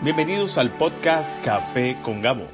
Bienvenidos 0.00 0.58
al 0.58 0.78
podcast 0.78 1.44
Café 1.44 2.00
con 2.04 2.22
Gabo, 2.22 2.46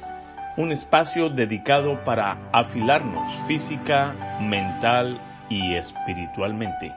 un 0.57 0.71
espacio 0.71 1.29
dedicado 1.29 2.03
para 2.03 2.49
afilarnos 2.51 3.45
física, 3.45 4.39
mental 4.41 5.21
y 5.47 5.75
espiritualmente. 5.75 6.91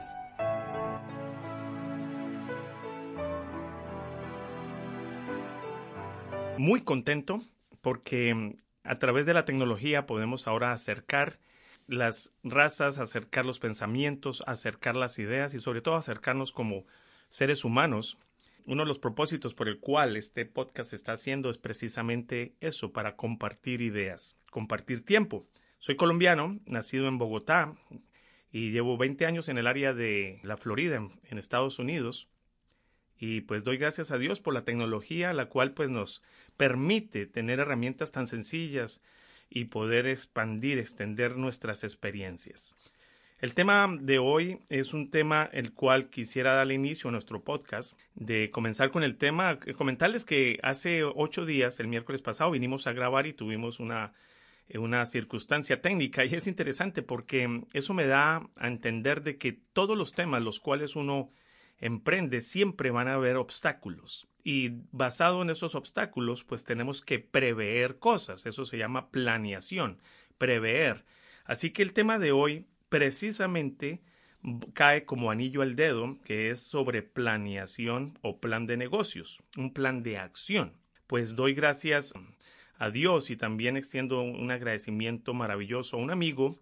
Muy 6.57 6.81
contento 6.81 7.43
porque 7.81 8.55
a 8.83 8.97
través 8.97 9.27
de 9.27 9.35
la 9.35 9.45
tecnología 9.45 10.07
podemos 10.07 10.47
ahora 10.47 10.71
acercar 10.71 11.37
las 11.85 12.33
razas, 12.41 12.97
acercar 12.97 13.45
los 13.45 13.59
pensamientos, 13.59 14.43
acercar 14.47 14.95
las 14.95 15.19
ideas 15.19 15.53
y 15.53 15.59
sobre 15.59 15.81
todo 15.81 15.93
acercarnos 15.93 16.51
como 16.51 16.85
seres 17.29 17.63
humanos 17.63 18.17
uno 18.65 18.83
de 18.83 18.87
los 18.87 18.99
propósitos 18.99 19.53
por 19.53 19.67
el 19.67 19.79
cual 19.79 20.15
este 20.15 20.45
podcast 20.45 20.91
se 20.91 20.95
está 20.95 21.13
haciendo 21.13 21.49
es 21.49 21.57
precisamente 21.57 22.55
eso, 22.59 22.91
para 22.91 23.15
compartir 23.15 23.81
ideas, 23.81 24.37
compartir 24.51 25.03
tiempo. 25.03 25.47
Soy 25.79 25.95
colombiano, 25.95 26.59
nacido 26.65 27.07
en 27.07 27.17
Bogotá 27.17 27.75
y 28.51 28.71
llevo 28.71 28.97
20 28.97 29.25
años 29.25 29.49
en 29.49 29.57
el 29.57 29.67
área 29.67 29.93
de 29.93 30.39
la 30.43 30.57
Florida, 30.57 31.07
en 31.29 31.37
Estados 31.37 31.79
Unidos. 31.79 32.27
Y 33.17 33.41
pues 33.41 33.63
doy 33.63 33.77
gracias 33.77 34.11
a 34.11 34.17
Dios 34.17 34.39
por 34.39 34.53
la 34.53 34.63
tecnología, 34.63 35.33
la 35.33 35.47
cual 35.47 35.73
pues 35.73 35.89
nos 35.89 36.23
permite 36.57 37.25
tener 37.25 37.59
herramientas 37.59 38.11
tan 38.11 38.27
sencillas 38.27 39.01
y 39.49 39.65
poder 39.65 40.07
expandir, 40.07 40.77
extender 40.77 41.37
nuestras 41.37 41.83
experiencias. 41.83 42.75
El 43.41 43.53
tema 43.53 43.87
de 44.01 44.19
hoy 44.19 44.59
es 44.67 44.93
un 44.93 45.11
tema 45.11 45.49
el 45.53 45.71
cual 45.73 46.09
quisiera 46.09 46.55
darle 46.55 46.73
inicio 46.73 47.07
a 47.07 47.13
nuestro 47.13 47.41
podcast. 47.41 47.97
De 48.13 48.51
comenzar 48.51 48.91
con 48.91 49.01
el 49.01 49.15
tema, 49.15 49.59
eh, 49.65 49.73
comentarles 49.73 50.25
que 50.25 50.59
hace 50.61 51.05
ocho 51.05 51.45
días, 51.45 51.79
el 51.79 51.87
miércoles 51.87 52.21
pasado, 52.21 52.51
vinimos 52.51 52.85
a 52.85 52.91
grabar 52.91 53.27
y 53.27 53.33
tuvimos 53.33 53.79
una, 53.79 54.11
eh, 54.67 54.77
una 54.77 55.05
circunstancia 55.05 55.81
técnica 55.81 56.25
y 56.25 56.35
es 56.35 56.47
interesante 56.47 57.01
porque 57.01 57.63
eso 57.71 57.93
me 57.93 58.07
da 58.07 58.49
a 58.57 58.67
entender 58.67 59.23
de 59.23 59.37
que 59.37 59.53
todos 59.53 59.97
los 59.97 60.11
temas 60.11 60.41
los 60.41 60.59
cuales 60.59 60.97
uno 60.97 61.31
emprende 61.77 62.41
siempre 62.41 62.91
van 62.91 63.07
a 63.07 63.13
haber 63.13 63.37
obstáculos 63.37 64.27
y 64.43 64.81
basado 64.91 65.43
en 65.43 65.49
esos 65.49 65.75
obstáculos 65.75 66.43
pues 66.43 66.65
tenemos 66.65 67.01
que 67.01 67.19
prever 67.19 67.99
cosas, 67.99 68.45
eso 68.45 68.65
se 68.65 68.77
llama 68.77 69.11
planeación, 69.11 70.01
prever. 70.37 71.05
Así 71.45 71.71
que 71.71 71.81
el 71.81 71.93
tema 71.93 72.19
de 72.19 72.33
hoy 72.33 72.67
precisamente 72.89 74.01
cae 74.73 75.05
como 75.05 75.31
anillo 75.31 75.61
al 75.61 75.75
dedo, 75.75 76.17
que 76.23 76.49
es 76.49 76.61
sobre 76.61 77.01
planeación 77.03 78.17
o 78.21 78.39
plan 78.39 78.67
de 78.67 78.77
negocios, 78.77 79.43
un 79.57 79.73
plan 79.73 80.03
de 80.03 80.17
acción. 80.17 80.73
Pues 81.07 81.35
doy 81.35 81.53
gracias 81.53 82.13
a 82.77 82.89
Dios 82.91 83.29
y 83.29 83.37
también 83.37 83.77
extiendo 83.77 84.21
un 84.21 84.51
agradecimiento 84.51 85.33
maravilloso 85.33 85.97
a 85.97 85.99
un 85.99 86.11
amigo 86.11 86.57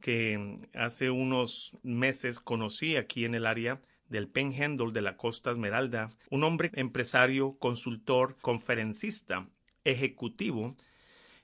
que 0.00 0.58
hace 0.74 1.10
unos 1.10 1.76
meses 1.82 2.40
conocí 2.40 2.96
aquí 2.96 3.24
en 3.24 3.34
el 3.34 3.46
área 3.46 3.80
del 4.08 4.28
Penhandle 4.28 4.92
de 4.92 5.00
la 5.00 5.16
Costa 5.16 5.52
Esmeralda, 5.52 6.10
un 6.28 6.44
hombre 6.44 6.70
empresario, 6.74 7.56
consultor, 7.58 8.36
conferencista, 8.42 9.48
ejecutivo, 9.84 10.76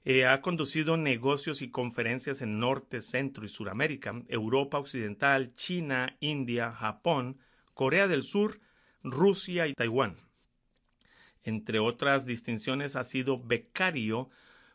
eh, 0.04 0.26
ha 0.26 0.40
conducido 0.40 0.96
negocios 0.96 1.60
y 1.62 1.70
conferencias 1.70 2.40
en 2.40 2.58
Norte, 2.58 3.02
Centro 3.02 3.44
y 3.44 3.48
Suramérica, 3.48 4.22
Europa 4.28 4.78
Occidental, 4.78 5.54
China, 5.54 6.16
India, 6.20 6.72
Japón, 6.72 7.38
Corea 7.74 8.08
del 8.08 8.22
Sur, 8.22 8.60
Rusia 9.02 9.66
y 9.66 9.74
Taiwán. 9.74 10.16
Entre 11.44 11.78
otras 11.78 12.26
distinciones 12.26 12.96
ha 12.96 13.04
sido 13.04 13.42
becario 13.42 14.28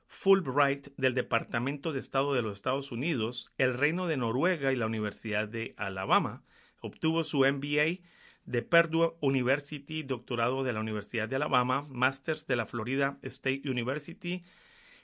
Fulbright 0.08 0.90
del 0.98 1.16
Departamento 1.16 1.92
de 1.92 2.00
Estado 2.00 2.34
de 2.34 2.42
los 2.42 2.58
Estados 2.58 2.92
Unidos, 2.92 3.52
el 3.58 3.74
Reino 3.74 4.08
de 4.08 4.18
Noruega 4.18 4.72
y 4.72 4.76
la 4.76 4.86
Universidad 4.86 5.48
de 5.48 5.74
Alabama. 5.78 6.44
Obtuvo 6.80 7.24
su 7.24 7.40
MBA 7.40 8.04
de 8.46 8.62
Purdue 8.62 9.16
University, 9.22 10.04
doctorado 10.04 10.64
de 10.64 10.74
la 10.74 10.82
Universidad 10.82 11.28
de 11.28 11.38
Alabama, 11.38 11.88
Masters 11.90 12.46
de 12.46 12.56
la 12.56 12.66
Florida 12.66 13.18
State 13.24 13.64
University 13.66 14.44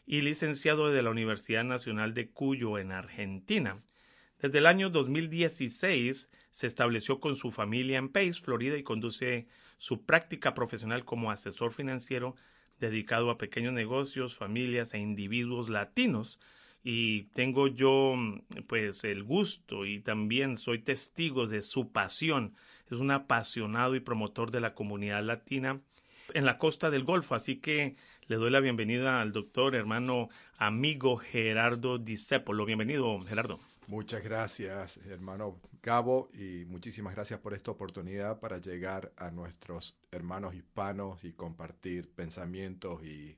y 0.09 0.21
licenciado 0.21 0.89
de 0.89 1.03
la 1.03 1.11
Universidad 1.11 1.63
Nacional 1.63 2.15
de 2.15 2.31
Cuyo 2.31 2.79
en 2.79 2.91
Argentina. 2.91 3.83
Desde 4.41 4.57
el 4.57 4.65
año 4.65 4.89
2016 4.89 6.31
se 6.49 6.65
estableció 6.65 7.19
con 7.19 7.35
su 7.35 7.51
familia 7.51 7.99
en 7.99 8.09
Pace, 8.09 8.33
Florida, 8.33 8.75
y 8.75 8.81
conduce 8.81 9.45
su 9.77 10.05
práctica 10.05 10.55
profesional 10.55 11.05
como 11.05 11.29
asesor 11.29 11.73
financiero 11.73 12.35
dedicado 12.79 13.29
a 13.29 13.37
pequeños 13.37 13.71
negocios, 13.73 14.33
familias 14.33 14.95
e 14.95 14.97
individuos 14.97 15.69
latinos. 15.69 16.39
Y 16.83 17.25
tengo 17.35 17.67
yo 17.67 18.15
pues 18.65 19.03
el 19.03 19.23
gusto 19.23 19.85
y 19.85 19.99
también 19.99 20.57
soy 20.57 20.79
testigo 20.79 21.45
de 21.45 21.61
su 21.61 21.91
pasión. 21.91 22.55
Es 22.89 22.97
un 22.97 23.11
apasionado 23.11 23.93
y 23.93 23.99
promotor 23.99 24.49
de 24.49 24.61
la 24.61 24.73
comunidad 24.73 25.23
latina 25.23 25.83
en 26.33 26.45
la 26.45 26.57
costa 26.57 26.89
del 26.89 27.03
Golfo. 27.03 27.35
Así 27.35 27.57
que 27.57 27.95
le 28.27 28.35
doy 28.35 28.51
la 28.51 28.59
bienvenida 28.59 29.21
al 29.21 29.31
doctor, 29.31 29.75
hermano, 29.75 30.29
amigo 30.57 31.17
Gerardo 31.17 31.97
Disépolo. 31.97 32.65
Bienvenido, 32.65 33.19
Gerardo. 33.25 33.59
Muchas 33.87 34.23
gracias, 34.23 34.97
hermano 35.09 35.59
Gabo, 35.81 36.29
y 36.33 36.65
muchísimas 36.65 37.15
gracias 37.15 37.39
por 37.39 37.55
esta 37.55 37.71
oportunidad 37.71 38.39
para 38.39 38.59
llegar 38.59 39.11
a 39.17 39.31
nuestros 39.31 39.95
hermanos 40.11 40.53
hispanos 40.53 41.23
y 41.23 41.33
compartir 41.33 42.07
pensamientos 42.11 43.03
y 43.03 43.35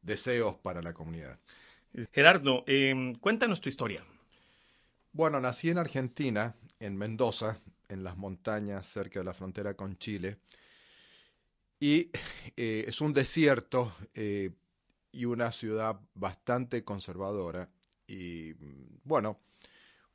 deseos 0.00 0.54
para 0.54 0.80
la 0.80 0.92
comunidad. 0.92 1.40
Gerardo, 2.12 2.62
eh, 2.68 3.14
cuéntanos 3.20 3.60
tu 3.60 3.68
historia. 3.68 4.04
Bueno, 5.12 5.40
nací 5.40 5.70
en 5.70 5.78
Argentina, 5.78 6.54
en 6.78 6.96
Mendoza, 6.96 7.60
en 7.88 8.04
las 8.04 8.16
montañas 8.16 8.86
cerca 8.86 9.18
de 9.18 9.24
la 9.24 9.34
frontera 9.34 9.74
con 9.74 9.98
Chile. 9.98 10.38
Y 11.80 12.10
eh, 12.56 12.84
es 12.86 13.00
un 13.00 13.12
desierto 13.12 13.94
eh, 14.14 14.50
y 15.10 15.24
una 15.24 15.50
ciudad 15.50 15.98
bastante 16.14 16.84
conservadora. 16.84 17.68
Y 18.06 18.52
bueno, 19.02 19.40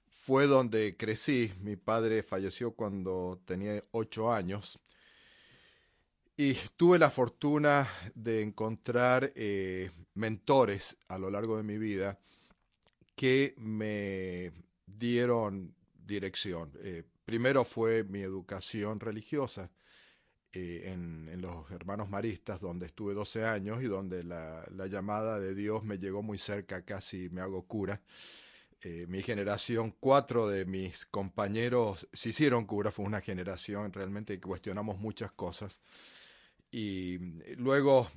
fue 0.05 0.45
donde 0.45 0.95
crecí. 0.95 1.51
Mi 1.59 1.75
padre 1.75 2.23
falleció 2.23 2.71
cuando 2.71 3.41
tenía 3.45 3.83
ocho 3.91 4.31
años. 4.31 4.79
Y 6.37 6.53
tuve 6.75 6.99
la 6.99 7.09
fortuna 7.09 7.87
de 8.13 8.41
encontrar 8.41 9.31
eh, 9.35 9.89
mentores 10.15 10.97
a 11.07 11.17
lo 11.17 11.31
largo 11.31 11.55
de 11.55 11.63
mi 11.63 11.77
vida 11.77 12.19
que 13.15 13.55
me 13.57 14.51
dieron 14.85 15.73
dirección. 15.95 16.73
primero 17.23 17.63
fue 17.63 18.03
mi 18.03 18.19
educación 18.19 18.99
religiosa 18.99 19.71
eh, 20.55 20.83
en, 20.93 21.41
los 21.41 21.69
Hermanos 21.69 22.09
Maristas, 22.09 22.61
donde 22.61 22.85
estuve 22.85 23.13
12 23.13 23.45
años 23.45 23.83
y 23.83 23.87
donde 23.87 24.23
la, 24.23 24.63
llamada 24.89 25.37
de 25.37 25.53
Dios 25.53 25.83
me 25.83 25.97
llegó 25.99 26.23
muy 26.23 26.39
cerca, 26.39 26.83
casi 26.83 27.29
me 27.29 27.41
hago 27.41 27.63
cura. 27.63 28.01
Eh, 28.81 29.05
mi 29.09 29.21
generación, 29.21 29.93
cuatro 29.99 30.47
de 30.47 30.63
mis 30.63 31.05
compañeros 31.07 32.07
se 32.13 32.29
hicieron 32.29 32.65
cura, 32.65 32.91
fue 32.91 33.03
una 33.03 33.19
generación 33.19 33.91
realmente 33.91 34.35
que 34.35 34.47
cuestionamos 34.47 34.97
muchas 34.97 35.31
cosas. 35.33 35.81
Y 36.71 37.17
luego, 37.57 38.09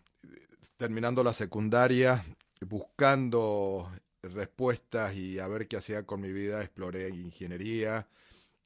terminando 0.76 1.24
la 1.24 1.32
secundaria, 1.32 2.24
buscando 2.60 3.90
respuestas 4.22 5.16
y 5.16 5.40
a 5.40 5.48
ver 5.48 5.66
qué 5.66 5.76
hacía 5.76 6.04
con 6.04 6.20
mi 6.20 6.30
vida, 6.32 6.62
exploré 6.62 7.08
ingeniería, 7.08 8.06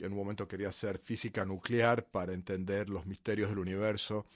en 0.02 0.12
un 0.12 0.18
momento 0.18 0.48
quería 0.48 0.68
hacer 0.68 0.98
física 0.98 1.44
nuclear 1.44 2.06
para 2.06 2.32
entender 2.32 2.90
los 2.90 3.06
misterios 3.06 3.50
del 3.50 3.60
universo. 3.60 4.26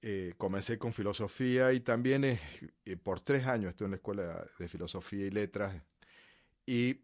Eh, 0.00 0.34
comencé 0.36 0.78
con 0.78 0.92
filosofía 0.92 1.72
y 1.72 1.80
también 1.80 2.24
eh, 2.24 2.40
eh, 2.84 2.96
por 2.96 3.18
tres 3.18 3.46
años 3.46 3.70
estuve 3.70 3.86
en 3.86 3.90
la 3.92 3.96
escuela 3.96 4.46
de 4.58 4.68
filosofía 4.68 5.26
y 5.26 5.30
letras 5.30 5.82
y 6.64 7.00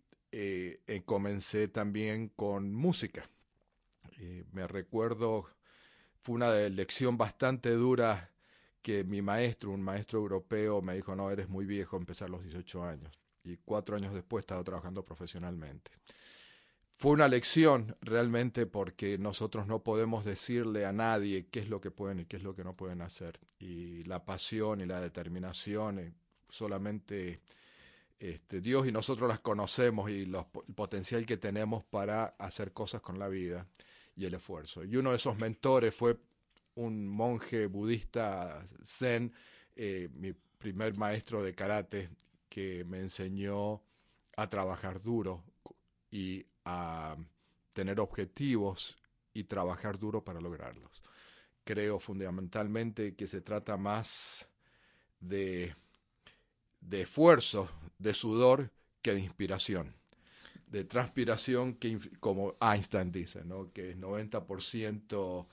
comencé 1.04 1.69
también 1.69 2.28
con 2.28 2.75
música. 2.75 3.28
me 4.52 4.66
recuerdo, 4.66 5.49
fue 6.22 6.34
una 6.34 6.52
lección 6.69 7.16
bastante 7.16 7.70
dura 7.70 8.31
que 8.82 9.04
mi 9.04 9.22
maestro, 9.22 9.70
un 9.70 9.82
maestro 9.82 10.19
europeo, 10.19 10.82
me 10.82 10.94
dijo, 10.94 11.16
no, 11.16 11.31
eres 11.31 11.49
muy 11.49 11.64
viejo, 11.64 11.96
empezar 11.96 12.31
los 12.31 12.43
18 12.43 12.84
años. 12.84 13.19
Y 13.43 13.56
cuatro 13.58 13.96
años 13.96 14.12
después 14.12 14.43
estaba 14.43 14.62
trabajando 14.64 15.04
profesionalmente 15.04 15.90
fue 16.96 17.12
una 17.12 17.29
lección 17.29 17.96
realmente 18.00 18.67
porque 18.67 19.19
nosotros 19.19 19.67
no 19.67 19.82
podemos 19.82 20.25
decirle 20.25 20.87
a 20.87 20.93
nadie 20.93 21.49
qué 21.50 21.61
es 21.61 21.69
lo 21.69 21.81
que 21.81 21.91
pueden 21.91 22.20
y 22.20 22.26
qué 22.26 22.37
es 22.37 22.43
lo 22.43 22.55
que 22.55 22.64
no 22.64 22.76
pueden 22.76 23.02
hacer. 23.02 23.41
Y 23.58 24.05
la 24.05 24.25
pasión 24.25 24.81
y 24.81 24.87
la 24.87 25.00
determinación, 25.00 25.99
eh, 25.99 26.12
solamente 26.49 27.41
este, 28.19 28.61
Dios 28.61 28.87
y 28.87 28.93
nosotros 28.93 29.29
las 29.29 29.41
conocemos 29.41 30.08
y 30.08 30.23
el 30.23 30.37
potencial 30.75 31.26
que 31.26 31.37
tenemos 31.37 31.85
para 31.85 32.37
hacer 32.38 32.73
cosas 32.73 33.00
con 33.00 33.19
la 33.19 33.29
vida 33.29 33.67
y 34.14 34.25
el 34.25 34.35
esfuerzo. 34.35 34.85
Y 34.85 34.97
uno 34.97 35.11
de 35.11 35.17
esos 35.17 35.37
mentores 35.37 35.94
fue 35.94 36.17
un 36.76 37.08
monje 37.08 37.67
budista 37.67 38.67
zen, 38.85 39.32
eh, 39.75 40.08
mi 40.14 40.32
primer 40.32 40.97
maestro 40.97 41.43
de 41.43 41.55
karate, 41.55 42.08
que 42.49 42.85
me 42.85 43.00
enseñó 43.00 43.82
a 44.37 44.49
trabajar 44.49 45.02
duro 45.02 45.44
y 46.11 46.47
a 46.64 47.16
tener 47.72 48.00
objetivos 48.00 48.96
y 49.32 49.44
trabajar 49.44 49.99
duro 49.99 50.25
para 50.25 50.40
lograrlos. 50.40 51.02
Creo 51.64 51.99
fundamentalmente 51.99 53.14
que 53.14 53.26
se 53.26 53.40
trata 53.40 53.76
más 53.76 54.46
de, 55.20 55.75
de 56.81 57.02
esfuerzo, 57.02 57.70
de 57.99 58.14
sudor, 58.14 58.70
que 59.02 59.14
de 59.14 59.20
inspiración. 59.20 59.94
De 60.66 60.84
transpiración, 60.84 61.75
que, 61.75 61.99
como 62.20 62.56
Einstein 62.61 63.12
dice, 63.12 63.44
¿no? 63.44 63.72
que 63.72 63.90
es 63.90 63.96
90% 63.99 65.46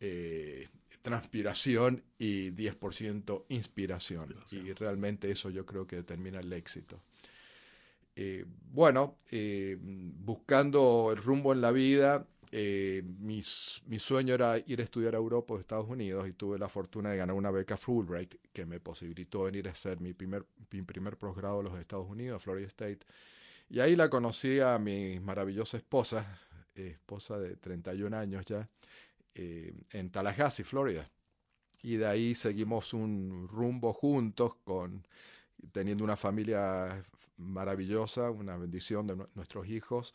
eh, 0.00 0.68
transpiración 1.02 2.02
y 2.18 2.50
10% 2.50 3.44
inspiración. 3.48 4.36
Y 4.50 4.72
realmente 4.72 5.30
eso 5.30 5.50
yo 5.50 5.64
creo 5.64 5.86
que 5.86 5.96
determina 5.96 6.40
el 6.40 6.52
éxito. 6.52 7.00
Eh, 8.20 8.44
bueno, 8.72 9.18
eh, 9.30 9.76
buscando 9.80 11.12
el 11.12 11.22
rumbo 11.22 11.52
en 11.52 11.60
la 11.60 11.70
vida, 11.70 12.26
eh, 12.50 13.00
mi, 13.04 13.44
sueño 13.44 14.34
era 14.34 14.58
ir 14.58 14.80
a 14.80 14.82
estudiar 14.82 15.14
a 15.14 15.18
Europa 15.18 15.54
o 15.54 15.60
Estados 15.60 15.88
Unidos 15.88 16.26
y 16.26 16.32
tuve 16.32 16.58
la 16.58 16.68
fortuna 16.68 17.10
de 17.10 17.16
ganar 17.16 17.36
una 17.36 17.52
beca 17.52 17.76
Fulbright 17.76 18.34
que 18.52 18.66
me 18.66 18.80
posibilitó 18.80 19.44
venir 19.44 19.68
a 19.68 19.70
hacer 19.70 20.00
mi 20.00 20.14
primer, 20.14 20.44
mi 20.72 20.82
primer 20.82 21.16
posgrado 21.16 21.60
en 21.60 21.66
los 21.66 21.78
Estados 21.78 22.10
Unidos, 22.10 22.42
Florida 22.42 22.66
State. 22.66 22.98
Y 23.68 23.78
ahí 23.78 23.94
la 23.94 24.10
conocí 24.10 24.58
a 24.58 24.80
mi 24.80 25.20
maravillosa 25.20 25.76
esposa, 25.76 26.40
esposa 26.74 27.38
de 27.38 27.54
31 27.54 28.16
años 28.16 28.44
ya, 28.46 28.68
en 29.34 30.10
Tallahassee, 30.10 30.64
Florida. 30.64 31.08
Y 31.84 31.94
de 31.94 32.06
ahí 32.06 32.34
seguimos 32.34 32.94
un 32.94 33.46
rumbo 33.48 33.92
juntos 33.92 34.56
con 34.64 35.06
teniendo 35.70 36.02
una 36.02 36.16
familia 36.16 37.04
maravillosa, 37.38 38.30
una 38.30 38.56
bendición 38.56 39.06
de 39.06 39.16
nuestros 39.34 39.68
hijos. 39.68 40.14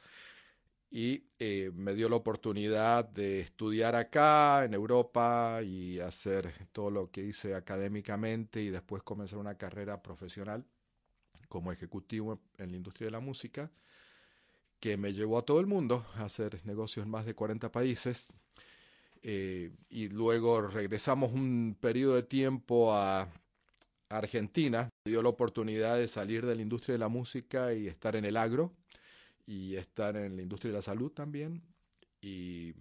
Y 0.91 1.25
eh, 1.39 1.71
me 1.73 1.95
dio 1.95 2.07
la 2.07 2.17
oportunidad 2.17 3.05
de 3.05 3.41
estudiar 3.41 3.95
acá, 3.95 4.63
en 4.63 4.75
Europa, 4.75 5.61
y 5.63 5.99
hacer 5.99 6.67
todo 6.71 6.91
lo 6.91 7.09
que 7.09 7.23
hice 7.23 7.55
académicamente 7.55 8.61
y 8.61 8.69
después 8.69 9.01
comenzar 9.01 9.39
una 9.39 9.57
carrera 9.57 10.03
profesional 10.03 10.65
como 11.49 11.71
ejecutivo 11.71 12.41
en 12.57 12.71
la 12.71 12.77
industria 12.77 13.07
de 13.07 13.11
la 13.11 13.19
música, 13.19 13.71
que 14.79 14.97
me 14.97 15.13
llevó 15.13 15.39
a 15.39 15.45
todo 15.45 15.59
el 15.59 15.65
mundo 15.65 16.05
a 16.15 16.25
hacer 16.25 16.61
negocios 16.65 17.05
en 17.05 17.11
más 17.11 17.25
de 17.25 17.33
40 17.33 17.71
países. 17.71 18.27
Eh, 19.23 19.71
y 19.89 20.09
luego 20.09 20.61
regresamos 20.61 21.31
un 21.31 21.77
periodo 21.79 22.15
de 22.15 22.23
tiempo 22.23 22.93
a 22.93 23.29
Argentina, 24.17 24.89
dio 25.05 25.23
la 25.23 25.29
oportunidad 25.29 25.97
de 25.97 26.07
salir 26.07 26.45
de 26.45 26.55
la 26.55 26.61
industria 26.61 26.93
de 26.93 26.99
la 26.99 27.07
música 27.07 27.73
y 27.73 27.87
estar 27.87 28.15
en 28.15 28.25
el 28.25 28.37
agro 28.37 28.73
y 29.47 29.75
estar 29.75 30.15
en 30.15 30.35
la 30.35 30.41
industria 30.41 30.71
de 30.71 30.77
la 30.77 30.83
salud 30.83 31.11
también. 31.11 31.61
Y, 32.21 32.71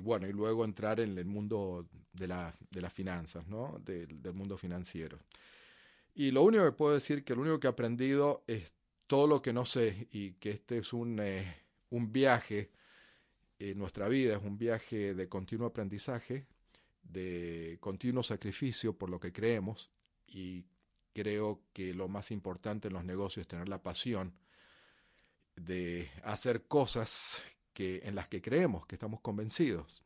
bueno, 0.00 0.26
y 0.26 0.32
luego 0.32 0.64
entrar 0.64 1.00
en 1.00 1.18
el 1.18 1.26
mundo 1.26 1.86
de, 2.12 2.28
la, 2.28 2.54
de 2.70 2.80
las 2.80 2.92
finanzas, 2.92 3.46
¿no? 3.48 3.78
del 3.84 4.32
mundo 4.32 4.56
financiero. 4.56 5.18
Y 6.14 6.30
lo 6.30 6.42
único 6.42 6.64
que 6.64 6.72
puedo 6.72 6.94
decir 6.94 7.24
que 7.24 7.34
lo 7.34 7.42
único 7.42 7.60
que 7.60 7.66
he 7.66 7.70
aprendido 7.70 8.44
es 8.46 8.72
todo 9.06 9.26
lo 9.26 9.42
que 9.42 9.52
no 9.52 9.66
sé 9.66 10.08
y 10.12 10.34
que 10.34 10.52
este 10.52 10.78
es 10.78 10.92
un, 10.92 11.18
eh, 11.20 11.54
un 11.90 12.12
viaje, 12.12 12.70
en 13.58 13.78
nuestra 13.78 14.08
vida 14.08 14.36
es 14.36 14.42
un 14.42 14.56
viaje 14.56 15.14
de 15.14 15.28
continuo 15.28 15.66
aprendizaje, 15.66 16.46
de 17.02 17.76
continuo 17.80 18.22
sacrificio 18.22 18.96
por 18.96 19.10
lo 19.10 19.20
que 19.20 19.32
creemos 19.32 19.90
y 20.34 20.64
creo 21.12 21.60
que 21.72 21.94
lo 21.94 22.08
más 22.08 22.30
importante 22.30 22.88
en 22.88 22.94
los 22.94 23.04
negocios 23.04 23.42
es 23.42 23.48
tener 23.48 23.68
la 23.68 23.82
pasión 23.82 24.34
de 25.56 26.10
hacer 26.24 26.64
cosas 26.66 27.40
que, 27.72 28.02
en 28.04 28.14
las 28.14 28.28
que 28.28 28.42
creemos, 28.42 28.86
que 28.86 28.96
estamos 28.96 29.20
convencidos. 29.20 30.02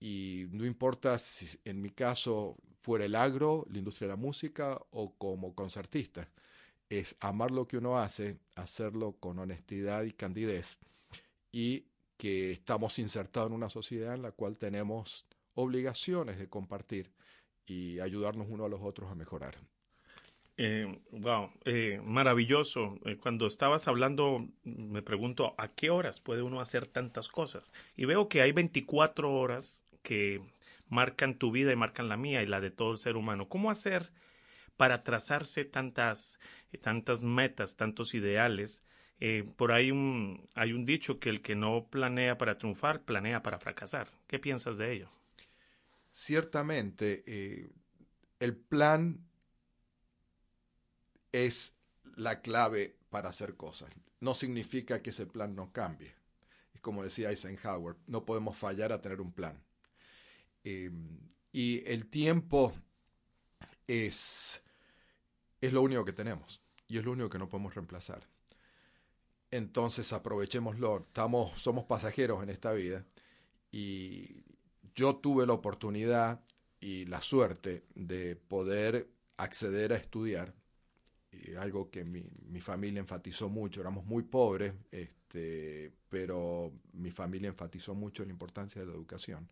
Y 0.00 0.46
no 0.50 0.66
importa 0.66 1.18
si 1.18 1.58
en 1.64 1.80
mi 1.80 1.90
caso 1.90 2.56
fuera 2.82 3.04
el 3.04 3.14
agro, 3.14 3.66
la 3.70 3.78
industria 3.78 4.08
de 4.08 4.14
la 4.14 4.20
música 4.20 4.80
o 4.90 5.14
como 5.14 5.54
concertista, 5.54 6.28
es 6.88 7.16
amar 7.20 7.50
lo 7.50 7.66
que 7.66 7.78
uno 7.78 7.98
hace, 7.98 8.38
hacerlo 8.54 9.16
con 9.18 9.38
honestidad 9.38 10.04
y 10.04 10.12
candidez 10.12 10.78
y 11.50 11.86
que 12.16 12.52
estamos 12.52 12.98
insertados 12.98 13.48
en 13.48 13.56
una 13.56 13.68
sociedad 13.68 14.14
en 14.14 14.22
la 14.22 14.32
cual 14.32 14.56
tenemos 14.56 15.26
obligaciones 15.54 16.38
de 16.38 16.48
compartir 16.48 17.10
y 17.66 18.00
ayudarnos 18.00 18.46
uno 18.50 18.64
a 18.64 18.68
los 18.68 18.80
otros 18.82 19.10
a 19.10 19.14
mejorar. 19.14 19.56
Eh, 20.58 21.00
wow, 21.10 21.50
eh, 21.64 22.00
maravilloso. 22.02 22.98
Eh, 23.04 23.16
cuando 23.16 23.46
estabas 23.46 23.88
hablando, 23.88 24.48
me 24.64 25.02
pregunto, 25.02 25.54
¿a 25.58 25.68
qué 25.68 25.90
horas 25.90 26.20
puede 26.20 26.42
uno 26.42 26.60
hacer 26.60 26.86
tantas 26.86 27.28
cosas? 27.28 27.72
Y 27.96 28.06
veo 28.06 28.28
que 28.28 28.40
hay 28.40 28.52
24 28.52 29.32
horas 29.32 29.84
que 30.02 30.40
marcan 30.88 31.34
tu 31.34 31.50
vida 31.50 31.72
y 31.72 31.76
marcan 31.76 32.08
la 32.08 32.16
mía 32.16 32.42
y 32.42 32.46
la 32.46 32.60
de 32.60 32.70
todo 32.70 32.92
el 32.92 32.98
ser 32.98 33.16
humano. 33.16 33.48
¿Cómo 33.48 33.70
hacer 33.70 34.12
para 34.76 35.02
trazarse 35.02 35.64
tantas, 35.64 36.38
tantas 36.82 37.22
metas, 37.22 37.76
tantos 37.76 38.14
ideales? 38.14 38.82
por 39.56 39.72
ahí 39.72 39.90
un, 39.90 40.46
hay 40.54 40.74
un 40.74 40.84
dicho 40.84 41.18
que 41.18 41.30
el 41.30 41.40
que 41.40 41.54
no 41.56 41.86
planea 41.90 42.36
para 42.36 42.58
triunfar, 42.58 43.02
planea 43.02 43.42
para 43.42 43.58
fracasar. 43.58 44.08
¿Qué 44.26 44.38
piensas 44.38 44.76
de 44.76 44.92
ello? 44.92 45.10
Ciertamente, 46.18 47.24
eh, 47.26 47.70
el 48.40 48.56
plan 48.56 49.28
es 51.30 51.76
la 52.16 52.40
clave 52.40 52.96
para 53.10 53.28
hacer 53.28 53.54
cosas. 53.54 53.90
No 54.20 54.34
significa 54.34 55.02
que 55.02 55.10
ese 55.10 55.26
plan 55.26 55.54
no 55.54 55.74
cambie. 55.74 56.14
Y 56.74 56.78
como 56.78 57.02
decía 57.02 57.28
Eisenhower, 57.28 57.96
no 58.06 58.24
podemos 58.24 58.56
fallar 58.56 58.92
a 58.92 59.02
tener 59.02 59.20
un 59.20 59.30
plan. 59.30 59.62
Eh, 60.64 60.90
y 61.52 61.86
el 61.86 62.06
tiempo 62.06 62.72
es, 63.86 64.62
es 65.60 65.72
lo 65.74 65.82
único 65.82 66.06
que 66.06 66.14
tenemos 66.14 66.62
y 66.88 66.96
es 66.96 67.04
lo 67.04 67.12
único 67.12 67.28
que 67.28 67.38
no 67.38 67.50
podemos 67.50 67.74
reemplazar. 67.74 68.26
Entonces 69.50 70.10
aprovechémoslo. 70.14 71.00
Estamos, 71.08 71.60
somos 71.60 71.84
pasajeros 71.84 72.42
en 72.42 72.48
esta 72.48 72.72
vida 72.72 73.04
y 73.70 74.45
yo 74.96 75.16
tuve 75.16 75.46
la 75.46 75.52
oportunidad 75.52 76.40
y 76.80 77.04
la 77.04 77.20
suerte 77.20 77.84
de 77.94 78.34
poder 78.34 79.08
acceder 79.36 79.92
a 79.92 79.96
estudiar, 79.96 80.54
algo 81.60 81.90
que 81.90 82.02
mi, 82.02 82.24
mi, 82.48 82.60
familia 82.60 83.00
enfatizó 83.00 83.50
mucho, 83.50 83.82
éramos 83.82 84.06
muy 84.06 84.22
pobres, 84.22 84.72
este, 84.90 85.92
pero 86.08 86.72
mi 86.94 87.10
familia 87.10 87.48
enfatizó 87.48 87.94
mucho 87.94 88.24
la 88.24 88.30
importancia 88.30 88.80
de 88.80 88.86
la 88.86 88.94
educación. 88.94 89.50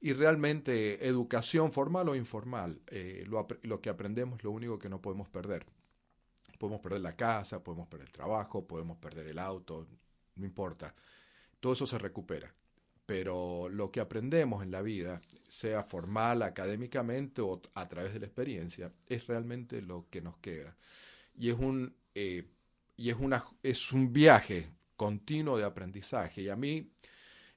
Y 0.00 0.14
realmente 0.14 1.06
educación 1.06 1.72
formal 1.72 2.08
o 2.08 2.16
informal, 2.16 2.80
eh, 2.86 3.24
lo, 3.28 3.46
lo 3.62 3.80
que 3.82 3.90
aprendemos 3.90 4.38
es 4.38 4.44
lo 4.44 4.50
único 4.50 4.78
que 4.78 4.88
no 4.88 5.02
podemos 5.02 5.28
perder. 5.28 5.66
Podemos 6.58 6.80
perder 6.80 7.02
la 7.02 7.16
casa, 7.16 7.62
podemos 7.62 7.86
perder 7.86 8.06
el 8.06 8.12
trabajo, 8.12 8.66
podemos 8.66 8.96
perder 8.96 9.26
el 9.26 9.38
auto, 9.38 9.86
no 10.36 10.46
importa. 10.46 10.94
Todo 11.60 11.74
eso 11.74 11.86
se 11.86 11.98
recupera 11.98 12.54
pero 13.10 13.68
lo 13.68 13.90
que 13.90 13.98
aprendemos 13.98 14.62
en 14.62 14.70
la 14.70 14.82
vida, 14.82 15.20
sea 15.48 15.82
formal, 15.82 16.42
académicamente 16.42 17.42
o 17.42 17.60
a 17.74 17.88
través 17.88 18.12
de 18.12 18.20
la 18.20 18.26
experiencia, 18.26 18.92
es 19.08 19.26
realmente 19.26 19.82
lo 19.82 20.06
que 20.08 20.20
nos 20.20 20.36
queda. 20.36 20.76
Y 21.36 21.48
es 21.48 21.58
un, 21.58 21.92
eh, 22.14 22.44
y 22.96 23.10
es 23.10 23.16
una, 23.18 23.44
es 23.64 23.90
un 23.90 24.12
viaje 24.12 24.70
continuo 24.94 25.58
de 25.58 25.64
aprendizaje. 25.64 26.42
Y 26.42 26.50
a 26.50 26.54
mí, 26.54 26.92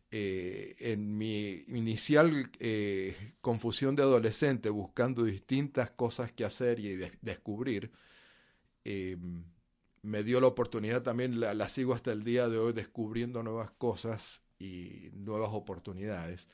eh, 0.10 0.76
en 0.80 1.20
mi 1.20 1.64
inicial 1.68 2.50
eh, 2.60 3.36
confusión 3.40 3.96
de 3.96 4.02
adolescente, 4.02 4.70
buscando 4.70 5.24
distintas 5.24 5.92
cosas 5.92 6.32
que 6.32 6.46
hacer 6.46 6.80
y 6.80 6.96
descubrir, 7.22 7.92
me 10.02 10.24
dio 10.24 10.42
la 10.42 10.48
oportunidad 10.48 11.04
también, 11.04 11.40
la, 11.40 11.54
la, 11.54 11.70
sigo 11.70 11.94
hasta 11.94 12.12
el 12.12 12.24
día 12.24 12.50
de 12.50 12.58
hoy, 12.58 12.74
descubriendo 12.74 13.44
nuevas 13.44 13.70
cosas 13.70 14.43
y 14.64 15.10
nuevas 15.14 15.50
oportunidades. 15.52 16.48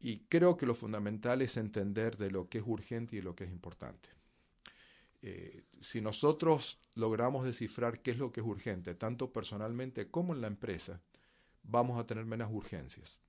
Y 0.00 0.18
creo 0.28 0.56
que 0.56 0.66
lo 0.66 0.74
fundamental 0.74 1.42
es 1.42 1.56
entender 1.56 2.16
de 2.16 2.30
lo 2.30 2.48
que 2.48 2.58
es 2.58 2.64
urgente 2.66 3.16
y 3.16 3.22
lo 3.22 3.34
que 3.34 3.44
es 3.44 3.50
importante. 3.50 4.08
Eh, 5.22 5.64
si 5.80 6.00
nosotros 6.00 6.78
logramos 6.94 7.44
descifrar 7.44 8.00
qué 8.00 8.10
es 8.12 8.18
lo 8.18 8.32
que 8.32 8.40
es 8.40 8.46
urgente, 8.46 8.94
tanto 8.94 9.32
personalmente 9.32 10.10
como 10.10 10.34
en 10.34 10.40
la 10.40 10.46
empresa, 10.48 11.00
vamos 11.62 11.98
a 11.98 12.06
tener 12.06 12.24
menos 12.24 12.50
urgencias. 12.52 13.20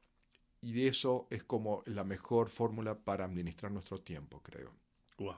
Y 0.62 0.88
eso 0.88 1.28
es 1.30 1.44
como 1.44 1.84
la 1.86 2.04
mejor 2.04 2.50
fórmula 2.50 2.98
para 2.98 3.26
administrar 3.26 3.72
nuestro 3.72 4.02
tiempo, 4.02 4.42
creo. 4.42 4.74
Wow. 5.18 5.38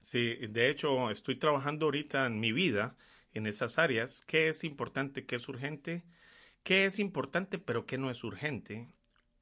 Sí, 0.00 0.34
de 0.48 0.70
hecho, 0.70 1.10
estoy 1.10 1.36
trabajando 1.36 1.86
ahorita 1.86 2.26
en 2.26 2.40
mi 2.40 2.52
vida 2.52 2.96
en 3.34 3.46
esas 3.46 3.78
áreas. 3.78 4.22
¿Qué 4.26 4.48
es 4.48 4.64
importante? 4.64 5.26
¿Qué 5.26 5.36
es 5.36 5.48
urgente? 5.48 6.02
Qué 6.62 6.84
es 6.84 6.98
importante 6.98 7.58
pero 7.58 7.86
qué 7.86 7.98
no 7.98 8.10
es 8.10 8.24
urgente 8.24 8.88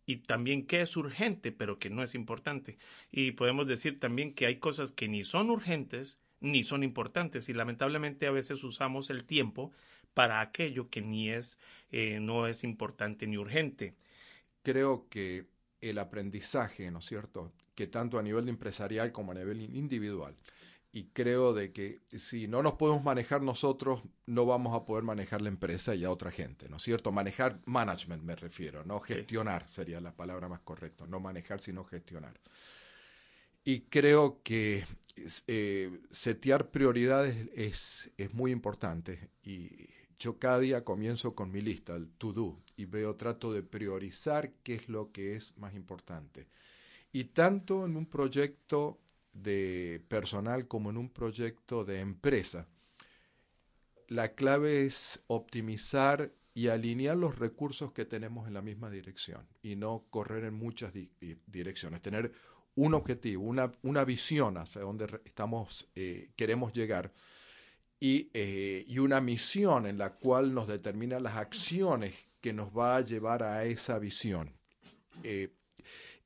y 0.07 0.19
también 0.19 0.67
qué 0.67 0.83
es 0.83 0.97
urgente, 0.97 1.51
pero 1.51 1.79
que 1.79 1.91
no 1.91 2.05
es 2.05 2.15
importante. 2.15 2.79
Y 3.11 3.33
podemos 3.33 3.67
decir 3.67 3.99
también 3.99 4.35
que 4.35 4.47
hay 4.47 4.59
cosas 4.59 4.93
que 4.93 5.09
ni 5.09 5.25
son 5.25 5.51
urgentes 5.51 6.21
ni 6.41 6.63
son 6.63 6.83
importantes 6.83 7.49
y 7.49 7.55
lamentablemente 7.55 8.27
a 8.27 8.31
veces 8.31 8.63
usamos 8.63 9.11
el 9.11 9.25
tiempo 9.25 9.73
para 10.15 10.41
aquello 10.41 10.89
que 10.89 11.03
ni 11.03 11.31
es, 11.31 11.59
eh, 11.91 12.21
no 12.21 12.47
es 12.47 12.63
importante 12.63 13.27
ni 13.27 13.37
urgente. 13.37 13.95
Creo 14.63 15.09
que 15.09 15.47
el 15.81 15.99
aprendizaje, 15.99 16.91
¿no 16.91 17.01
es 17.01 17.07
cierto?, 17.07 17.53
que 17.75 17.87
tanto 17.87 18.19
a 18.19 18.23
nivel 18.23 18.49
empresarial 18.49 19.13
como 19.13 19.33
a 19.33 19.35
nivel 19.35 19.61
individual, 19.61 20.35
y 20.97 21.11
creo 21.13 21.53
de 21.53 21.73
que 21.73 22.01
si 22.17 22.49
no 22.49 22.63
nos 22.63 22.73
podemos 22.73 23.05
manejar 23.05 23.43
nosotros, 23.43 24.01
no 24.25 24.47
vamos 24.47 24.75
a 24.75 24.87
poder 24.87 25.05
manejar 25.05 25.43
la 25.43 25.51
empresa 25.51 25.95
y 25.95 26.05
a 26.05 26.11
otra 26.11 26.31
gente, 26.31 26.71
¿no 26.71 26.79
es 26.79 26.85
cierto? 26.85 27.13
Manejar 27.13 27.61
management 27.67 28.23
me 28.23 28.35
refiero, 28.35 28.83
no 28.83 28.99
gestionar 29.01 29.69
sería 29.69 30.01
la 30.01 30.17
palabra 30.17 30.49
más 30.49 30.61
correcta, 30.61 31.07
no 31.07 31.21
manejar 31.21 31.61
sino 31.61 31.85
gestionar. 31.85 32.41
Y 33.63 33.81
creo 33.81 34.41
que 34.43 34.87
eh, 35.47 36.01
setear 36.13 36.71
prioridades 36.71 37.47
es, 37.55 38.11
es 38.17 38.33
muy 38.33 38.51
importante 38.51 39.29
y 39.43 39.91
yo 40.19 40.39
cada 40.39 40.61
día 40.61 40.83
comienzo 40.83 41.35
con 41.35 41.53
mi 41.53 41.61
lista, 41.61 41.95
el 41.95 42.09
to 42.09 42.33
do, 42.33 42.63
y 42.75 42.87
veo, 42.87 43.17
trato 43.17 43.53
de 43.53 43.63
priorizar 43.63 44.51
qué 44.63 44.77
es 44.77 44.89
lo 44.89 45.13
que 45.13 45.37
es 45.37 45.59
más 45.59 45.75
importante. 45.75 46.49
Y 47.13 47.25
tanto 47.25 47.85
en 47.85 47.99
un 47.99 48.07
proyecto 48.07 48.99
de 49.43 50.03
personal 50.09 50.67
como 50.67 50.91
en 50.91 50.97
un 50.97 51.11
proyecto 51.11 51.85
de 51.85 52.01
empresa, 52.01 52.67
la 54.09 54.35
clave 54.35 54.85
es 54.85 55.21
optimizar 55.27 56.33
y 56.55 56.69
alinear 56.69 57.17
los 57.17 57.39
recursos 57.39 57.93
que 57.93 58.05
tenemos 58.05 58.47
en 58.47 58.55
la 58.55 58.63
misma 58.63 58.89
dirección 58.89 59.47
y 59.63 59.77
no 59.77 60.07
correr 60.11 60.45
en 60.45 60.55
muchas 60.55 60.93
direcciones, 61.47 62.01
tener 62.01 62.33
un 62.77 62.95
objetivo, 62.95 63.45
una, 63.45 63.73
una 63.83 64.05
visión 64.05 64.57
hacia 64.57 64.83
donde 64.83 65.21
estamos, 65.25 65.89
eh, 65.95 66.31
queremos 66.37 66.73
llegar 66.73 67.13
y, 67.99 68.31
eh, 68.35 68.85
y, 68.87 68.99
una 68.99 69.21
misión 69.21 69.87
en 69.87 69.99
la 69.99 70.15
cual 70.15 70.53
nos 70.55 70.69
determina 70.69 71.19
las 71.19 71.37
acciones 71.37 72.15
que 72.41 72.53
nos 72.53 72.69
va 72.69 72.97
a 72.97 73.01
llevar 73.01 73.43
a 73.43 73.65
esa 73.65 73.99
visión. 73.99 74.53
Eh, 75.23 75.56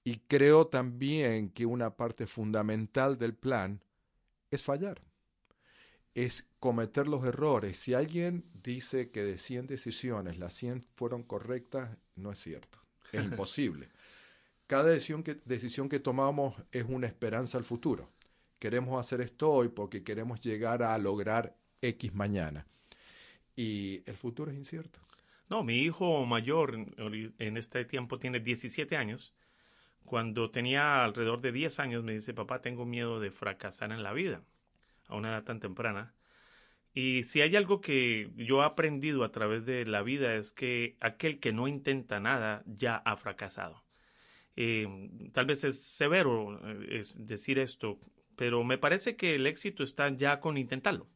y 0.05 0.19
creo 0.21 0.67
también 0.67 1.51
que 1.51 1.67
una 1.67 1.97
parte 1.97 2.27
fundamental 2.27 3.19
del 3.19 3.35
plan 3.35 3.83
es 4.51 4.63
fallar, 4.63 5.01
es 6.15 6.47
cometer 6.59 7.07
los 7.07 7.25
errores. 7.25 7.79
Si 7.79 7.95
alguien 7.95 8.45
dice 8.63 9.11
que 9.11 9.23
de 9.23 9.39
100 9.39 9.67
decisiones 9.67 10.39
las 10.39 10.55
100 10.55 10.87
fueron 10.95 11.23
correctas, 11.23 11.97
no 12.17 12.33
es 12.33 12.39
cierto, 12.41 12.79
es 13.13 13.25
imposible. 13.25 13.89
Cada 14.67 14.85
decisión 14.91 15.23
que, 15.23 15.35
decisión 15.45 15.89
que 15.89 15.99
tomamos 15.99 16.55
es 16.73 16.85
una 16.89 17.07
esperanza 17.07 17.59
al 17.59 17.65
futuro. 17.65 18.11
Queremos 18.59 19.01
hacer 19.01 19.21
esto 19.21 19.51
hoy 19.51 19.69
porque 19.69 20.05
queremos 20.05 20.41
llegar 20.41 20.83
a 20.83 20.97
lograr 20.99 21.57
X 21.83 22.15
mañana. 22.15 22.67
Y 23.57 24.03
el 24.07 24.17
futuro 24.17 24.51
es 24.51 24.57
incierto. 24.57 25.01
No, 25.49 25.65
mi 25.65 25.81
hijo 25.81 26.25
mayor 26.27 26.75
en 26.97 27.57
este 27.57 27.85
tiempo 27.85 28.19
tiene 28.21 28.39
17 28.39 28.97
años 28.97 29.35
cuando 30.05 30.51
tenía 30.51 31.05
alrededor 31.05 31.41
de 31.41 31.53
10 31.53 31.79
años 31.81 32.05
me 32.05 32.15
dice, 32.15 32.35
papá, 32.35 32.61
tengo 32.61 32.85
miedo 32.85 33.21
de 33.21 33.31
fracasar 33.31 33.93
en 33.93 34.03
la 34.03 34.13
vida 34.13 34.43
a 35.09 35.17
una 35.17 35.31
edad 35.31 35.45
tan 35.45 35.61
temprana. 35.61 36.15
Y 36.93 37.25
si 37.25 37.41
hay 37.41 37.55
algo 37.55 37.81
que 37.81 38.31
yo 38.37 38.63
he 38.63 38.65
aprendido 38.65 39.23
a 39.23 39.31
través 39.31 39.65
de 39.65 39.85
la 39.87 40.03
vida 40.03 40.35
es 40.35 40.53
que 40.53 40.97
aquel 41.01 41.39
que 41.39 41.53
no 41.53 41.69
intenta 41.69 42.19
nada 42.19 42.63
ya 42.67 42.97
ha 42.97 43.17
fracasado. 43.17 43.85
Eh, 44.57 44.89
tal 45.33 45.47
vez 45.47 45.63
es 45.65 45.83
severo 45.83 46.61
eh, 46.65 47.03
decir 47.19 47.59
esto, 47.59 47.99
pero 48.37 48.65
me 48.65 48.79
parece 48.79 49.17
que 49.17 49.37
el 49.37 49.47
éxito 49.47 49.85
está 49.85 50.09
ya 50.11 50.41
con 50.41 50.59
intentarlo. 50.59 51.07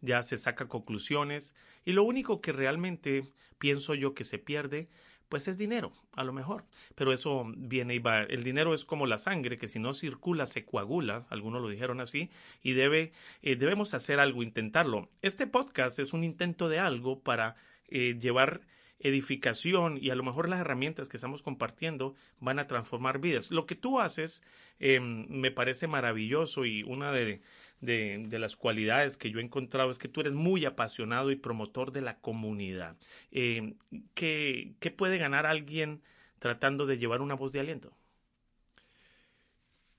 Ya 0.00 0.22
se 0.22 0.38
saca 0.38 0.68
conclusiones 0.68 1.54
y 1.84 1.92
lo 1.92 2.02
único 2.02 2.40
que 2.40 2.52
realmente 2.52 3.24
pienso 3.58 3.94
yo 3.94 4.14
que 4.14 4.24
se 4.24 4.38
pierde 4.38 4.88
pues 5.28 5.48
es 5.48 5.58
dinero, 5.58 5.92
a 6.12 6.24
lo 6.24 6.32
mejor. 6.32 6.64
Pero 6.94 7.12
eso 7.12 7.44
viene 7.56 7.94
y 7.94 7.98
va. 7.98 8.22
El 8.22 8.44
dinero 8.44 8.74
es 8.74 8.84
como 8.84 9.06
la 9.06 9.18
sangre, 9.18 9.58
que 9.58 9.68
si 9.68 9.78
no 9.78 9.94
circula 9.94 10.46
se 10.46 10.64
coagula, 10.64 11.26
algunos 11.30 11.62
lo 11.62 11.68
dijeron 11.68 12.00
así, 12.00 12.30
y 12.62 12.72
debe, 12.72 13.12
eh, 13.42 13.56
debemos 13.56 13.94
hacer 13.94 14.20
algo, 14.20 14.42
intentarlo. 14.42 15.08
Este 15.22 15.46
podcast 15.46 15.98
es 15.98 16.12
un 16.12 16.24
intento 16.24 16.68
de 16.68 16.78
algo 16.78 17.20
para 17.20 17.56
eh, 17.88 18.16
llevar 18.20 18.62
edificación 19.00 19.98
y 20.00 20.10
a 20.10 20.14
lo 20.14 20.24
mejor 20.24 20.48
las 20.48 20.60
herramientas 20.60 21.08
que 21.08 21.16
estamos 21.16 21.42
compartiendo 21.42 22.14
van 22.40 22.58
a 22.58 22.66
transformar 22.66 23.20
vidas. 23.20 23.50
Lo 23.50 23.66
que 23.66 23.76
tú 23.76 24.00
haces 24.00 24.42
em, 24.80 25.26
me 25.28 25.50
parece 25.50 25.86
maravilloso 25.86 26.64
y 26.64 26.82
una 26.82 27.12
de, 27.12 27.40
de, 27.80 28.38
las 28.38 28.56
cualidades 28.56 29.16
que 29.16 29.30
yo 29.30 29.38
he 29.38 29.42
encontrado 29.42 29.90
es 29.90 29.98
que 29.98 30.08
tú 30.08 30.20
eres 30.20 30.32
muy 30.32 30.64
apasionado 30.64 31.30
y 31.30 31.36
promotor 31.36 31.92
de 31.92 32.00
la 32.00 32.18
comunidad. 32.18 32.96
Eh, 33.30 33.74
¿qué, 34.14 34.94
puede 34.96 35.18
ganar 35.18 35.46
alguien 35.46 36.02
tratando 36.38 36.86
de 36.86 36.98
llevar 36.98 37.20
una 37.20 37.34
voz 37.34 37.52
de 37.52 37.60
aliento? 37.60 37.92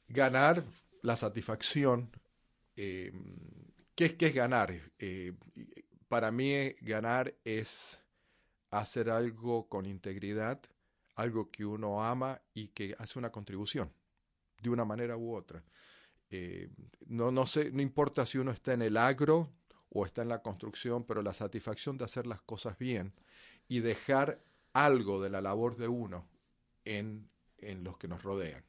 Ganar 0.07 0.63
la 1.01 1.15
satisfacción. 1.15 2.09
Eh, 2.75 3.11
¿qué, 3.95 4.15
es 4.17 4.33
ganar? 4.33 4.73
Eh, 4.97 5.33
para 6.07 6.31
mí 6.31 6.73
ganar 6.81 7.35
es 7.43 7.99
hacer 8.71 9.09
algo 9.09 9.67
con 9.67 9.85
integridad, 9.85 10.59
algo 11.15 11.49
que 11.49 11.65
uno 11.65 12.03
ama 12.03 12.41
y 12.53 12.69
que 12.69 12.95
hace 12.97 13.19
una 13.19 13.31
contribución 13.31 13.91
de 14.61 14.69
una 14.69 14.85
manera 14.85 15.17
u 15.17 15.35
otra. 15.35 15.63
Eh, 16.31 16.69
no, 17.07 17.31
no, 17.31 17.45
sé, 17.47 17.71
no 17.71 17.81
importa 17.81 18.25
si 18.25 18.37
uno 18.37 18.51
está 18.51 18.73
en 18.73 18.83
el 18.83 18.97
agro 18.97 19.49
o 19.89 20.05
está 20.05 20.21
en 20.21 20.29
la 20.29 20.41
construcción, 20.41 21.03
pero 21.03 21.21
la 21.21 21.33
satisfacción 21.33 21.97
de 21.97 22.05
hacer 22.05 22.27
las 22.27 22.41
cosas 22.41 22.77
bien 22.77 23.13
y 23.67 23.79
dejar 23.79 24.43
algo 24.73 25.21
de 25.21 25.29
la 25.29 25.41
labor 25.41 25.75
de 25.75 25.87
uno 25.87 26.27
en, 26.85 27.29
en 27.57 27.83
los 27.83 27.97
que 27.97 28.07
nos 28.07 28.21
rodean. 28.23 28.63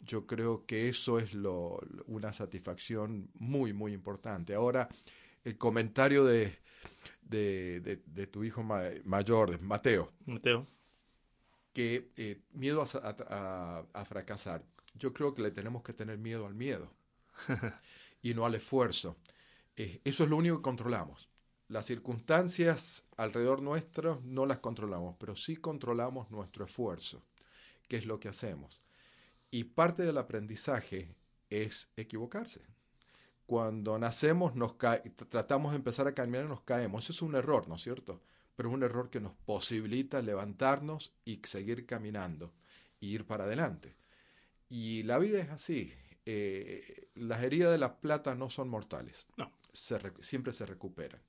Yo 0.00 0.26
creo 0.26 0.64
que 0.66 0.88
eso 0.88 1.18
es 1.18 1.34
lo, 1.34 1.80
una 2.06 2.32
satisfacción 2.32 3.30
muy, 3.34 3.72
muy 3.72 3.92
importante. 3.92 4.54
Ahora, 4.54 4.88
el 5.44 5.58
comentario 5.58 6.24
de, 6.24 6.58
de, 7.22 8.00
de, 8.04 8.26
tu 8.26 8.44
hijo 8.44 8.62
mayor, 8.62 9.50
de 9.50 9.58
Mateo. 9.58 10.12
Mateo. 10.26 10.66
Que 11.72 12.10
eh, 12.16 12.42
miedo 12.52 12.82
a, 12.82 13.86
a 13.92 14.04
fracasar 14.04 14.64
yo 14.94 15.12
creo 15.12 15.34
que 15.34 15.42
le 15.42 15.50
tenemos 15.50 15.82
que 15.82 15.92
tener 15.92 16.18
miedo 16.18 16.46
al 16.46 16.54
miedo 16.54 16.90
y 18.22 18.34
no 18.34 18.44
al 18.44 18.54
esfuerzo. 18.54 19.16
Eh, 19.76 20.00
eso 20.04 20.24
es 20.24 20.30
lo 20.30 20.36
único 20.36 20.56
que 20.56 20.62
controlamos. 20.62 21.28
Las 21.68 21.86
circunstancias 21.86 23.04
alrededor 23.16 23.62
nuestro 23.62 24.20
no 24.24 24.44
las 24.44 24.58
controlamos, 24.58 25.16
pero 25.18 25.34
sí 25.34 25.56
controlamos 25.56 26.30
nuestro 26.30 26.66
esfuerzo, 26.66 27.22
que 27.88 27.96
es 27.96 28.04
lo 28.04 28.20
que 28.20 28.28
hacemos. 28.28 28.82
Y 29.50 29.64
parte 29.64 30.02
del 30.02 30.18
aprendizaje 30.18 31.14
es 31.48 31.88
equivocarse. 31.96 32.60
Cuando 33.46 33.98
nacemos, 33.98 34.54
nos 34.54 34.76
tratamos 35.28 35.72
de 35.72 35.76
empezar 35.76 36.06
a 36.06 36.14
caminar 36.14 36.44
y 36.44 36.48
nos 36.48 36.62
caemos. 36.62 37.04
Eso 37.04 37.12
es 37.12 37.22
un 37.22 37.34
error, 37.34 37.68
¿no 37.68 37.74
es 37.76 37.82
cierto? 37.82 38.20
Pero 38.56 38.68
es 38.68 38.74
un 38.74 38.82
error 38.82 39.10
que 39.10 39.20
nos 39.20 39.32
posibilita 39.44 40.22
levantarnos 40.22 41.12
y 41.24 41.40
seguir 41.44 41.86
caminando 41.86 42.52
y 43.00 43.08
ir 43.08 43.26
para 43.26 43.44
adelante. 43.44 43.94
Y 44.72 45.02
la 45.02 45.18
vida 45.18 45.38
es 45.38 45.50
así. 45.50 45.92
Eh, 46.24 47.10
las 47.16 47.42
heridas 47.42 47.70
de 47.70 47.76
la 47.76 48.00
plata 48.00 48.34
no 48.34 48.48
son 48.48 48.70
mortales. 48.70 49.28
No. 49.36 49.52
siempre 49.74 50.54
se 50.54 50.64
recuperan. 50.64 51.20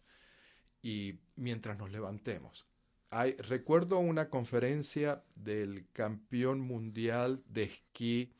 Y 0.81 1.19
mientras 1.35 1.77
nos 1.77 1.91
levantemos. 1.91 2.65
Hay, 3.09 3.35
recuerdo 3.35 3.99
una 3.99 4.29
conferencia 4.29 5.25
del 5.35 5.89
campeón 5.91 6.61
mundial 6.61 7.43
de 7.45 7.63
esquí 7.63 8.31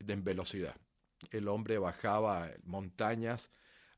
en 0.00 0.24
velocidad. 0.24 0.74
El 1.30 1.46
hombre 1.46 1.78
bajaba 1.78 2.50
montañas 2.64 3.52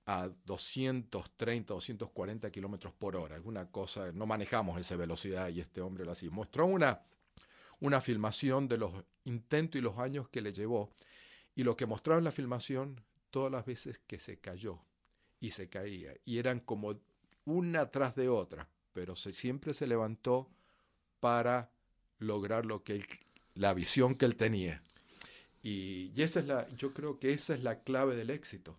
a 0.05 0.29
230, 0.45 1.73
240 1.73 2.51
kilómetros 2.51 2.93
por 2.93 3.17
hora. 3.17 3.37
Es 3.37 3.45
una 3.47 3.71
cosa, 3.71 4.13
no 4.13 4.27
manejamos 4.27 4.79
esa 4.79 4.97
velocidad 4.97 5.49
y 5.49 5.61
este 5.61 5.81
hombre 5.81 6.05
lo 6.05 6.13
hacía. 6.13 6.31
Mostró 6.31 6.67
una, 6.67 7.01
una 7.83 8.01
filmación 8.01 8.69
de 8.69 8.79
los 8.79 8.93
intentos 9.25 9.77
y 9.79 9.83
los 9.83 9.99
años 9.99 10.29
que 10.29 10.41
le 10.41 10.53
llevó. 10.53 10.95
Y 11.57 11.65
lo 11.65 11.77
que 11.77 11.85
mostraba 11.85 12.19
en 12.19 12.25
la 12.25 12.31
filmación, 12.31 13.01
todas 13.31 13.51
las 13.51 13.67
veces 13.67 14.01
que 14.07 14.21
se 14.21 14.39
cayó 14.39 14.81
y 15.41 15.51
se 15.51 15.69
caía. 15.69 16.15
Y 16.25 16.39
eran 16.39 16.61
como 16.61 16.95
una 17.45 17.91
tras 17.91 18.15
de 18.15 18.29
otra, 18.29 18.69
pero 18.93 19.17
siempre 19.17 19.75
se 19.75 19.89
levantó 19.89 20.49
para 21.19 21.73
lograr 22.21 22.67
lo 22.67 22.85
que 22.85 23.05
la 23.55 23.75
visión 23.75 24.15
que 24.15 24.27
él 24.27 24.37
tenía. 24.37 24.81
Y, 25.61 26.12
y 26.15 26.23
esa 26.23 26.39
es 26.39 26.47
la, 26.47 26.69
yo 26.77 26.95
creo 26.95 27.19
que 27.19 27.33
esa 27.33 27.53
es 27.53 27.65
la 27.65 27.83
clave 27.83 28.15
del 28.15 28.31
éxito. 28.31 28.79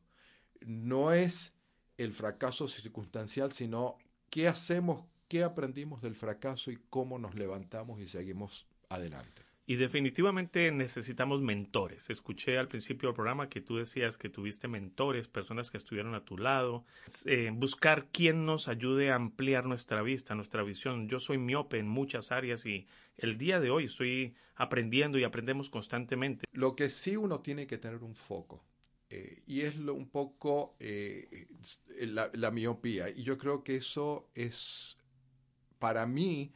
No 0.62 1.12
es 1.12 1.52
el 1.98 2.14
fracaso 2.14 2.70
circunstancial, 2.70 3.52
sino 3.52 3.98
qué 4.30 4.48
hacemos, 4.48 5.04
qué 5.28 5.44
aprendimos 5.44 6.02
del 6.02 6.16
fracaso 6.16 6.72
y 6.72 6.78
cómo 6.90 7.20
nos 7.20 7.36
levantamos 7.36 8.00
y 8.00 8.08
seguimos 8.08 8.66
adelante. 8.96 9.44
Y 9.66 9.78
definitivamente 9.78 10.72
necesitamos 10.74 11.42
mentores. 11.42 12.10
Escuché 12.10 12.58
al 12.58 12.68
principio 12.68 13.08
del 13.08 13.16
programa 13.16 13.48
que 13.48 13.62
tú 13.62 13.78
decías 13.78 14.18
que 14.18 14.28
tuviste 14.28 14.68
mentores, 14.68 15.30
personas 15.30 15.72
que 15.72 15.78
estuvieron 15.78 16.16
a 16.16 16.26
tu 16.26 16.38
lado. 16.38 16.86
Eh, 17.26 17.50
buscar 17.54 18.10
quien 18.12 18.46
nos 18.46 18.68
ayude 18.68 19.12
a 19.12 19.16
ampliar 19.16 19.66
nuestra 19.66 20.02
vista, 20.02 20.36
nuestra 20.36 20.64
visión. 20.64 21.08
Yo 21.08 21.22
soy 21.22 21.38
miope 21.38 21.78
en 21.80 21.88
muchas 21.88 22.34
áreas 22.34 22.66
y 22.66 22.88
el 23.16 23.38
día 23.38 23.62
de 23.62 23.70
hoy 23.70 23.86
estoy 23.86 24.36
aprendiendo 24.56 25.18
y 25.18 25.24
aprendemos 25.24 25.70
constantemente. 25.70 26.46
Lo 26.52 26.76
que 26.76 26.90
sí 26.90 27.16
uno 27.16 27.40
tiene 27.40 27.66
que 27.66 27.78
tener 27.78 28.04
un 28.04 28.16
foco. 28.16 28.66
Eh, 29.10 29.44
y 29.48 29.62
es 29.62 29.78
lo, 29.78 29.94
un 29.94 30.10
poco 30.10 30.76
eh, 30.82 31.48
la, 32.02 32.30
la 32.34 32.52
miopía. 32.52 33.10
Y 33.10 33.24
yo 33.24 33.38
creo 33.38 33.64
que 33.64 33.78
eso 33.78 34.30
es, 34.36 34.98
para 35.80 36.06
mí, 36.06 36.52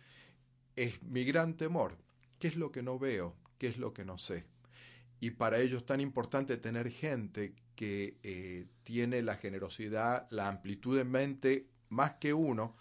es 0.75 1.01
mi 1.03 1.23
gran 1.23 1.55
temor 1.55 2.05
¿Qué 2.39 2.47
es 2.47 2.55
lo 2.55 2.71
que 2.71 2.83
no 2.83 2.99
veo? 2.99 3.35
¿Qué 3.57 3.67
es 3.67 3.77
lo 3.77 3.93
que 3.93 4.05
no 4.05 4.17
sé? 4.17 4.45
Y 5.19 5.31
para 5.31 5.59
ello 5.59 5.77
es 5.77 5.85
tan 5.85 5.99
importante 5.99 6.57
tener 6.57 6.91
gente 6.91 7.55
que 7.75 8.19
eh, 8.23 8.67
tiene 8.83 9.21
la 9.23 9.35
generosidad, 9.35 10.27
la 10.29 10.47
amplitud 10.47 10.97
de 10.97 11.03
mente 11.03 11.67
más 11.89 12.13
que 12.13 12.33
uno, 12.33 12.75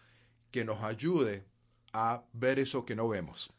que 0.50 0.64
nos 0.64 0.82
ayude 0.82 1.44
a 1.92 2.24
ver 2.32 2.58
eso 2.58 2.84
que 2.84 2.96
no 2.96 3.08
vemos. 3.08 3.50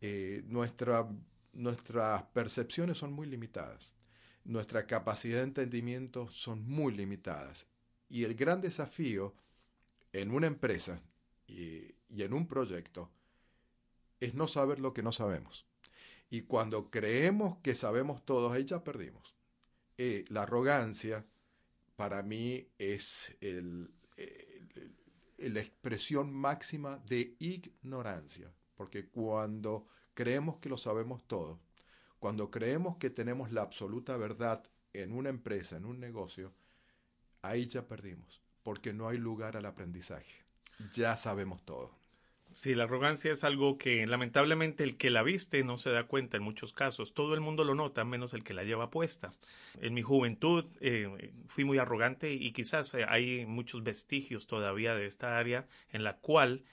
Eh, 0.00 0.42
nuestra, 0.46 1.08
nuestras 1.52 2.22
percepciones 2.24 2.98
son 2.98 3.12
muy 3.12 3.26
limitadas, 3.26 3.92
nuestra 4.44 4.86
capacidad 4.86 5.38
de 5.38 5.44
entendimiento 5.44 6.28
son 6.30 6.64
muy 6.68 6.92
limitadas. 6.94 7.66
Y 8.08 8.24
el 8.24 8.34
gran 8.34 8.60
desafío 8.60 9.34
en 10.12 10.30
una 10.30 10.46
empresa 10.46 11.00
y 11.46 11.94
en 12.10 12.32
un 12.32 12.46
proyecto 12.46 13.10
es 14.22 14.34
no 14.34 14.46
saber 14.46 14.78
lo 14.78 14.94
que 14.94 15.02
no 15.02 15.10
sabemos. 15.10 15.66
Y 16.30 16.42
cuando 16.42 16.90
creemos 16.90 17.58
que 17.58 17.74
sabemos 17.74 18.24
todo, 18.24 18.52
ahí 18.52 18.64
ya 18.64 18.84
perdimos. 18.84 19.34
Eh, 19.98 20.24
la 20.28 20.44
arrogancia 20.44 21.26
para 21.96 22.22
mí 22.22 22.68
es 22.78 23.36
la 25.38 25.60
expresión 25.60 26.32
máxima 26.32 26.98
de 26.98 27.36
ignorancia, 27.40 28.54
porque 28.76 29.08
cuando 29.08 29.88
creemos 30.14 30.58
que 30.58 30.68
lo 30.68 30.78
sabemos 30.78 31.26
todo, 31.26 31.60
cuando 32.20 32.50
creemos 32.50 32.98
que 32.98 33.10
tenemos 33.10 33.50
la 33.50 33.62
absoluta 33.62 34.16
verdad 34.16 34.62
en 34.92 35.12
una 35.12 35.30
empresa, 35.30 35.76
en 35.76 35.84
un 35.84 35.98
negocio, 35.98 36.54
ahí 37.42 37.66
ya 37.66 37.88
perdimos, 37.88 38.40
porque 38.62 38.92
no 38.92 39.08
hay 39.08 39.18
lugar 39.18 39.56
al 39.56 39.66
aprendizaje. 39.66 40.44
Ya 40.92 41.16
sabemos 41.16 41.64
todo. 41.64 42.01
Sí, 42.54 42.74
la 42.74 42.84
arrogancia 42.84 43.32
es 43.32 43.44
algo 43.44 43.78
que 43.78 44.06
lamentablemente 44.06 44.84
el 44.84 44.96
que 44.96 45.10
la 45.10 45.22
viste 45.22 45.64
no 45.64 45.78
se 45.78 45.90
da 45.90 46.04
cuenta 46.04 46.36
en 46.36 46.42
muchos 46.42 46.72
casos. 46.72 47.14
Todo 47.14 47.34
el 47.34 47.40
mundo 47.40 47.64
lo 47.64 47.74
nota, 47.74 48.04
menos 48.04 48.34
el 48.34 48.44
que 48.44 48.52
la 48.52 48.64
lleva 48.64 48.90
puesta. 48.90 49.32
En 49.80 49.94
mi 49.94 50.02
juventud 50.02 50.66
eh, 50.80 51.32
fui 51.48 51.64
muy 51.64 51.78
arrogante 51.78 52.32
y 52.32 52.52
quizás 52.52 52.92
eh, 52.94 53.06
hay 53.08 53.46
muchos 53.46 53.82
vestigios 53.82 54.46
todavía 54.46 54.94
de 54.94 55.06
esta 55.06 55.38
área 55.38 55.66
en 55.92 56.04
la 56.04 56.18
cual 56.18 56.64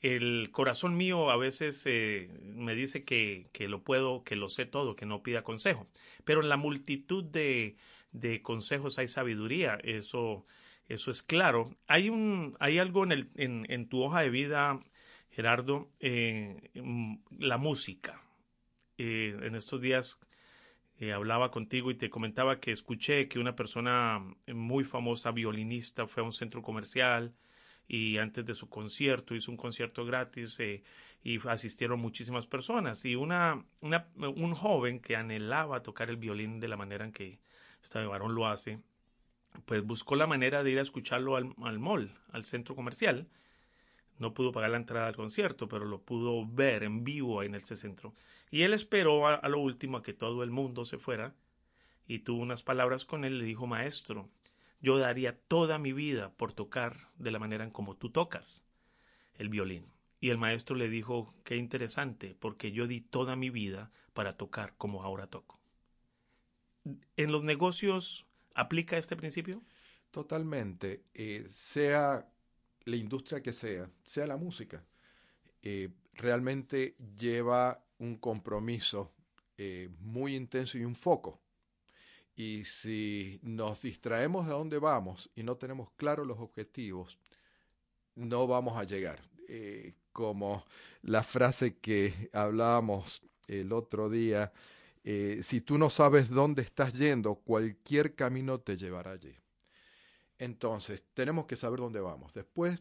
el 0.00 0.50
corazón 0.50 0.96
mío 0.96 1.30
a 1.30 1.36
veces 1.36 1.84
eh, 1.86 2.30
me 2.42 2.74
dice 2.74 3.04
que, 3.04 3.48
que, 3.52 3.68
lo 3.68 3.82
puedo, 3.82 4.24
que 4.24 4.36
lo 4.36 4.48
sé 4.48 4.66
todo, 4.66 4.96
que 4.96 5.06
no 5.06 5.22
pida 5.22 5.42
consejo. 5.42 5.88
Pero 6.24 6.42
en 6.42 6.48
la 6.48 6.56
multitud 6.56 7.22
de, 7.24 7.76
de 8.12 8.42
consejos 8.42 8.98
hay 8.98 9.08
sabiduría, 9.08 9.78
eso, 9.84 10.46
eso 10.88 11.10
es 11.12 11.22
claro. 11.22 11.76
Hay, 11.86 12.08
un, 12.10 12.56
hay 12.58 12.78
algo 12.78 13.04
en, 13.04 13.12
el, 13.12 13.30
en, 13.36 13.66
en 13.68 13.88
tu 13.88 14.02
hoja 14.02 14.22
de 14.22 14.30
vida 14.30 14.80
Gerardo, 15.38 15.88
eh, 16.00 16.72
la 17.38 17.58
música. 17.58 18.20
Eh, 18.96 19.38
en 19.40 19.54
estos 19.54 19.80
días 19.80 20.18
eh, 20.98 21.12
hablaba 21.12 21.52
contigo 21.52 21.92
y 21.92 21.94
te 21.94 22.10
comentaba 22.10 22.58
que 22.58 22.72
escuché 22.72 23.28
que 23.28 23.38
una 23.38 23.54
persona 23.54 24.20
muy 24.48 24.82
famosa, 24.82 25.30
violinista, 25.30 26.08
fue 26.08 26.24
a 26.24 26.26
un 26.26 26.32
centro 26.32 26.60
comercial 26.60 27.36
y 27.86 28.18
antes 28.18 28.46
de 28.46 28.54
su 28.54 28.68
concierto 28.68 29.36
hizo 29.36 29.52
un 29.52 29.56
concierto 29.56 30.04
gratis 30.04 30.58
y 31.22 31.38
asistieron 31.46 32.00
muchísimas 32.00 32.48
personas. 32.48 33.04
Y 33.04 33.14
una, 33.14 33.64
un 33.80 34.54
joven 34.54 34.98
que 34.98 35.14
anhelaba 35.14 35.84
tocar 35.84 36.10
el 36.10 36.16
violín 36.16 36.58
de 36.58 36.66
la 36.66 36.76
manera 36.76 37.04
en 37.04 37.12
que 37.12 37.38
este 37.80 38.04
varón 38.04 38.34
lo 38.34 38.48
hace, 38.48 38.80
pues 39.66 39.84
buscó 39.84 40.16
la 40.16 40.26
manera 40.26 40.64
de 40.64 40.72
ir 40.72 40.80
a 40.80 40.82
escucharlo 40.82 41.36
al, 41.36 41.54
al 41.62 41.78
mall, 41.78 42.12
al 42.32 42.44
centro 42.44 42.74
comercial 42.74 43.28
no 44.18 44.34
pudo 44.34 44.52
pagar 44.52 44.70
la 44.70 44.76
entrada 44.76 45.06
al 45.06 45.16
concierto, 45.16 45.68
pero 45.68 45.84
lo 45.84 46.02
pudo 46.02 46.46
ver 46.46 46.82
en 46.82 47.04
vivo 47.04 47.42
en 47.42 47.54
ese 47.54 47.76
centro. 47.76 48.14
Y 48.50 48.62
él 48.62 48.72
esperó 48.72 49.26
a, 49.26 49.48
lo 49.48 49.58
último 49.58 49.98
a 49.98 50.02
que 50.02 50.12
todo 50.12 50.42
el 50.42 50.50
mundo 50.50 50.84
se 50.84 50.98
fuera 50.98 51.34
y 52.06 52.20
tuvo 52.20 52.42
unas 52.42 52.62
palabras 52.62 53.04
con 53.04 53.24
él. 53.24 53.38
Le 53.38 53.44
dijo, 53.44 53.66
maestro, 53.66 54.28
yo 54.80 54.98
daría 54.98 55.38
toda 55.38 55.78
mi 55.78 55.92
vida 55.92 56.32
por 56.32 56.52
tocar 56.52 57.10
de 57.16 57.30
la 57.30 57.38
manera 57.38 57.64
en 57.64 57.70
como 57.70 57.96
tú 57.96 58.10
tocas 58.10 58.64
el 59.34 59.48
violín. 59.48 59.86
Y 60.20 60.30
el 60.30 60.38
maestro 60.38 60.74
le 60.74 60.88
dijo, 60.88 61.32
qué 61.44 61.56
interesante, 61.56 62.36
porque 62.38 62.72
yo 62.72 62.88
di 62.88 63.00
toda 63.00 63.36
mi 63.36 63.50
vida 63.50 63.92
para 64.14 64.32
tocar 64.32 64.74
como 64.76 65.04
ahora 65.04 65.28
toco. 65.28 65.60
¿En 67.16 67.30
los 67.30 67.44
negocios 67.44 68.26
aplica 68.54 68.98
este 68.98 69.14
principio? 69.14 69.62
Totalmente. 70.10 71.04
Eh, 71.14 71.46
sea 71.50 72.28
la 72.88 72.96
industria 72.96 73.42
que 73.42 73.52
sea, 73.52 73.88
sea 74.02 74.26
la 74.26 74.36
música, 74.36 74.82
eh, 75.62 75.90
realmente 76.14 76.96
lleva 77.18 77.84
un 77.98 78.16
compromiso 78.16 79.12
eh, 79.58 79.90
muy 80.00 80.34
intenso 80.34 80.78
y 80.78 80.84
un 80.84 80.94
foco. 80.94 81.40
Y 82.34 82.64
si 82.64 83.40
nos 83.42 83.82
distraemos 83.82 84.46
de 84.46 84.52
dónde 84.52 84.78
vamos 84.78 85.28
y 85.34 85.42
no 85.42 85.56
tenemos 85.56 85.90
claros 85.96 86.26
los 86.26 86.38
objetivos, 86.38 87.18
no 88.14 88.46
vamos 88.46 88.76
a 88.76 88.84
llegar. 88.84 89.20
Eh, 89.48 89.94
como 90.12 90.64
la 91.02 91.22
frase 91.22 91.76
que 91.76 92.30
hablábamos 92.32 93.22
el 93.46 93.72
otro 93.72 94.08
día, 94.08 94.52
si 95.42 95.62
tú 95.62 95.78
no 95.78 95.88
sabes 95.88 96.28
dónde 96.28 96.60
estás 96.60 96.92
yendo, 96.92 97.36
cualquier 97.36 98.14
camino 98.14 98.60
te 98.60 98.76
llevará 98.76 99.12
allí. 99.12 99.34
Entonces, 100.38 101.04
tenemos 101.14 101.46
que 101.46 101.56
saber 101.56 101.80
dónde 101.80 102.00
vamos. 102.00 102.32
Después 102.32 102.80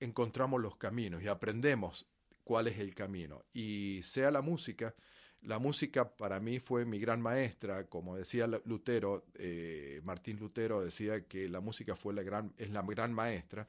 encontramos 0.00 0.60
los 0.60 0.76
caminos 0.76 1.22
y 1.22 1.28
aprendemos 1.28 2.08
cuál 2.44 2.68
es 2.68 2.78
el 2.78 2.94
camino. 2.94 3.40
Y 3.52 4.00
sea 4.04 4.30
la 4.30 4.42
música, 4.42 4.94
la 5.42 5.58
música 5.58 6.16
para 6.16 6.40
mí 6.40 6.60
fue 6.60 6.84
mi 6.84 6.98
gran 6.98 7.20
maestra, 7.20 7.86
como 7.88 8.16
decía 8.16 8.46
Lutero, 8.46 9.26
eh, 9.34 10.00
Martín 10.04 10.38
Lutero 10.38 10.82
decía 10.82 11.26
que 11.26 11.48
la 11.48 11.60
música 11.60 11.94
fue 11.94 12.14
la 12.14 12.22
gran, 12.22 12.52
es 12.56 12.70
la 12.70 12.82
gran 12.82 13.12
maestra, 13.12 13.66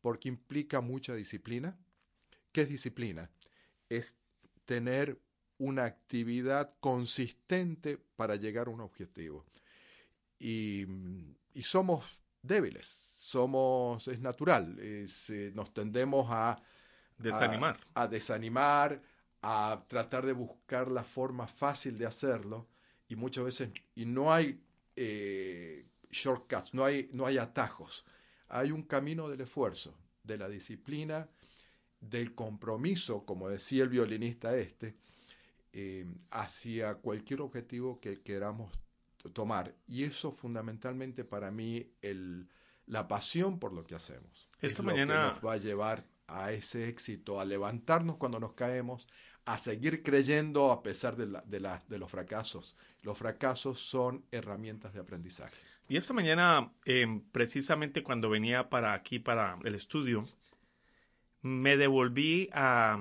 porque 0.00 0.28
implica 0.28 0.80
mucha 0.80 1.14
disciplina. 1.14 1.76
¿Qué 2.52 2.62
es 2.62 2.68
disciplina? 2.68 3.30
Es 3.88 4.14
tener 4.64 5.18
una 5.58 5.84
actividad 5.84 6.74
consistente 6.80 7.98
para 8.16 8.36
llegar 8.36 8.66
a 8.66 8.70
un 8.70 8.80
objetivo. 8.80 9.44
Y, 10.38 10.86
y 11.54 11.62
somos 11.62 12.23
débiles, 12.44 12.86
somos, 12.86 14.06
es 14.08 14.20
natural, 14.20 14.76
eh, 14.78 15.06
nos 15.54 15.72
tendemos 15.72 16.26
a 16.30 16.62
desanimar. 17.18 17.80
A, 17.94 18.06
desanimar, 18.06 19.02
a 19.42 19.84
tratar 19.88 20.26
de 20.26 20.32
buscar 20.32 20.90
la 20.90 21.02
forma 21.02 21.46
fácil 21.46 21.98
de 21.98 22.06
hacerlo 22.06 22.68
y 23.08 23.16
muchas 23.16 23.44
veces, 23.44 23.70
y 23.94 24.04
no 24.04 24.32
hay 24.32 24.62
eh, 24.94 25.86
shortcuts, 26.10 26.74
no 26.74 26.84
hay, 26.84 27.08
no 27.12 27.26
hay 27.26 27.38
atajos, 27.38 28.04
hay 28.48 28.70
un 28.70 28.82
camino 28.82 29.28
del 29.28 29.40
esfuerzo, 29.40 29.94
de 30.22 30.38
la 30.38 30.48
disciplina, 30.48 31.28
del 32.00 32.34
compromiso, 32.34 33.24
como 33.24 33.48
decía 33.48 33.82
el 33.82 33.88
violinista 33.88 34.56
este, 34.56 34.94
eh, 35.72 36.06
hacia 36.30 36.96
cualquier 36.96 37.40
objetivo 37.40 38.00
que 38.00 38.22
queramos 38.22 38.70
tomar. 39.32 39.74
Y 39.86 40.04
eso 40.04 40.30
fundamentalmente 40.30 41.24
para 41.24 41.50
mí 41.50 41.90
el, 42.02 42.48
la 42.86 43.08
pasión 43.08 43.58
por 43.58 43.72
lo 43.72 43.84
que 43.84 43.94
hacemos. 43.94 44.48
Esta 44.60 44.82
mañana 44.82 45.32
nos 45.32 45.44
va 45.44 45.54
a 45.54 45.58
llevar 45.58 46.06
a 46.26 46.52
ese 46.52 46.88
éxito, 46.88 47.40
a 47.40 47.44
levantarnos 47.44 48.16
cuando 48.16 48.40
nos 48.40 48.54
caemos, 48.54 49.06
a 49.44 49.58
seguir 49.58 50.02
creyendo 50.02 50.70
a 50.72 50.82
pesar 50.82 51.16
de, 51.16 51.26
la, 51.26 51.42
de, 51.42 51.60
la, 51.60 51.82
de 51.88 51.98
los 51.98 52.10
fracasos. 52.10 52.76
Los 53.02 53.18
fracasos 53.18 53.78
son 53.78 54.24
herramientas 54.30 54.94
de 54.94 55.00
aprendizaje. 55.00 55.56
Y 55.88 55.98
esta 55.98 56.14
mañana, 56.14 56.72
em, 56.86 57.20
precisamente 57.30 58.02
cuando 58.02 58.30
venía 58.30 58.70
para 58.70 58.94
aquí, 58.94 59.18
para 59.18 59.58
el 59.64 59.74
estudio, 59.74 60.26
me 61.42 61.76
devolví 61.76 62.48
a, 62.54 62.98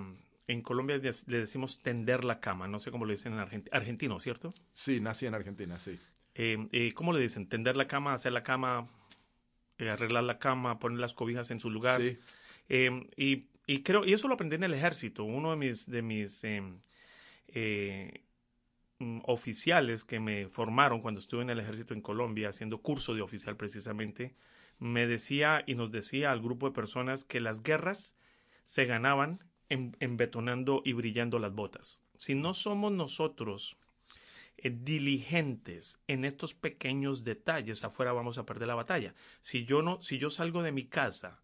en 0.48 0.62
Colombia 0.62 0.98
le 0.98 1.38
decimos 1.38 1.80
tender 1.80 2.26
la 2.26 2.42
cama, 2.42 2.68
no 2.68 2.80
sé 2.80 2.92
cómo 2.92 3.06
lo 3.06 3.12
dicen 3.12 3.34
en 3.34 3.40
Argentina, 3.40 3.78
argentino, 3.78 4.20
¿cierto? 4.20 4.54
Sí, 4.74 5.00
nací 5.00 5.26
en 5.26 5.34
Argentina, 5.34 5.80
sí. 5.80 5.98
Eh, 6.36 6.67
eh, 6.72 6.93
¿Cómo 6.93 7.13
le 7.13 7.19
dicen? 7.19 7.48
Tender 7.48 7.76
la 7.76 7.88
cama, 7.88 8.13
hacer 8.13 8.32
la 8.32 8.43
cama, 8.43 8.89
eh, 9.78 9.89
arreglar 9.89 10.24
la 10.24 10.39
cama, 10.39 10.80
poner 10.80 11.00
las 11.00 11.13
cobijas 11.13 11.52
en 11.52 11.60
su 11.60 11.69
lugar. 11.69 12.02
Sí. 12.02 12.17
y, 13.17 13.48
y, 13.67 13.84
creo, 13.84 14.06
y 14.06 14.13
eso 14.13 14.28
lo 14.28 14.36
aprendí 14.36 14.56
en 14.56 14.63
el 14.63 14.74
ejército. 14.74 15.24
Uno 15.24 15.52
de 15.52 15.58
mis, 15.58 15.89
de 15.89 16.02
mis 16.02 16.43
mm, 19.00 19.19
oficiales 19.26 20.04
que 20.04 20.19
me 20.19 20.48
formaron 20.48 21.02
cuando 21.02 21.19
estuve 21.19 21.43
en 21.43 21.50
el 21.50 21.60
ejército 21.60 21.93
en 21.93 22.02
Colombia 22.02 22.50
haciendo 22.50 22.82
curso 22.82 23.13
de 23.13 23.22
oficial 23.22 23.58
precisamente, 23.58 24.36
me 24.80 25.08
decía 25.08 25.63
y 25.67 25.76
nos 25.76 25.91
decía 25.91 26.32
al 26.32 26.41
grupo 26.41 26.67
de 26.67 26.74
personas 26.74 27.26
que 27.26 27.39
las 27.39 27.62
guerras 27.63 28.15
se 28.63 28.86
ganaban 28.86 29.39
embetonando 29.69 30.82
y 30.86 30.93
brillando 30.93 31.39
las 31.39 31.54
botas. 31.54 32.00
Si 32.15 32.36
no 32.36 32.54
somos 32.54 32.91
nosotros 32.91 33.78
eh, 34.58 34.70
diligentes 34.72 36.00
en 36.08 36.26
estos 36.26 36.54
pequeños 36.54 37.24
detalles, 37.24 37.84
afuera 37.84 38.13
vamos 38.13 38.38
a 38.38 38.46
perder 38.46 38.68
la 38.68 38.76
batalla. 38.76 39.13
Si 39.42 39.66
yo 39.66 39.82
no, 39.82 40.02
si 40.02 40.18
yo 40.18 40.30
salgo 40.30 40.63
de 40.63 40.72
mi 40.72 40.86
casa 40.86 41.42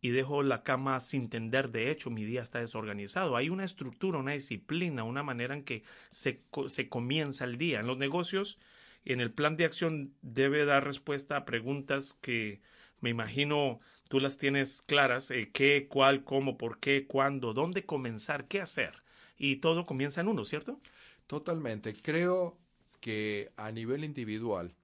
y 0.00 0.10
dejo 0.10 0.42
la 0.42 0.62
cama 0.62 1.00
sin 1.00 1.28
tender, 1.28 1.70
de 1.70 1.90
hecho, 1.90 2.10
mi 2.10 2.24
día 2.24 2.42
está 2.42 2.60
desorganizado. 2.60 3.36
Hay 3.36 3.48
una 3.48 3.64
estructura, 3.64 4.18
una 4.18 4.32
disciplina, 4.32 5.04
una 5.04 5.22
manera 5.22 5.54
en 5.54 5.64
que 5.64 5.82
se, 6.08 6.42
se 6.66 6.88
comienza 6.88 7.44
el 7.44 7.58
día. 7.58 7.80
En 7.80 7.86
los 7.86 7.98
negocios, 7.98 8.58
en 9.04 9.20
el 9.20 9.32
plan 9.32 9.56
de 9.56 9.64
acción 9.64 10.14
debe 10.22 10.64
dar 10.64 10.84
respuesta 10.84 11.36
a 11.36 11.44
preguntas 11.44 12.16
que 12.20 12.60
me 13.00 13.10
imagino 13.10 13.80
tú 14.08 14.20
las 14.20 14.38
tienes 14.38 14.82
claras, 14.82 15.30
eh, 15.30 15.50
qué, 15.52 15.86
cuál, 15.88 16.24
cómo, 16.24 16.58
por 16.58 16.78
qué, 16.78 17.06
cuándo, 17.06 17.52
dónde 17.52 17.84
comenzar, 17.84 18.46
qué 18.48 18.60
hacer. 18.60 18.94
Y 19.36 19.56
todo 19.56 19.86
comienza 19.86 20.20
en 20.20 20.28
uno, 20.28 20.44
¿cierto? 20.44 20.80
Totalmente. 21.28 21.94
Creo 21.94 22.58
que 23.00 23.52
a 23.58 23.70
nivel 23.70 24.02
individual 24.02 24.74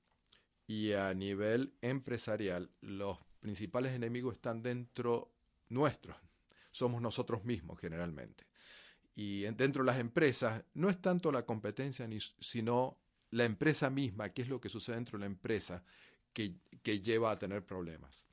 y 0.67 0.93
a 0.93 1.13
nivel 1.15 1.73
empresarial, 1.81 2.71
los 2.83 3.19
principales 3.41 3.95
enemigos 3.95 4.35
están 4.35 4.63
dentro 4.63 5.33
nuestros. 5.71 6.17
Somos 6.71 7.01
nosotros 7.01 7.45
mismos 7.45 7.81
generalmente. 7.81 8.45
Y 9.17 9.43
dentro 9.53 9.83
de 9.83 9.87
las 9.87 9.99
empresas 9.99 10.63
no 10.75 10.91
es 10.91 11.01
tanto 11.01 11.33
la 11.33 11.47
competencia, 11.47 12.07
sino 12.39 12.99
la 13.31 13.47
empresa 13.47 13.89
misma, 13.89 14.29
qué 14.29 14.43
es 14.43 14.49
lo 14.49 14.61
que 14.61 14.69
sucede 14.69 14.97
dentro 14.97 15.19
de 15.19 15.21
la 15.21 15.33
empresa 15.33 15.83
que, 16.35 16.57
que 16.83 17.01
lleva 17.01 17.31
a 17.31 17.39
tener 17.39 17.65
problemas. 17.65 18.29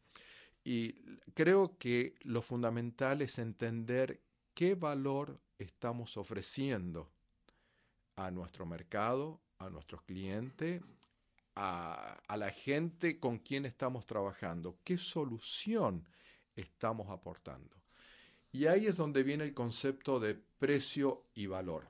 Y 0.66 0.96
creo 1.34 1.78
que 1.78 2.16
lo 2.24 2.42
fundamental 2.42 3.22
es 3.22 3.40
entender 3.40 4.22
qué 4.54 4.76
valor 4.76 5.40
estamos 5.58 6.18
ofreciendo 6.18 7.10
a 8.16 8.32
nuestro 8.32 8.66
mercado, 8.66 9.40
a 9.60 9.70
nuestros 9.70 10.02
clientes, 10.04 10.82
a, 11.56 12.22
la 12.36 12.52
gente 12.52 13.20
con 13.20 13.40
quien 13.40 13.66
estamos 13.66 14.06
trabajando, 14.06 14.78
qué 14.84 14.98
solución 14.98 16.08
estamos 16.56 17.10
aportando. 17.10 17.76
Y 18.52 18.66
ahí 18.66 18.88
es 18.88 18.98
donde 18.98 19.24
viene 19.24 19.46
el 19.46 19.54
concepto 19.54 20.20
de 20.20 20.36
precio 20.36 21.26
y 21.34 21.48
valor. 21.48 21.90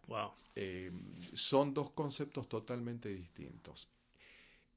Eh, 0.56 0.92
son 1.34 1.74
dos 1.74 1.92
conceptos 1.92 2.48
totalmente 2.48 3.10
distintos. 3.10 3.90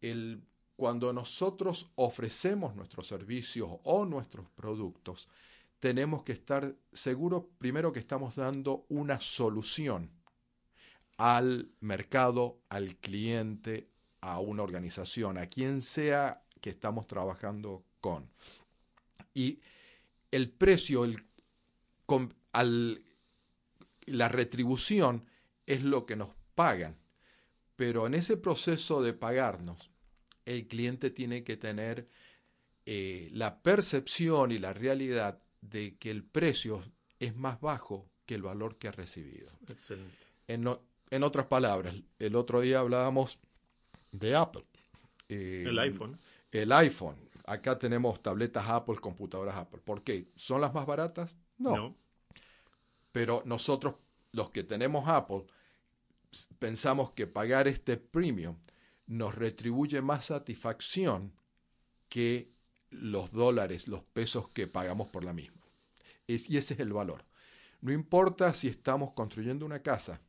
El 0.00 0.42
cuando 0.76 1.12
nosotros 1.12 1.90
ofrecemos 1.94 2.74
nuestros 2.74 3.06
servicios 3.06 3.70
o 3.84 4.04
nuestros 4.04 4.48
productos, 4.50 5.28
tenemos 5.78 6.24
que 6.24 6.32
estar 6.32 6.74
seguros 6.92 7.44
primero 7.58 7.92
que 7.92 8.00
estamos 8.00 8.34
dando 8.34 8.84
una 8.88 9.20
solución 9.20 10.10
al 11.16 11.70
mercado, 11.80 12.60
al 12.68 12.96
cliente, 12.96 13.88
a 14.20 14.40
una 14.40 14.62
organización, 14.62 15.38
a 15.38 15.46
quien 15.46 15.80
sea 15.82 16.42
que 16.60 16.70
estamos 16.70 17.06
trabajando 17.06 17.84
con. 18.00 18.30
Y 19.34 19.60
el 20.30 20.50
precio, 20.50 21.04
el, 21.04 21.24
la 24.06 24.28
retribución 24.28 25.26
es 25.66 25.82
lo 25.82 26.06
que 26.06 26.16
nos 26.16 26.30
pagan. 26.54 26.96
Pero 27.76 28.06
en 28.06 28.14
ese 28.14 28.36
proceso 28.36 29.02
de 29.02 29.12
pagarnos, 29.12 29.90
el 30.44 30.68
cliente 30.68 31.10
tiene 31.10 31.42
que 31.42 31.56
tener 31.56 32.08
eh, 32.86 33.28
la 33.32 33.62
percepción 33.62 34.52
y 34.52 34.58
la 34.58 34.72
realidad 34.72 35.42
de 35.60 35.96
que 35.96 36.10
el 36.10 36.22
precio 36.22 36.82
es 37.18 37.34
más 37.34 37.60
bajo 37.60 38.08
que 38.26 38.34
el 38.34 38.42
valor 38.42 38.78
que 38.78 38.88
ha 38.88 38.92
recibido. 38.92 39.50
Excelente. 39.68 40.16
En, 40.46 40.64
otras 41.22 41.46
palabras, 41.46 41.94
el 42.18 42.34
otro 42.36 42.60
día 42.60 42.80
hablábamos 42.80 43.38
de 44.10 44.34
Apple. 44.34 44.64
Eh, 45.28 45.64
el 45.66 45.78
iPhone. 45.78 46.18
El 46.50 46.72
iPhone. 46.72 47.16
Acá 47.46 47.78
tenemos 47.78 48.22
tabletas 48.22 48.68
Apple, 48.68 48.96
computadoras 48.96 49.56
Apple. 49.56 49.80
¿Por 49.84 50.02
qué? 50.02 50.30
¿Son 50.36 50.60
las 50.60 50.72
más 50.72 50.86
baratas? 50.86 51.36
No. 51.58 51.76
no. 51.76 51.96
Pero 53.12 53.42
nosotros, 53.44 53.96
los 54.32 54.50
que 54.50 54.64
tenemos 54.64 55.08
Apple, 55.08 55.44
pensamos 56.58 57.12
que 57.12 57.26
pagar 57.26 57.68
este 57.68 57.96
premium 57.96 58.56
nos 59.06 59.34
retribuye 59.34 60.00
más 60.00 60.26
satisfacción 60.26 61.32
que 62.08 62.52
los 62.90 63.32
dólares, 63.32 63.88
los 63.88 64.02
pesos 64.02 64.48
que 64.48 64.66
pagamos 64.66 65.08
por 65.10 65.24
la 65.24 65.32
misma. 65.32 65.62
y 66.26 66.56
ese 66.56 66.74
es 66.74 66.80
el 66.80 66.92
valor. 66.92 67.24
No 67.80 67.92
importa 67.92 68.54
si 68.54 68.68
estamos 68.68 69.12
construyendo 69.12 69.66
una 69.66 69.82
casa, 69.82 70.20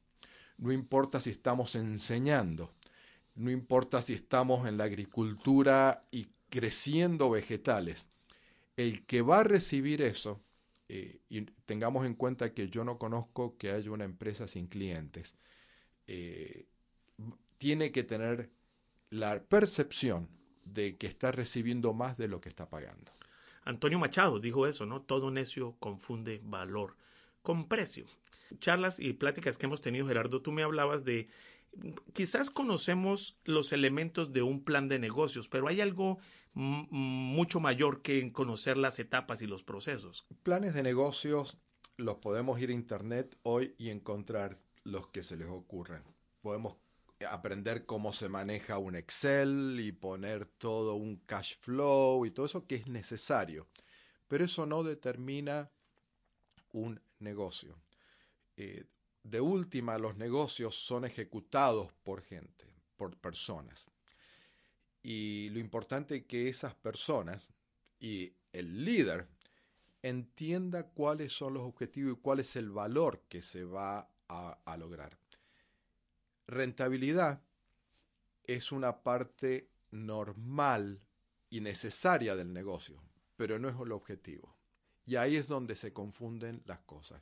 no 0.58 0.72
importa 0.72 1.20
si 1.20 1.30
estamos 1.30 1.76
enseñando, 1.76 2.74
no 3.36 3.52
importa 3.52 4.02
si 4.02 4.14
estamos 4.14 4.68
en 4.68 4.78
la 4.78 4.86
agricultura 4.86 6.02
y 6.12 6.28
creciendo 6.50 7.30
vegetales, 7.30 8.10
el 8.78 9.06
que 9.06 9.22
va 9.22 9.40
a 9.40 9.44
recibir 9.44 10.02
eso, 10.02 10.42
eh, 10.88 11.20
y 11.30 11.42
tengamos 11.66 12.06
en 12.06 12.14
cuenta 12.14 12.54
que 12.54 12.70
yo 12.70 12.84
no 12.84 12.98
conozco 12.98 13.58
que 13.58 13.72
haya 13.72 13.92
una 13.92 14.06
empresa 14.06 14.48
sin 14.48 14.68
clientes, 14.68 15.36
eh, 16.08 16.66
tiene 17.58 17.92
que 17.92 18.04
tener 18.04 18.50
la 19.10 19.42
percepción 19.44 20.30
de 20.64 20.98
que 20.98 21.08
está 21.08 21.32
recibiendo 21.32 21.94
más 21.94 22.18
de 22.18 22.28
lo 22.28 22.42
que 22.42 22.50
está 22.50 22.70
pagando. 22.70 23.12
Antonio 23.64 23.98
Machado 23.98 24.40
dijo 24.40 24.68
eso, 24.68 24.86
¿no? 24.86 25.02
Todo 25.02 25.32
necio 25.32 25.76
confunde 25.80 26.42
valor 26.44 26.96
con 27.42 27.68
precio. 27.68 28.06
Charlas 28.60 29.00
y 29.00 29.14
pláticas 29.14 29.58
que 29.58 29.66
hemos 29.66 29.82
tenido, 29.82 30.08
Gerardo, 30.08 30.42
tú 30.42 30.52
me 30.52 30.64
hablabas 30.64 31.04
de 31.04 31.28
quizás 32.14 32.50
conocemos 32.50 33.38
los 33.44 33.72
elementos 33.72 34.32
de 34.32 34.42
un 34.42 34.64
plan 34.64 34.88
de 34.88 35.00
negocios, 35.00 35.50
pero 35.50 35.68
hay 35.68 35.82
algo 35.82 36.20
mucho 36.54 37.60
mayor 37.60 38.02
que 38.02 38.32
conocer 38.32 38.78
las 38.78 39.00
etapas 39.00 39.42
y 39.42 39.48
los 39.48 39.64
procesos. 39.64 40.26
Planes 40.44 40.74
de 40.74 40.84
negocios 40.84 41.58
los 41.98 42.16
podemos 42.18 42.60
ir 42.62 42.70
a 42.70 42.74
internet 42.74 43.38
hoy 43.44 43.76
y 43.78 43.90
encontrar 43.90 44.60
los 44.84 45.08
que 45.08 45.24
se 45.24 45.36
les 45.36 45.48
ocurren. 45.48 46.04
Podemos 46.42 46.78
aprender 47.28 47.86
cómo 47.86 48.14
se 48.14 48.30
maneja 48.30 48.78
un 48.78 48.96
Excel 48.96 49.78
y 49.80 49.92
poner 49.92 50.46
todo 50.46 50.96
un 50.96 51.18
cash 51.26 51.56
flow 51.60 52.26
y 52.26 52.32
todo 52.32 52.46
eso 52.46 52.68
que 52.68 52.76
es 52.76 52.88
necesario. 52.88 53.68
Pero 54.28 54.46
eso 54.46 54.66
no 54.66 54.84
determina 54.84 55.72
un 56.72 57.02
negocio. 57.20 57.78
Eh, 58.58 58.86
de 59.24 59.42
última, 59.42 59.98
los 59.98 60.18
negocios 60.18 60.76
son 60.76 61.06
ejecutados 61.06 61.92
por 62.04 62.22
gente, 62.22 62.66
por 62.96 63.18
personas. 63.18 63.90
Y 65.02 65.50
lo 65.50 65.60
importante 65.60 66.18
es 66.18 66.26
que 66.26 66.48
esas 66.48 66.76
personas 66.76 67.52
y 68.00 68.34
el 68.54 68.86
líder 68.86 69.28
entienda 70.02 70.84
cuáles 70.84 71.34
son 71.34 71.56
los 71.56 71.64
objetivos 71.64 72.18
y 72.18 72.22
cuál 72.22 72.40
es 72.40 72.56
el 72.56 72.70
valor 72.70 73.24
que 73.28 73.42
se 73.42 73.64
va 73.64 74.10
a 74.28 74.78
lograr 74.78 75.18
rentabilidad 76.48 77.42
es 78.44 78.72
una 78.72 79.02
parte 79.02 79.70
normal 79.92 81.02
y 81.50 81.62
necesaria 81.62 82.36
del 82.36 82.54
negocio, 82.54 83.02
pero 83.36 83.60
no 83.60 83.70
es 83.70 83.76
el 83.80 83.92
objetivo. 83.92 84.56
Y 85.06 85.16
ahí 85.16 85.36
es 85.36 85.48
donde 85.48 85.76
se 85.76 85.94
confunden 85.94 86.64
las 86.66 86.80
cosas. 86.82 87.22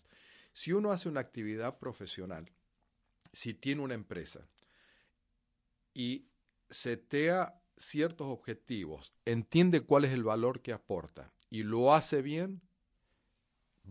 Si 0.54 0.72
uno 0.72 0.92
hace 0.92 1.10
una 1.10 1.20
actividad 1.20 1.80
profesional, 1.80 2.52
si 3.32 3.54
tiene 3.54 3.82
una 3.82 3.96
empresa 3.96 4.48
y 5.94 6.28
setea 6.70 7.62
ciertos 7.76 8.28
objetivos, 8.28 9.14
entiende 9.26 9.82
cuál 9.82 10.06
es 10.06 10.14
el 10.14 10.24
valor 10.24 10.62
que 10.62 10.74
aporta 10.74 11.34
y 11.50 11.64
lo 11.64 11.94
hace 11.94 12.22
bien, 12.22 12.62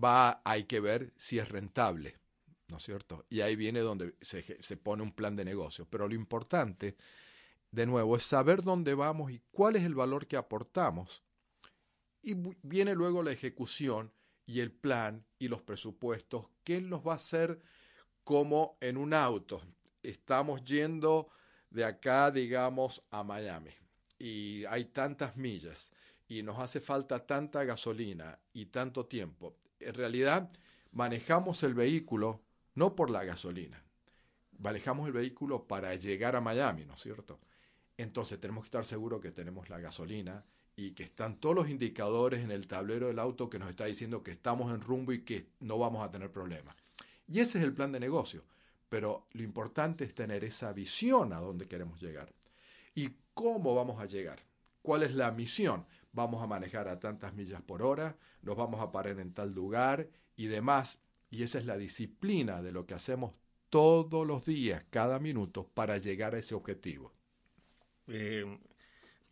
va, 0.03 0.41
hay 0.45 0.65
que 0.65 0.81
ver 0.81 1.13
si 1.17 1.39
es 1.39 1.49
rentable. 1.49 2.23
¿no 2.73 2.79
es 2.79 2.85
cierto? 2.85 3.27
Y 3.29 3.43
ahí 3.43 3.55
viene 3.55 3.81
donde 3.81 4.15
se, 4.23 4.43
se 4.63 4.77
pone 4.79 5.03
un 5.03 5.13
plan 5.13 5.37
de 5.37 5.45
negocio. 5.45 5.87
Pero 5.91 6.09
lo 6.09 6.15
importante, 6.15 6.97
de 7.71 7.87
nuevo, 7.87 8.17
es 8.17 8.25
saber 8.25 8.63
dónde 8.63 8.95
vamos 8.95 9.31
y 9.31 9.43
cuál 9.51 9.77
es 9.77 9.83
el 9.85 9.95
valor 9.95 10.27
que 10.27 10.39
aportamos. 10.39 11.23
Y 12.23 12.35
viene 12.63 12.95
luego 12.95 13.23
la 13.23 13.31
ejecución 13.31 14.11
y 14.53 14.61
el 14.61 14.71
plan 14.71 15.25
y 15.39 15.49
los 15.49 15.63
presupuestos. 15.63 16.47
¿Qué 16.63 16.83
nos 16.83 17.07
va 17.07 17.15
a 17.15 17.17
hacer 17.17 17.59
como 18.23 18.77
en 18.83 18.99
un 18.99 19.15
auto? 19.15 19.63
Estamos 20.03 20.63
yendo 20.63 21.31
de 21.71 21.87
acá, 21.87 22.31
digamos, 22.31 23.03
a 23.11 23.23
Miami 23.25 23.71
y 24.19 24.67
hay 24.67 24.85
tantas 24.85 25.39
millas 25.39 25.91
y 26.29 26.43
nos 26.43 26.59
hace 26.59 26.81
falta 26.81 27.27
tanta 27.27 27.65
gasolina 27.65 28.39
y 28.53 28.67
tanto 28.67 29.07
tiempo. 29.07 29.57
En 29.81 29.95
realidad, 29.95 30.51
manejamos 30.91 31.63
el 31.63 31.73
vehículo 31.73 32.43
no 32.75 32.95
por 32.95 33.09
la 33.09 33.25
gasolina. 33.25 33.83
manejamos 34.59 35.07
el 35.07 35.13
vehículo 35.13 35.67
para 35.67 35.95
llegar 35.95 36.37
a 36.37 36.41
Miami, 36.41 36.85
¿no 36.85 36.95
es 36.95 37.01
cierto? 37.01 37.41
Entonces 37.97 38.39
tenemos 38.39 38.65
que 38.65 38.69
estar 38.69 38.85
seguros 38.85 39.21
que 39.21 39.33
tenemos 39.33 39.71
la 39.71 39.81
gasolina 39.81 40.45
y 40.77 40.93
que 40.93 41.05
están 41.05 41.39
todos 41.39 41.55
los 41.55 41.69
indicadores 41.69 42.41
en 42.41 42.51
el 42.51 42.67
tablero 42.67 43.09
del 43.09 43.19
auto 43.19 43.51
que 43.51 43.59
nos 43.59 43.71
está 43.71 43.85
diciendo 43.85 44.23
que 44.23 44.33
estamos 44.33 44.73
en 44.73 44.81
rumbo 44.81 45.13
y 45.13 45.23
que 45.23 45.49
no 45.61 45.79
vamos 45.79 46.03
a 46.03 46.11
tener 46.11 46.31
problemas. 46.31 46.77
Y 47.29 47.41
ese 47.41 47.59
es 47.59 47.65
el 47.65 47.75
plan 47.75 47.93
de 47.93 48.01
negocio. 48.01 48.45
Pero 48.89 49.27
lo 49.33 49.43
importante 49.43 50.05
es 50.05 50.15
tener 50.15 50.45
esa 50.45 50.73
visión 50.73 51.33
a 51.33 51.41
dónde 51.41 51.67
queremos 51.67 52.01
llegar. 52.01 52.33
¿Y 52.95 53.11
cómo 53.33 53.75
vamos 53.75 54.01
a 54.01 54.07
llegar? 54.07 54.41
¿Cuál 54.83 55.03
es 55.03 55.15
la 55.15 55.31
misión? 55.31 55.87
Vamos 56.13 56.43
a 56.43 56.47
manejar 56.47 56.89
a 56.89 57.01
tantas 57.01 57.33
millas 57.33 57.63
por 57.63 57.83
hora, 57.83 58.19
nos 58.43 58.57
vamos 58.57 58.81
a 58.83 58.93
parar 58.93 59.19
en 59.19 59.33
tal 59.33 59.55
lugar 59.55 60.11
y 60.37 60.47
demás. 60.47 60.99
Y 61.31 61.43
esa 61.43 61.59
es 61.59 61.65
la 61.65 61.79
disciplina 61.79 62.61
de 62.61 62.73
lo 62.73 62.85
que 62.85 62.93
hacemos 62.93 63.33
todos 63.71 64.27
los 64.27 64.45
días, 64.45 64.85
cada 64.91 65.19
minuto, 65.19 65.67
para 65.73 65.97
llegar 65.97 66.35
a 66.35 66.39
ese 66.39 66.55
objetivo. 66.55 67.15
Eh, 68.09 68.45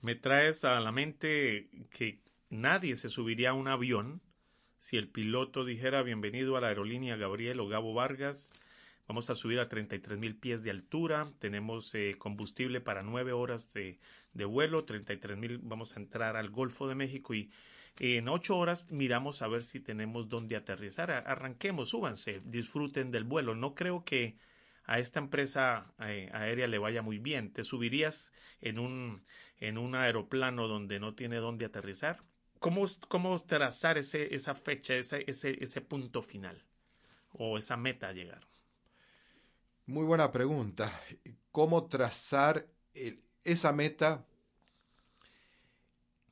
me 0.03 0.15
traes 0.15 0.65
a 0.65 0.81
la 0.81 0.93
mente 0.93 1.69
que 1.91 2.21
nadie 2.49 2.97
se 2.97 3.09
subiría 3.09 3.51
a 3.51 3.55
un 3.55 3.69
avión 3.69 4.23
si 4.79 4.97
el 4.97 5.09
piloto 5.09 5.65
dijera 5.65 6.03
bienvenido 6.03 6.57
a 6.57 6.61
la 6.61 6.69
aerolínea 6.69 7.17
Gabriel 7.17 7.61
o 7.61 7.69
Gabo 7.69 7.93
Vargas. 7.93 8.55
Vamos 9.07 9.29
a 9.29 9.35
subir 9.35 9.61
a 9.61 9.69
33 9.69 10.19
mil 10.19 10.37
pies 10.37 10.63
de 10.63 10.71
altura. 10.71 11.31
Tenemos 11.39 11.95
eh, 11.95 12.15
combustible 12.17 12.81
para 12.81 13.03
nueve 13.03 13.33
horas 13.33 13.73
de, 13.75 13.99
de 14.33 14.45
vuelo. 14.45 14.85
33 14.85 15.37
mil. 15.37 15.59
Vamos 15.59 15.97
a 15.97 16.01
entrar 16.01 16.37
al 16.37 16.49
Golfo 16.49 16.89
de 16.89 16.95
México 16.95 17.35
y 17.35 17.51
en 17.99 18.29
ocho 18.29 18.57
horas 18.57 18.91
miramos 18.91 19.43
a 19.43 19.49
ver 19.49 19.63
si 19.65 19.81
tenemos 19.81 20.29
dónde 20.29 20.57
aterrizar. 20.57 21.11
Arranquemos, 21.11 21.91
súbanse, 21.91 22.41
disfruten 22.45 23.11
del 23.11 23.25
vuelo. 23.25 23.55
No 23.55 23.75
creo 23.75 24.05
que 24.05 24.39
a 24.91 24.99
esta 24.99 25.21
empresa 25.21 25.95
eh, 26.01 26.29
aérea 26.33 26.67
le 26.67 26.79
vaya 26.79 27.01
muy 27.01 27.19
bien. 27.21 27.53
¿Te 27.53 27.63
subirías 27.63 28.33
en 28.61 28.81
un, 28.81 29.25
en 29.59 29.79
un 29.79 29.95
aeroplano 29.95 30.67
donde 30.67 30.99
no 30.99 31.15
tiene 31.15 31.37
dónde 31.37 31.65
aterrizar? 31.65 32.25
¿Cómo, 32.59 32.85
cómo 33.07 33.39
trazar 33.41 33.99
ese, 33.99 34.35
esa 34.35 34.57
fecha, 34.57 34.97
ese, 34.97 35.23
ese, 35.29 35.63
ese 35.63 35.81
punto 35.81 36.23
final 36.23 36.65
o 37.31 37.57
esa 37.57 37.77
meta 37.77 38.09
a 38.09 38.13
llegar? 38.13 38.49
Muy 39.87 40.05
buena 40.05 40.33
pregunta. 40.33 41.01
¿Cómo 41.53 41.87
trazar 41.87 42.67
esa 43.45 43.73
meta? 43.73 44.27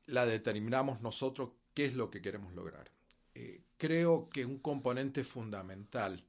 La 0.07 0.27
determinamos 0.27 1.01
nosotros 1.01 1.51
qué 1.75 1.85
es 1.85 1.95
lo 1.95 2.11
que 2.11 2.21
queremos 2.21 2.53
lograr. 2.55 2.91
Eh, 3.37 3.63
creo 3.77 4.29
que 4.31 4.45
un 4.45 4.59
componente 4.59 5.23
fundamental 5.23 6.25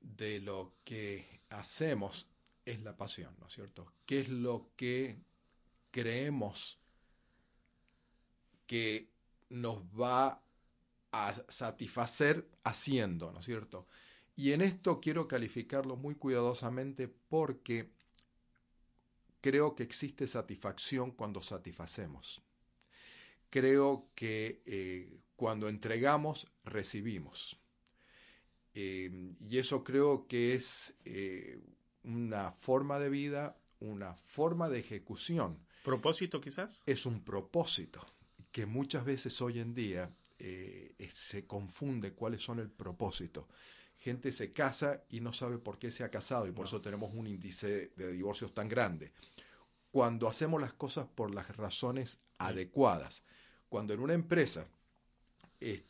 de 0.00 0.38
lo 0.38 0.76
que 0.84 1.37
hacemos 1.50 2.26
es 2.64 2.82
la 2.82 2.96
pasión, 2.96 3.34
¿no 3.40 3.46
es 3.46 3.54
cierto? 3.54 3.92
¿Qué 4.04 4.20
es 4.20 4.28
lo 4.28 4.70
que 4.76 5.18
creemos 5.90 6.78
que 8.66 9.10
nos 9.48 9.82
va 9.98 10.42
a 11.12 11.34
satisfacer 11.48 12.46
haciendo, 12.64 13.32
¿no 13.32 13.40
es 13.40 13.46
cierto? 13.46 13.86
Y 14.36 14.52
en 14.52 14.60
esto 14.60 15.00
quiero 15.00 15.26
calificarlo 15.26 15.96
muy 15.96 16.14
cuidadosamente 16.14 17.08
porque 17.08 17.90
creo 19.40 19.74
que 19.74 19.82
existe 19.82 20.26
satisfacción 20.26 21.12
cuando 21.12 21.40
satisfacemos. 21.40 22.42
Creo 23.50 24.10
que 24.14 24.62
eh, 24.66 25.20
cuando 25.36 25.68
entregamos, 25.68 26.46
recibimos. 26.64 27.58
Eh, 28.74 29.34
y 29.40 29.58
eso 29.58 29.82
creo 29.82 30.26
que 30.26 30.54
es 30.54 30.94
eh, 31.04 31.60
una 32.04 32.52
forma 32.52 32.98
de 32.98 33.08
vida, 33.08 33.56
una 33.80 34.14
forma 34.14 34.68
de 34.68 34.80
ejecución. 34.80 35.58
¿Propósito 35.84 36.40
quizás? 36.40 36.82
Es 36.86 37.06
un 37.06 37.24
propósito 37.24 38.04
que 38.52 38.66
muchas 38.66 39.04
veces 39.04 39.40
hoy 39.40 39.58
en 39.60 39.74
día 39.74 40.10
eh, 40.38 40.94
se 41.12 41.46
confunde 41.46 42.12
cuáles 42.12 42.42
son 42.42 42.58
el 42.58 42.70
propósito. 42.70 43.48
Gente 43.96 44.30
se 44.30 44.52
casa 44.52 45.02
y 45.10 45.20
no 45.20 45.32
sabe 45.32 45.58
por 45.58 45.78
qué 45.78 45.90
se 45.90 46.04
ha 46.04 46.10
casado 46.10 46.46
y 46.46 46.52
por 46.52 46.66
eso 46.66 46.80
tenemos 46.80 47.12
un 47.12 47.26
índice 47.26 47.92
de 47.96 48.12
divorcios 48.12 48.54
tan 48.54 48.68
grande. 48.68 49.12
Cuando 49.90 50.28
hacemos 50.28 50.60
las 50.60 50.74
cosas 50.74 51.08
por 51.08 51.34
las 51.34 51.56
razones 51.56 52.20
adecuadas, 52.38 53.24
cuando 53.68 53.92
en 53.92 54.00
una 54.00 54.14
empresa 54.14 54.68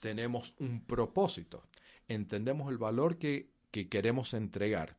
tenemos 0.01 0.55
un 0.59 0.85
propósito, 0.87 1.65
entendemos 2.09 2.71
el 2.71 2.79
valor 2.79 3.19
que, 3.19 3.51
queremos 3.71 4.35
entregar, 4.35 4.97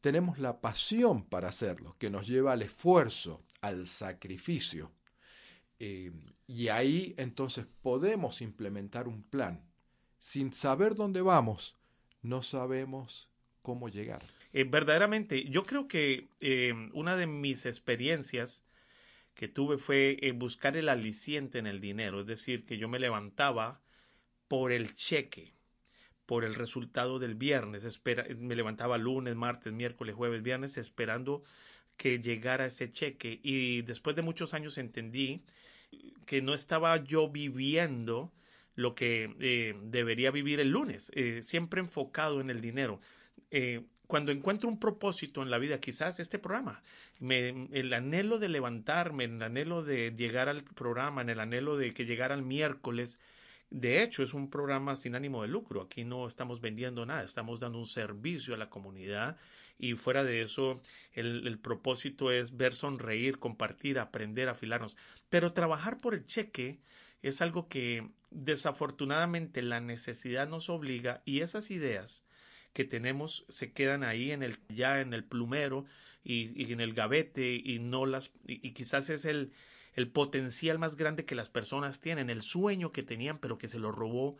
tenemos 0.00 0.38
la 0.38 0.60
pasión 0.60 1.24
para 1.24 1.48
hacerlo, 1.48 1.96
que 1.98 2.08
nos 2.08 2.26
lleva 2.26 2.52
al 2.52 2.62
esfuerzo, 2.62 3.42
al 3.60 3.86
sacrificio. 3.86 4.92
Eh, 5.78 6.12
y 6.46 6.68
ahí 6.68 7.14
entonces 7.18 7.66
podemos 7.82 8.40
implementar 8.40 9.08
un 9.08 9.22
plan. 9.22 9.62
Sin 10.20 10.54
saber 10.54 10.94
dónde 10.94 11.20
vamos, 11.20 11.76
no 12.22 12.42
sabemos 12.42 13.28
cómo 13.60 13.88
llegar. 13.88 14.22
Eh, 14.52 14.64
verdaderamente, 14.64 15.44
yo 15.50 15.64
creo 15.64 15.86
que 15.88 16.28
eh, 16.40 16.72
una 16.94 17.16
de 17.16 17.26
mis 17.26 17.66
experiencias 17.66 18.64
que 19.34 19.48
tuve 19.48 19.78
fue 19.78 20.18
buscar 20.36 20.76
el 20.76 20.88
aliciente 20.88 21.58
en 21.58 21.66
el 21.66 21.80
dinero, 21.80 22.20
es 22.20 22.26
decir, 22.26 22.64
que 22.64 22.78
yo 22.78 22.88
me 22.88 23.00
levantaba 23.00 23.82
por 24.48 24.70
el 24.70 24.94
cheque 24.94 25.53
por 26.26 26.44
el 26.44 26.54
resultado 26.54 27.18
del 27.18 27.34
viernes. 27.34 27.84
Espera, 27.84 28.26
me 28.38 28.56
levantaba 28.56 28.98
lunes, 28.98 29.34
martes, 29.34 29.72
miércoles, 29.72 30.14
jueves, 30.14 30.42
viernes 30.42 30.76
esperando 30.76 31.42
que 31.96 32.20
llegara 32.20 32.66
ese 32.66 32.90
cheque 32.90 33.40
y 33.42 33.82
después 33.82 34.16
de 34.16 34.22
muchos 34.22 34.54
años 34.54 34.78
entendí 34.78 35.42
que 36.26 36.42
no 36.42 36.54
estaba 36.54 36.96
yo 37.02 37.28
viviendo 37.28 38.32
lo 38.74 38.94
que 38.94 39.34
eh, 39.40 39.74
debería 39.84 40.30
vivir 40.30 40.58
el 40.58 40.70
lunes, 40.70 41.12
eh, 41.14 41.42
siempre 41.42 41.80
enfocado 41.80 42.40
en 42.40 42.50
el 42.50 42.60
dinero. 42.60 43.00
Eh, 43.50 43.82
cuando 44.06 44.32
encuentro 44.32 44.68
un 44.68 44.78
propósito 44.78 45.42
en 45.42 45.50
la 45.50 45.58
vida, 45.58 45.80
quizás 45.80 46.20
este 46.20 46.38
programa, 46.38 46.82
el 47.20 47.92
anhelo 47.92 48.38
de 48.38 48.48
levantarme, 48.48 49.24
el 49.24 49.42
anhelo 49.42 49.82
de 49.82 50.14
llegar 50.14 50.48
al 50.48 50.62
programa, 50.62 51.22
en 51.22 51.30
el 51.30 51.40
anhelo 51.40 51.76
de 51.76 51.94
que 51.94 52.04
llegara 52.04 52.34
el 52.34 52.42
miércoles, 52.42 53.18
de 53.74 54.04
hecho, 54.04 54.22
es 54.22 54.34
un 54.34 54.50
programa 54.50 54.94
sin 54.94 55.16
ánimo 55.16 55.42
de 55.42 55.48
lucro. 55.48 55.82
Aquí 55.82 56.04
no 56.04 56.28
estamos 56.28 56.60
vendiendo 56.60 57.04
nada, 57.06 57.24
estamos 57.24 57.58
dando 57.58 57.80
un 57.80 57.86
servicio 57.86 58.54
a 58.54 58.56
la 58.56 58.70
comunidad 58.70 59.36
y 59.80 59.94
fuera 59.94 60.22
de 60.22 60.42
eso, 60.42 60.80
el, 61.12 61.58
propósito 61.58 62.30
es 62.30 62.56
ver 62.56 62.72
sonreír, 62.72 63.40
compartir, 63.40 63.98
aprender, 63.98 64.48
afilarnos. 64.48 64.96
Pero 65.28 65.52
trabajar 65.52 66.00
por 66.00 66.14
el 66.14 66.24
cheque 66.24 66.78
es 67.20 67.40
algo 67.40 67.68
que 67.68 68.08
desafortunadamente 68.30 69.60
la 69.60 69.80
necesidad 69.80 70.46
nos 70.46 70.70
obliga 70.70 71.22
y 71.24 71.40
esas 71.40 71.72
ideas 71.72 72.24
que 72.74 72.84
tenemos 72.84 73.44
se 73.48 73.72
quedan 73.72 74.04
ahí 74.04 74.30
en 74.30 74.44
el 74.44 74.56
ya 74.68 75.00
en 75.00 75.14
el 75.14 75.24
plumero 75.24 75.84
y, 76.22 76.62
y 76.62 76.72
en 76.72 76.80
el 76.80 76.94
gavete 76.94 77.54
y 77.54 77.80
no 77.80 78.06
las 78.06 78.30
y 78.46 78.70
quizás 78.70 79.10
es 79.10 79.24
el 79.24 79.52
el 79.94 80.10
potencial 80.10 80.78
más 80.78 80.96
grande 80.96 81.24
que 81.24 81.34
las 81.34 81.50
personas 81.50 82.00
tienen, 82.00 82.30
el 82.30 82.42
sueño 82.42 82.92
que 82.92 83.02
tenían, 83.02 83.38
pero 83.38 83.58
que 83.58 83.68
se 83.68 83.78
lo 83.78 83.92
robó 83.92 84.36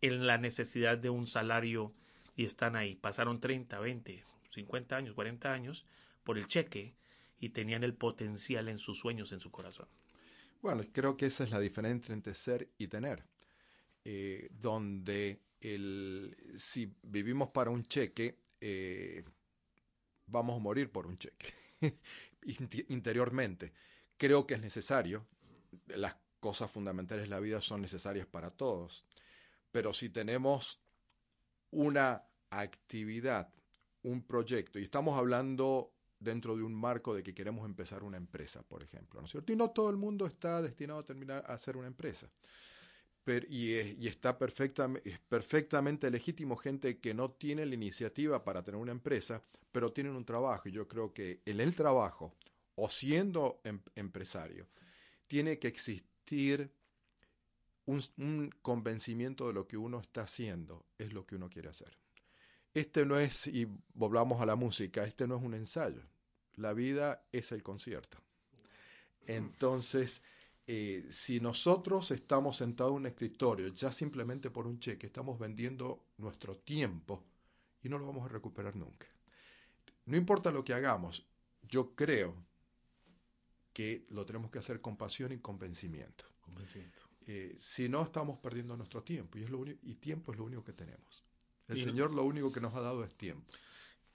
en 0.00 0.26
la 0.26 0.38
necesidad 0.38 0.98
de 0.98 1.10
un 1.10 1.26
salario 1.26 1.92
y 2.34 2.44
están 2.44 2.76
ahí. 2.76 2.94
Pasaron 2.94 3.40
30, 3.40 3.78
20, 3.78 4.24
50 4.48 4.96
años, 4.96 5.14
40 5.14 5.52
años 5.52 5.86
por 6.24 6.38
el 6.38 6.46
cheque 6.46 6.94
y 7.38 7.50
tenían 7.50 7.84
el 7.84 7.94
potencial 7.94 8.68
en 8.68 8.78
sus 8.78 8.98
sueños, 8.98 9.32
en 9.32 9.40
su 9.40 9.50
corazón. 9.50 9.88
Bueno, 10.62 10.82
creo 10.92 11.16
que 11.16 11.26
esa 11.26 11.44
es 11.44 11.50
la 11.50 11.60
diferencia 11.60 12.12
entre 12.14 12.34
ser 12.34 12.70
y 12.78 12.88
tener. 12.88 13.24
Eh, 14.04 14.48
donde 14.52 15.42
el, 15.60 16.34
si 16.56 16.94
vivimos 17.02 17.48
para 17.48 17.70
un 17.70 17.84
cheque, 17.84 18.38
eh, 18.60 19.24
vamos 20.26 20.56
a 20.56 20.62
morir 20.62 20.90
por 20.90 21.06
un 21.06 21.18
cheque 21.18 21.52
interiormente 22.88 23.72
creo 24.16 24.46
que 24.46 24.54
es 24.54 24.60
necesario. 24.60 25.26
Las 25.88 26.16
cosas 26.40 26.70
fundamentales 26.70 27.24
de 27.24 27.30
la 27.30 27.40
vida 27.40 27.60
son 27.60 27.82
necesarias 27.82 28.26
para 28.26 28.50
todos. 28.50 29.04
Pero 29.70 29.92
si 29.92 30.10
tenemos 30.10 30.80
una 31.70 32.24
actividad, 32.50 33.52
un 34.02 34.22
proyecto, 34.22 34.78
y 34.78 34.84
estamos 34.84 35.18
hablando 35.18 35.92
dentro 36.18 36.56
de 36.56 36.62
un 36.62 36.74
marco 36.74 37.14
de 37.14 37.22
que 37.22 37.34
queremos 37.34 37.66
empezar 37.66 38.02
una 38.02 38.16
empresa, 38.16 38.62
por 38.62 38.82
ejemplo, 38.82 39.20
¿no 39.20 39.26
es 39.26 39.32
cierto? 39.32 39.52
Y 39.52 39.56
no 39.56 39.70
todo 39.70 39.90
el 39.90 39.96
mundo 39.96 40.26
está 40.26 40.62
destinado 40.62 41.00
a 41.00 41.04
terminar 41.04 41.44
a 41.46 41.54
hacer 41.54 41.76
una 41.76 41.88
empresa. 41.88 42.30
Pero, 43.24 43.46
y, 43.50 43.74
está 44.06 44.38
perfectamente, 44.38 45.10
es 45.10 45.18
perfectamente 45.18 46.10
legítimo 46.10 46.56
gente 46.56 46.98
que 46.98 47.12
no 47.12 47.32
tiene 47.32 47.66
la 47.66 47.74
iniciativa 47.74 48.44
para 48.44 48.62
tener 48.62 48.80
una 48.80 48.92
empresa, 48.92 49.42
pero 49.72 49.92
tienen 49.92 50.14
un 50.14 50.24
trabajo. 50.24 50.68
Y 50.68 50.72
yo 50.72 50.86
creo 50.86 51.12
que 51.12 51.42
en 51.44 51.60
el 51.60 51.74
trabajo 51.74 52.34
o 52.76 52.88
siendo 52.88 53.60
em, 53.64 53.80
empresario, 53.94 54.68
tiene 55.26 55.58
que 55.58 55.68
existir 55.68 56.70
un, 57.86 58.50
convencimiento 58.62 59.46
de 59.48 59.54
lo 59.54 59.66
que 59.66 59.76
uno 59.76 60.00
está 60.00 60.22
haciendo 60.22 60.86
es 60.98 61.12
lo 61.12 61.26
que 61.26 61.36
uno 61.36 61.48
quiere 61.48 61.68
hacer. 61.68 61.96
este 62.74 63.06
no 63.06 63.18
es, 63.18 63.46
y 63.46 63.66
volvamos 63.94 64.40
a 64.42 64.46
la 64.46 64.56
música, 64.56 65.04
este 65.04 65.26
no 65.26 65.36
es 65.36 65.42
un 65.42 65.54
ensayo. 65.54 66.02
La 66.56 66.74
vida 66.74 67.24
es 67.32 67.52
el 67.52 67.62
concierto. 67.62 68.18
Entonces, 69.26 70.20
eh, 70.66 71.06
si 71.10 71.40
nosotros 71.40 72.10
estamos 72.10 72.56
sentados 72.56 72.92
en 72.92 72.96
un 72.96 73.06
escritorio 73.06 73.68
ya 73.68 73.92
simplemente 73.92 74.50
por 74.50 74.66
un 74.66 74.78
cheque, 74.78 75.06
estamos 75.06 75.38
vendiendo 75.38 76.04
nuestro 76.18 76.56
tiempo 76.56 77.24
y 77.82 77.88
no 77.88 77.98
lo 77.98 78.06
vamos 78.06 78.26
a 78.26 78.32
recuperar 78.32 78.76
nunca. 78.76 79.06
No 80.06 80.16
importa 80.16 80.50
lo 80.50 80.64
que 80.64 80.74
hagamos, 80.74 81.24
yo 81.62 81.94
creo 81.94 82.34
que 83.76 84.06
lo 84.08 84.24
tenemos 84.24 84.50
que 84.50 84.58
hacer 84.58 84.80
con 84.80 84.96
pasión 84.96 85.32
y 85.32 85.38
convencimiento. 85.38 86.24
Convencimiento. 86.40 87.02
Eh, 87.26 87.56
si 87.58 87.90
no, 87.90 88.04
estamos 88.04 88.38
perdiendo 88.38 88.74
nuestro 88.74 89.02
tiempo 89.02 89.36
y, 89.36 89.42
es 89.42 89.50
lo 89.50 89.62
y 89.66 89.96
tiempo 89.96 90.32
es 90.32 90.38
lo 90.38 90.44
único 90.44 90.64
que 90.64 90.72
tenemos. 90.72 91.26
El 91.68 91.84
Señor 91.84 92.14
lo 92.14 92.24
único 92.24 92.50
que 92.50 92.62
nos 92.62 92.74
ha 92.74 92.80
dado 92.80 93.04
es 93.04 93.14
tiempo. 93.14 93.44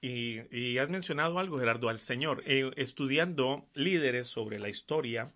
Y, 0.02 0.80
has 0.80 0.89
mencionado 0.89 1.38
algo, 1.38 1.60
Gerardo, 1.60 1.89
al 1.89 2.02
Señor. 2.02 2.41
Eh, 2.47 2.71
estudiando 2.76 3.69
líderes 3.76 4.28
sobre 4.28 4.58
la 4.58 4.67
historia, 4.67 5.32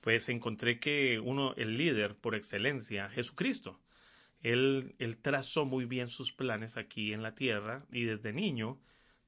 pues 0.00 0.28
encontré 0.28 0.78
que 0.78 1.18
uno, 1.18 1.52
el 1.56 1.76
líder 1.76 2.14
por 2.14 2.36
excelencia, 2.36 3.08
Jesucristo, 3.08 3.80
él, 4.42 4.94
él 5.00 5.16
trazó 5.16 5.64
muy 5.64 5.86
bien 5.86 6.08
sus 6.08 6.32
planes 6.32 6.76
aquí 6.76 7.12
en 7.12 7.24
la 7.24 7.34
tierra 7.34 7.84
y 7.90 8.04
desde 8.04 8.32
niño, 8.32 8.78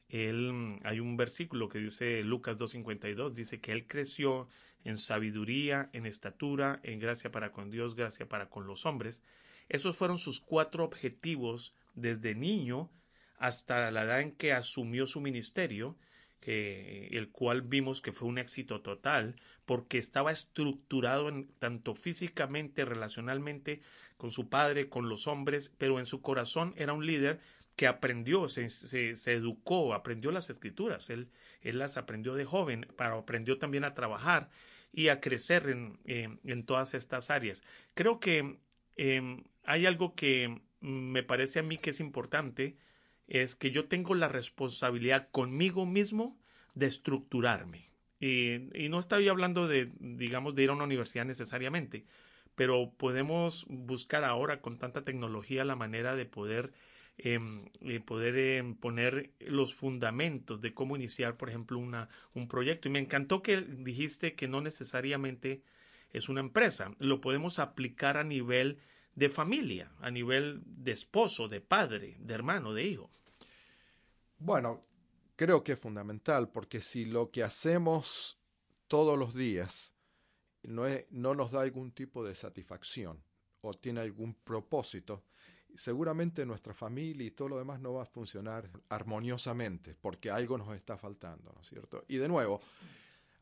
él, 0.08 0.78
hay 0.84 1.00
un 1.00 1.16
versículo 1.16 1.68
que 1.68 1.78
dice 1.78 2.22
Lucas 2.24 2.58
2.52, 2.58 3.32
dice 3.32 3.60
que 3.60 3.72
él 3.72 3.86
creció 3.86 4.48
en 4.84 4.96
sabiduría, 4.96 5.90
en 5.92 6.06
estatura, 6.06 6.80
en 6.82 6.98
gracia 6.98 7.30
para 7.30 7.52
con 7.52 7.70
Dios, 7.70 7.94
gracia 7.94 8.28
para 8.28 8.48
con 8.48 8.66
los 8.66 8.86
hombres. 8.86 9.22
Esos 9.68 9.96
fueron 9.96 10.18
sus 10.18 10.40
cuatro 10.40 10.84
objetivos 10.84 11.74
desde 11.94 12.34
niño 12.34 12.90
hasta 13.38 13.90
la 13.90 14.04
edad 14.04 14.20
en 14.20 14.32
que 14.32 14.52
asumió 14.52 15.06
su 15.06 15.20
ministerio 15.20 15.96
que, 16.40 17.08
el 17.12 17.30
cual 17.30 17.62
vimos 17.62 18.00
que 18.00 18.12
fue 18.12 18.28
un 18.28 18.38
éxito 18.38 18.80
total, 18.80 19.36
porque 19.66 19.98
estaba 19.98 20.32
estructurado 20.32 21.28
en, 21.28 21.48
tanto 21.58 21.94
físicamente, 21.94 22.84
relacionalmente, 22.84 23.82
con 24.16 24.30
su 24.30 24.48
padre, 24.48 24.88
con 24.88 25.08
los 25.08 25.26
hombres, 25.26 25.74
pero 25.78 25.98
en 25.98 26.06
su 26.06 26.22
corazón 26.22 26.74
era 26.76 26.92
un 26.92 27.06
líder 27.06 27.40
que 27.78 27.86
aprendió, 27.86 28.48
se, 28.48 28.68
se, 28.68 29.32
educó, 29.32 29.94
aprendió 29.94 30.32
las 30.32 30.50
escrituras, 30.50 31.08
él, 31.08 31.30
él, 31.62 31.78
las 31.78 31.96
aprendió 31.96 32.34
de 32.34 32.44
joven, 32.44 32.88
pero 32.96 33.18
aprendió 33.18 33.56
también 33.58 33.84
a 33.84 33.94
trabajar 33.94 34.50
y 34.92 35.08
a 35.08 35.20
crecer 35.20 35.68
en, 35.68 35.98
en 36.44 36.66
todas 36.66 36.94
estas 36.94 37.30
áreas. 37.30 37.62
Creo 37.94 38.18
que 38.18 38.58
em, 38.96 39.44
hay 39.64 39.86
algo 39.86 40.14
que 40.16 40.60
me 40.80 41.22
parece 41.22 41.60
a 41.60 41.62
mí 41.62 41.78
que 41.78 41.90
es 41.90 42.00
importante, 42.00 42.76
es 43.28 43.54
que 43.54 43.70
yo 43.70 43.86
tengo 43.86 44.14
la 44.16 44.28
responsabilidad 44.28 45.28
conmigo 45.30 45.86
mismo 45.86 46.36
de 46.74 46.86
estructurarme. 46.86 47.88
Y, 48.20 48.88
no 48.90 48.98
estoy 48.98 49.28
hablando 49.28 49.68
de, 49.68 49.92
digamos, 50.00 50.54
de 50.54 50.64
ir 50.64 50.70
a 50.70 50.72
una 50.72 50.84
universidad 50.84 51.24
necesariamente, 51.24 52.04
pero 52.56 52.92
podemos 52.96 53.66
buscar 53.68 54.24
ahora 54.24 54.60
con 54.60 54.78
tanta 54.78 55.04
tecnología 55.04 55.64
la 55.64 55.76
manera 55.76 56.16
de 56.16 56.26
poder, 56.26 56.72
em, 57.18 57.66
poder 58.06 58.36
em, 58.36 58.74
poner 58.74 59.32
los 59.40 59.74
fundamentos 59.74 60.60
de 60.60 60.72
cómo 60.72 60.96
iniciar, 60.96 61.36
por 61.36 61.48
ejemplo, 61.48 61.78
una, 61.78 62.08
un 62.34 62.48
proyecto. 62.48 62.88
Y 62.88 62.92
me 62.92 63.00
encantó 63.00 63.42
que 63.42 63.60
dijiste 63.60 64.34
que 64.34 64.48
no 64.48 64.60
necesariamente 64.60 65.62
es 66.12 66.28
una 66.28 66.40
empresa, 66.40 66.94
lo 67.00 67.20
podemos 67.20 67.58
aplicar 67.58 68.16
a 68.16 68.24
nivel 68.24 68.78
de 69.14 69.28
familia, 69.28 69.90
a 70.00 70.10
nivel 70.10 70.62
de 70.64 70.92
esposo, 70.92 71.48
de 71.48 71.60
padre, 71.60 72.16
de 72.20 72.34
hermano, 72.34 72.72
de 72.72 72.84
hijo. 72.84 73.10
Bueno, 74.38 74.84
creo 75.36 75.64
que 75.64 75.72
es 75.72 75.78
fundamental 75.78 76.50
porque 76.50 76.80
si 76.80 77.04
lo 77.04 77.30
que 77.30 77.42
hacemos 77.42 78.38
todos 78.86 79.18
los 79.18 79.34
días 79.34 79.92
no, 80.62 80.84
no 81.10 81.34
nos 81.34 81.50
da 81.50 81.62
algún 81.62 81.90
tipo 81.90 82.24
de 82.24 82.34
satisfacción 82.34 83.22
o 83.60 83.74
tiene 83.74 84.00
algún 84.00 84.34
propósito, 84.34 85.24
seguramente 85.76 86.44
nuestra 86.44 86.74
familia 86.74 87.26
y 87.26 87.30
todo 87.30 87.48
lo 87.48 87.58
demás 87.58 87.80
no 87.80 87.94
va 87.94 88.02
a 88.02 88.06
funcionar 88.06 88.68
armoniosamente 88.88 89.94
porque 90.00 90.30
algo 90.30 90.58
nos 90.58 90.74
está 90.74 90.96
faltando, 90.96 91.52
¿no 91.52 91.60
es 91.60 91.68
cierto? 91.68 92.04
Y 92.08 92.16
de 92.16 92.28
nuevo, 92.28 92.60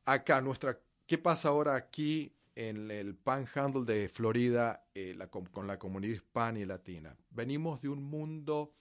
acá 0.05 0.41
nuestra, 0.41 0.79
¿qué 1.07 1.19
pasa 1.19 1.49
ahora 1.49 1.75
aquí 1.75 2.33
en 2.55 2.91
el 2.91 3.15
Panhandle 3.15 3.85
de 3.85 4.09
Florida 4.09 4.85
eh, 4.95 5.17
con 5.51 5.67
la 5.67 5.79
comunidad 5.79 6.15
hispana 6.15 6.59
y 6.59 6.65
latina? 6.65 7.17
Venimos 7.31 7.81
de 7.81 7.89
un 7.89 8.03
mundo 8.03 8.73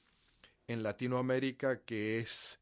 en 0.67 0.83
Latinoamérica 0.83 1.81
que 1.81 2.19
es 2.19 2.59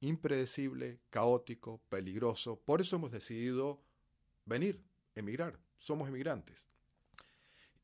impredecible, 0.00 1.00
caótico, 1.10 1.80
peligroso. 1.88 2.56
Por 2.56 2.80
eso 2.80 2.96
hemos 2.96 3.10
decidido 3.10 3.80
venir, 4.44 4.80
emigrar. 5.14 5.58
Somos 5.78 6.08
emigrantes. 6.08 6.68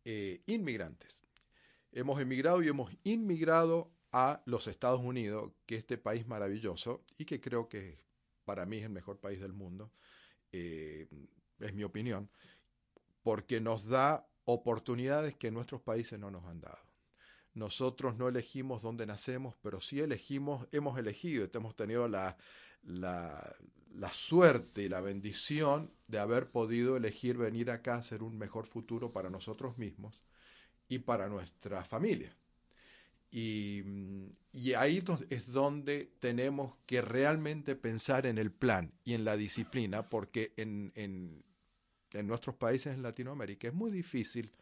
Eh, 0.04 0.42
inmigrantes. 0.46 1.23
Hemos 1.96 2.20
emigrado 2.20 2.62
y 2.62 2.68
hemos 2.68 2.90
inmigrado 3.04 3.90
a 4.10 4.42
los 4.46 4.66
Estados 4.66 5.00
Unidos, 5.00 5.52
que 5.64 5.76
es 5.76 5.80
este 5.82 5.96
país 5.96 6.26
maravilloso 6.26 7.04
y 7.16 7.24
que 7.24 7.40
creo 7.40 7.68
que 7.68 8.00
para 8.44 8.66
mí 8.66 8.78
es 8.78 8.84
el 8.84 8.90
mejor 8.90 9.18
país 9.18 9.40
del 9.40 9.52
mundo, 9.52 9.92
eh, 10.52 11.08
es 11.60 11.72
mi 11.72 11.84
opinión, 11.84 12.28
porque 13.22 13.60
nos 13.60 13.86
da 13.86 14.28
oportunidades 14.44 15.36
que 15.36 15.52
nuestros 15.52 15.82
países 15.82 16.18
no 16.18 16.30
nos 16.30 16.44
han 16.46 16.60
dado. 16.60 16.78
Nosotros 17.54 18.16
no 18.16 18.28
elegimos 18.28 18.82
dónde 18.82 19.06
nacemos, 19.06 19.54
pero 19.62 19.80
sí 19.80 20.00
elegimos, 20.00 20.66
hemos 20.72 20.98
elegido, 20.98 21.48
hemos 21.54 21.76
tenido 21.76 22.08
la, 22.08 22.36
la, 22.82 23.56
suerte 24.12 24.82
y 24.82 24.88
la 24.88 25.00
bendición 25.00 25.92
de 26.08 26.18
haber 26.18 26.50
podido 26.50 26.96
elegir 26.96 27.38
venir 27.38 27.70
acá 27.70 27.94
a 27.94 27.98
hacer 27.98 28.24
un 28.24 28.36
mejor 28.36 28.66
futuro 28.66 29.12
para 29.12 29.30
nosotros 29.30 29.78
mismos 29.78 30.24
y 30.88 31.00
para 31.00 31.28
nuestra 31.28 31.84
familia. 31.84 32.36
Y, 33.30 33.82
y, 34.52 34.74
ahí 34.74 35.02
es 35.28 35.50
donde 35.50 36.12
tenemos 36.20 36.76
que 36.86 37.02
realmente 37.02 37.74
pensar 37.74 38.26
en 38.26 38.38
el 38.38 38.52
plan 38.52 38.92
y 39.02 39.14
en 39.14 39.24
la 39.24 39.36
disciplina, 39.36 40.08
porque 40.08 40.52
en, 40.56 40.92
en, 40.94 41.44
en 42.12 42.26
nuestros 42.28 42.54
países 42.54 42.94
en 42.94 43.02
Latinoamérica 43.02 43.66
es 43.66 43.74
muy 43.74 43.90
difícil 43.90 44.52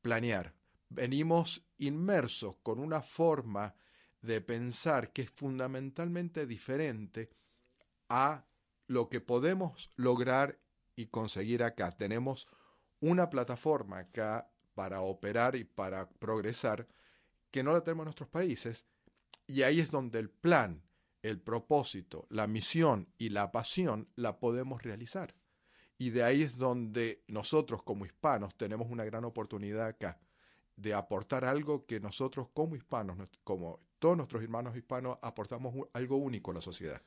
planear 0.00 0.54
venimos 0.88 1.66
inmersos 1.78 2.56
con 2.62 2.78
una 2.78 3.02
forma 3.02 3.74
de 4.20 4.40
pensar 4.40 5.12
que 5.12 5.22
es 5.22 5.30
fundamentalmente 5.30 6.46
diferente 6.46 7.30
a 8.08 8.46
lo 8.86 9.08
que 9.08 9.20
podemos 9.20 9.90
lograr 9.96 10.58
y 10.96 11.06
conseguir 11.06 11.62
acá. 11.62 11.92
Tenemos 11.92 12.48
una 13.00 13.30
plataforma 13.30 13.98
acá 13.98 14.50
para 14.78 15.00
operar 15.00 15.56
y 15.56 15.64
para 15.64 16.08
progresar 16.08 16.86
que 17.50 17.64
no 17.64 17.72
la 17.72 17.82
tenemos 17.82 18.04
en 18.04 18.10
nuestros 18.10 18.28
países 18.28 18.86
y 19.48 19.62
ahí 19.62 19.80
es 19.80 19.90
donde 19.90 20.20
el 20.20 20.30
plan, 20.30 20.84
el 21.20 21.40
propósito, 21.40 22.28
la 22.30 22.46
misión 22.46 23.08
y 23.18 23.30
la 23.30 23.50
pasión 23.50 24.06
la 24.14 24.38
podemos 24.38 24.80
realizar. 24.84 25.34
Y 25.98 26.10
de 26.10 26.22
ahí 26.22 26.42
es 26.42 26.58
donde 26.58 27.24
nosotros 27.26 27.82
como 27.82 28.06
hispanos 28.06 28.54
tenemos 28.56 28.88
una 28.88 29.04
gran 29.04 29.24
oportunidad 29.24 29.84
acá 29.84 30.20
de 30.76 30.94
aportar 30.94 31.44
algo 31.44 31.84
que 31.84 31.98
nosotros 31.98 32.46
como 32.54 32.76
hispanos, 32.76 33.18
como 33.42 33.80
todos 33.98 34.16
nuestros 34.16 34.44
hermanos 34.44 34.76
hispanos, 34.76 35.18
aportamos 35.22 35.74
algo 35.92 36.18
único 36.18 36.52
a 36.52 36.54
la 36.54 36.60
sociedad. 36.60 37.02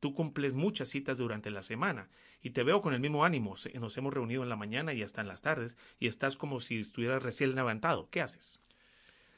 Tú 0.00 0.14
cumples 0.14 0.52
muchas 0.52 0.88
citas 0.88 1.18
durante 1.18 1.50
la 1.50 1.62
semana 1.62 2.08
y 2.42 2.50
te 2.50 2.62
veo 2.62 2.82
con 2.82 2.94
el 2.94 3.00
mismo 3.00 3.24
ánimo. 3.24 3.56
Nos 3.74 3.96
hemos 3.96 4.12
reunido 4.12 4.42
en 4.42 4.48
la 4.48 4.56
mañana 4.56 4.92
y 4.92 5.02
hasta 5.02 5.20
en 5.20 5.28
las 5.28 5.40
tardes 5.40 5.76
y 5.98 6.06
estás 6.06 6.36
como 6.36 6.60
si 6.60 6.80
estuvieras 6.80 7.22
recién 7.22 7.54
levantado. 7.54 8.08
¿Qué 8.10 8.20
haces? 8.20 8.60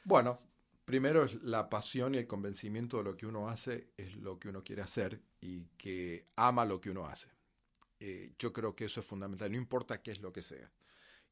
Bueno, 0.04 0.40
primero 0.84 1.24
es 1.24 1.42
la 1.42 1.68
pasión 1.68 2.14
y 2.14 2.18
el 2.18 2.26
convencimiento 2.26 2.98
de 2.98 3.04
lo 3.04 3.16
que 3.16 3.26
uno 3.26 3.48
hace 3.48 3.88
es 3.96 4.16
lo 4.16 4.38
que 4.38 4.48
uno 4.48 4.64
quiere 4.64 4.82
hacer 4.82 5.20
y 5.40 5.64
que 5.76 6.26
ama 6.36 6.64
lo 6.64 6.80
que 6.80 6.90
uno 6.90 7.06
hace. 7.06 7.28
Eh, 8.00 8.32
yo 8.38 8.52
creo 8.52 8.74
que 8.74 8.84
eso 8.84 9.00
es 9.00 9.06
fundamental, 9.06 9.50
no 9.50 9.56
importa 9.56 10.02
qué 10.02 10.12
es 10.12 10.20
lo 10.20 10.32
que 10.32 10.42
sea 10.42 10.70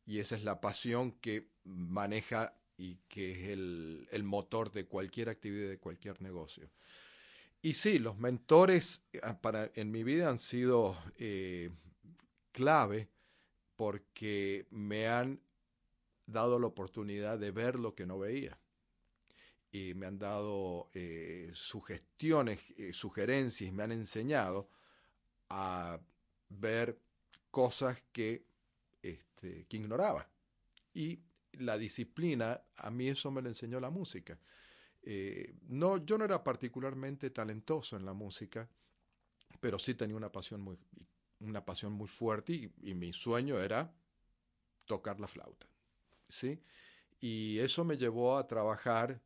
y 0.07 0.21
esa 0.21 0.37
es 0.37 0.45
la 0.45 0.61
pasión 0.61 1.13
que 1.13 1.51
maneja 1.65 2.57
y 2.79 3.01
que 3.09 3.33
es 3.33 3.49
el, 3.49 4.23
motor 4.23 4.71
de 4.71 4.87
cualquier 4.87 5.29
actividad, 5.29 5.69
de 5.69 5.79
cualquier 5.79 6.23
negocio. 6.23 6.71
Y 7.63 7.75
sí, 7.75 7.99
los 7.99 8.17
mentores 8.19 9.03
ah, 9.23 9.41
para, 9.41 9.71
en 9.75 9.91
mi 9.91 10.05
vida 10.05 10.29
han 10.29 10.39
sido 10.39 10.97
eh, 11.19 11.71
clave 12.53 13.09
porque 13.75 14.67
me 14.71 15.09
han 15.09 15.41
dado 16.27 16.59
la 16.59 16.67
oportunidad 16.67 17.39
de 17.39 17.51
ver 17.51 17.79
lo 17.79 17.95
que 17.95 18.07
no 18.07 18.19
veía. 18.19 18.59
Y 19.73 19.95
me 19.95 20.07
han 20.07 20.19
dado 20.19 20.91
eh, 20.95 21.51
sugestiones, 21.53 22.61
eh, 22.79 22.93
sugerencias, 22.93 23.73
me 23.73 23.83
han 23.83 23.93
enseñado 23.93 24.71
a 25.49 25.99
ver 26.49 26.99
cosas 27.51 28.03
que 28.13 28.47
este, 29.03 29.67
que 29.67 29.77
ignoraba. 29.77 30.29
Y 30.95 31.21
la 31.53 31.77
disciplina, 31.77 32.63
a 32.77 32.91
mí 32.91 33.09
eso 33.09 33.31
me 33.31 33.43
lo 33.43 33.49
enseñó 33.49 33.81
la 33.81 33.91
música. 33.91 34.39
Eh, 35.09 35.55
no, 35.69 36.05
yo 36.05 36.19
no 36.19 36.25
era 36.25 36.43
particularmente 36.43 37.31
talentoso 37.31 37.97
en 37.97 38.05
la 38.05 38.13
música, 38.13 38.69
pero 39.61 39.79
sí 39.79 39.95
tenía 39.95 40.17
una 40.17 40.33
pasión 40.33 40.61
muy, 40.61 40.77
una 41.41 41.65
pasión 41.65 41.93
muy 41.93 42.09
fuerte 42.09 42.53
y, 42.53 42.73
y 42.83 42.95
mi 42.95 43.13
sueño 43.13 43.59
era 43.59 43.95
tocar 44.85 45.21
la 45.21 45.29
flauta. 45.29 45.69
¿sí? 46.29 46.61
Y 47.21 47.59
eso 47.61 47.85
me 47.85 47.97
llevó 47.97 48.37
a 48.37 48.47
trabajar 48.47 49.23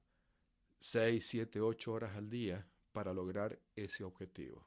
seis, 0.79 1.27
siete, 1.27 1.61
ocho 1.61 1.93
horas 1.93 2.15
al 2.15 2.29
día 2.29 2.67
para 2.93 3.13
lograr 3.13 3.59
ese 3.75 4.05
objetivo. 4.05 4.67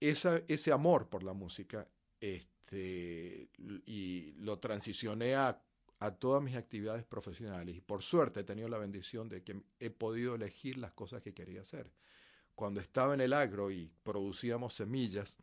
Ese 0.00 0.72
amor 0.72 1.08
por 1.08 1.22
la 1.22 1.32
música 1.32 1.86
este, 2.18 3.48
y 3.86 4.32
lo 4.32 4.58
transicioné 4.58 5.36
a, 5.36 5.62
a 6.02 6.10
todas 6.10 6.42
mis 6.42 6.56
actividades 6.56 7.04
profesionales 7.04 7.76
y 7.76 7.80
por 7.80 8.02
suerte 8.02 8.40
he 8.40 8.44
tenido 8.44 8.68
la 8.68 8.78
bendición 8.78 9.28
de 9.28 9.44
que 9.44 9.62
he 9.78 9.90
podido 9.90 10.34
elegir 10.34 10.76
las 10.76 10.92
cosas 10.92 11.22
que 11.22 11.32
quería 11.32 11.60
hacer. 11.60 11.92
Cuando 12.56 12.80
estaba 12.80 13.14
en 13.14 13.20
el 13.20 13.32
agro 13.32 13.70
y 13.70 13.88
producíamos 14.02 14.74
semillas, 14.74 15.38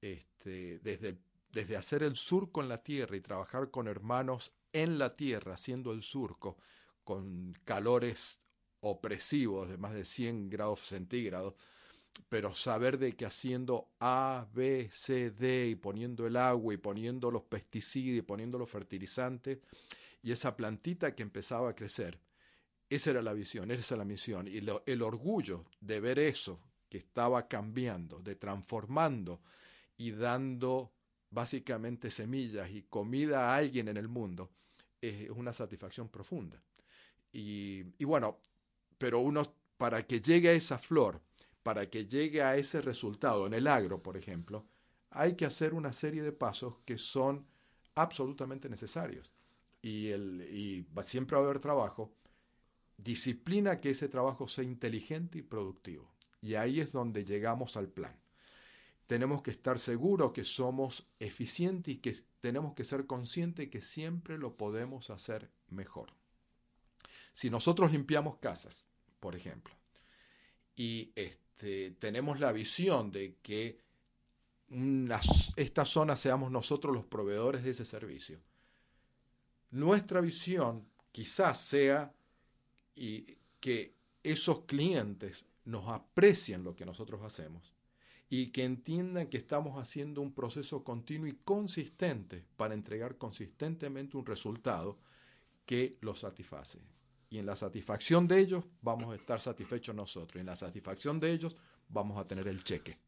este, 0.00 0.80
desde, 0.80 1.16
desde 1.52 1.76
hacer 1.76 2.02
el 2.02 2.16
surco 2.16 2.60
en 2.60 2.68
la 2.68 2.82
tierra 2.82 3.16
y 3.16 3.20
trabajar 3.20 3.70
con 3.70 3.86
hermanos 3.86 4.52
en 4.72 4.98
la 4.98 5.14
tierra 5.14 5.54
haciendo 5.54 5.92
el 5.92 6.02
surco 6.02 6.58
con 7.04 7.52
calores 7.64 8.40
opresivos 8.80 9.68
de 9.68 9.78
más 9.78 9.94
de 9.94 10.04
100 10.04 10.50
grados 10.50 10.80
centígrados, 10.80 11.54
pero 12.28 12.54
saber 12.54 12.98
de 12.98 13.12
que 13.16 13.26
haciendo 13.26 13.88
A, 13.98 14.46
B, 14.52 14.88
C, 14.92 15.30
D 15.30 15.68
y 15.68 15.74
poniendo 15.74 16.26
el 16.26 16.36
agua 16.36 16.74
y 16.74 16.76
poniendo 16.76 17.30
los 17.30 17.42
pesticidas 17.42 18.18
y 18.18 18.22
poniendo 18.22 18.58
los 18.58 18.70
fertilizantes 18.70 19.58
y 20.22 20.32
esa 20.32 20.56
plantita 20.56 21.14
que 21.14 21.22
empezaba 21.22 21.70
a 21.70 21.74
crecer, 21.74 22.18
esa 22.88 23.10
era 23.10 23.22
la 23.22 23.32
visión, 23.32 23.70
esa 23.70 23.94
era 23.94 24.04
la 24.04 24.04
misión 24.04 24.48
y 24.48 24.58
el 24.58 25.02
orgullo 25.02 25.64
de 25.80 26.00
ver 26.00 26.18
eso 26.18 26.60
que 26.88 26.98
estaba 26.98 27.48
cambiando, 27.48 28.20
de 28.20 28.34
transformando 28.34 29.40
y 29.96 30.10
dando 30.10 30.92
básicamente 31.30 32.10
semillas 32.10 32.70
y 32.70 32.82
comida 32.82 33.50
a 33.50 33.56
alguien 33.56 33.88
en 33.88 33.96
el 33.96 34.08
mundo, 34.08 34.50
es 35.00 35.30
una 35.30 35.52
satisfacción 35.52 36.08
profunda. 36.08 36.60
Y, 37.32 37.84
y 37.98 38.04
bueno, 38.04 38.40
pero 38.98 39.20
uno, 39.20 39.54
para 39.76 40.06
que 40.06 40.20
llegue 40.20 40.48
a 40.48 40.52
esa 40.52 40.78
flor, 40.78 41.20
para 41.70 41.88
que 41.88 42.06
llegue 42.06 42.42
a 42.42 42.56
ese 42.56 42.80
resultado 42.80 43.46
en 43.46 43.54
el 43.54 43.68
agro, 43.68 44.02
por 44.02 44.16
ejemplo, 44.16 44.66
hay 45.10 45.36
que 45.36 45.46
hacer 45.46 45.72
una 45.72 45.92
serie 45.92 46.20
de 46.20 46.32
pasos 46.32 46.78
que 46.84 46.98
son 46.98 47.46
absolutamente 47.94 48.68
necesarios. 48.68 49.30
Y, 49.80 50.08
el, 50.08 50.84
siempre 51.04 51.36
va 51.36 51.42
a 51.42 51.44
haber 51.44 51.60
trabajo, 51.60 52.12
disciplina 52.96 53.80
que 53.80 53.90
ese 53.90 54.08
trabajo 54.08 54.48
sea 54.48 54.64
inteligente 54.64 55.38
y 55.38 55.42
productivo. 55.42 56.12
Y 56.40 56.56
ahí 56.56 56.80
es 56.80 56.90
donde 56.90 57.24
llegamos 57.24 57.76
al 57.76 57.86
plan. 57.86 58.18
Tenemos 59.06 59.40
que 59.40 59.52
estar 59.52 59.78
seguros 59.78 60.32
que 60.32 60.42
somos 60.42 61.06
eficientes 61.20 61.94
y 61.94 61.98
que 61.98 62.16
tenemos 62.40 62.74
que 62.74 62.82
ser 62.82 63.06
conscientes 63.06 63.68
que 63.68 63.80
siempre 63.80 64.38
lo 64.38 64.56
podemos 64.56 65.08
hacer 65.08 65.52
mejor. 65.68 66.08
Si 67.32 67.48
nosotros 67.48 67.92
limpiamos 67.92 68.38
casas, 68.38 68.88
por 69.20 69.36
ejemplo, 69.36 69.72
y 70.74 71.12
este, 71.14 71.49
tenemos 71.98 72.40
la 72.40 72.52
visión 72.52 73.10
de 73.10 73.36
que 73.42 73.78
esta 75.56 75.84
zona 75.84 76.16
seamos 76.16 76.50
nosotros 76.50 76.94
los 76.94 77.04
proveedores 77.04 77.64
de 77.64 77.70
ese 77.70 77.84
servicio, 77.84 78.40
nuestra 79.70 80.20
visión 80.20 80.86
quizás 81.12 81.60
sea 81.60 82.12
y 82.94 83.36
que 83.60 83.94
esos 84.22 84.60
clientes 84.60 85.44
nos 85.64 85.88
aprecien 85.88 86.64
lo 86.64 86.74
que 86.74 86.86
nosotros 86.86 87.22
hacemos 87.22 87.74
y 88.28 88.48
que 88.48 88.64
entiendan 88.64 89.26
que 89.26 89.38
estamos 89.38 89.76
haciendo 89.76 90.20
un 90.20 90.32
proceso 90.32 90.84
continuo 90.84 91.26
y 91.26 91.34
consistente 91.44 92.44
para 92.56 92.74
entregar 92.74 93.18
consistentemente 93.18 94.16
un 94.16 94.24
resultado 94.24 94.98
que 95.66 95.98
los 96.00 96.20
satisface. 96.20 96.78
Y 97.30 97.38
en 97.38 97.46
la 97.46 97.54
satisfacción 97.54 98.26
de 98.26 98.40
ellos 98.40 98.64
vamos 98.82 99.12
a 99.12 99.14
estar 99.14 99.40
satisfechos 99.40 99.94
nosotros. 99.94 100.36
Y 100.36 100.40
en 100.40 100.46
la 100.46 100.56
satisfacción 100.56 101.20
de 101.20 101.30
ellos 101.30 101.56
vamos 101.88 102.18
a 102.18 102.26
tener 102.26 102.48
el 102.48 102.64
cheque. 102.64 102.98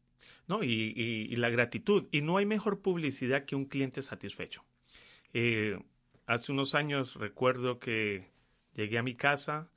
No, 0.47 0.63
y, 0.63 1.35
la 1.35 1.49
gratitud. 1.49 2.07
Y 2.11 2.21
no 2.21 2.37
hay 2.37 2.45
mejor 2.45 2.81
publicidad 2.81 3.43
que 3.45 3.57
un 3.57 3.65
cliente 3.65 4.01
satisfecho. 4.01 4.63
Eh, 5.33 5.77
hace 6.25 6.53
unos 6.53 6.73
años 6.73 7.15
recuerdo 7.17 7.79
que 7.79 8.31
llegué 8.73 8.97
a 8.97 9.03
mi 9.03 9.15
casa 9.15 9.69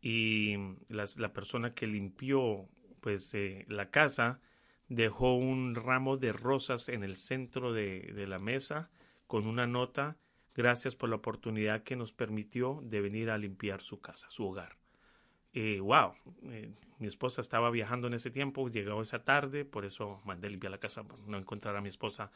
y 0.00 0.56
la, 0.88 1.32
persona 1.34 1.74
que 1.74 1.86
limpió 1.86 2.68
pues 3.00 3.34
eh, 3.34 3.66
la 3.68 3.90
casa 3.90 4.40
dejó 4.88 5.34
un 5.34 5.74
ramo 5.74 6.16
de 6.16 6.32
rosas 6.32 6.88
en 6.88 7.04
el 7.04 7.16
centro 7.16 7.72
de, 7.72 8.00
de 8.14 8.26
la 8.26 8.38
mesa 8.38 8.90
con 9.26 9.46
una 9.46 9.66
nota 9.66 10.16
gracias 10.58 10.96
por 10.96 11.08
la 11.08 11.14
oportunidad 11.14 11.84
que 11.84 11.94
nos 11.94 12.12
permitió 12.12 12.80
de 12.82 13.00
venir 13.00 13.30
a 13.30 13.38
limpiar 13.38 13.80
su 13.80 14.00
casa, 14.00 14.26
su 14.28 14.44
hogar. 14.44 14.76
Eh, 15.54 15.78
wow, 15.78 16.14
eh, 16.50 16.72
mi 16.98 17.06
esposa 17.06 17.40
estaba 17.40 17.70
viajando 17.70 18.08
en 18.08 18.14
ese 18.14 18.32
tiempo, 18.32 18.68
llegó 18.68 19.00
esa 19.00 19.22
tarde, 19.22 19.64
por 19.64 19.84
eso 19.84 20.20
mandé 20.24 20.48
a 20.48 20.50
limpiar 20.50 20.72
la 20.72 20.78
casa, 20.78 21.04
no 21.28 21.38
encontrar 21.38 21.76
a 21.76 21.80
mi 21.80 21.88
esposa 21.88 22.32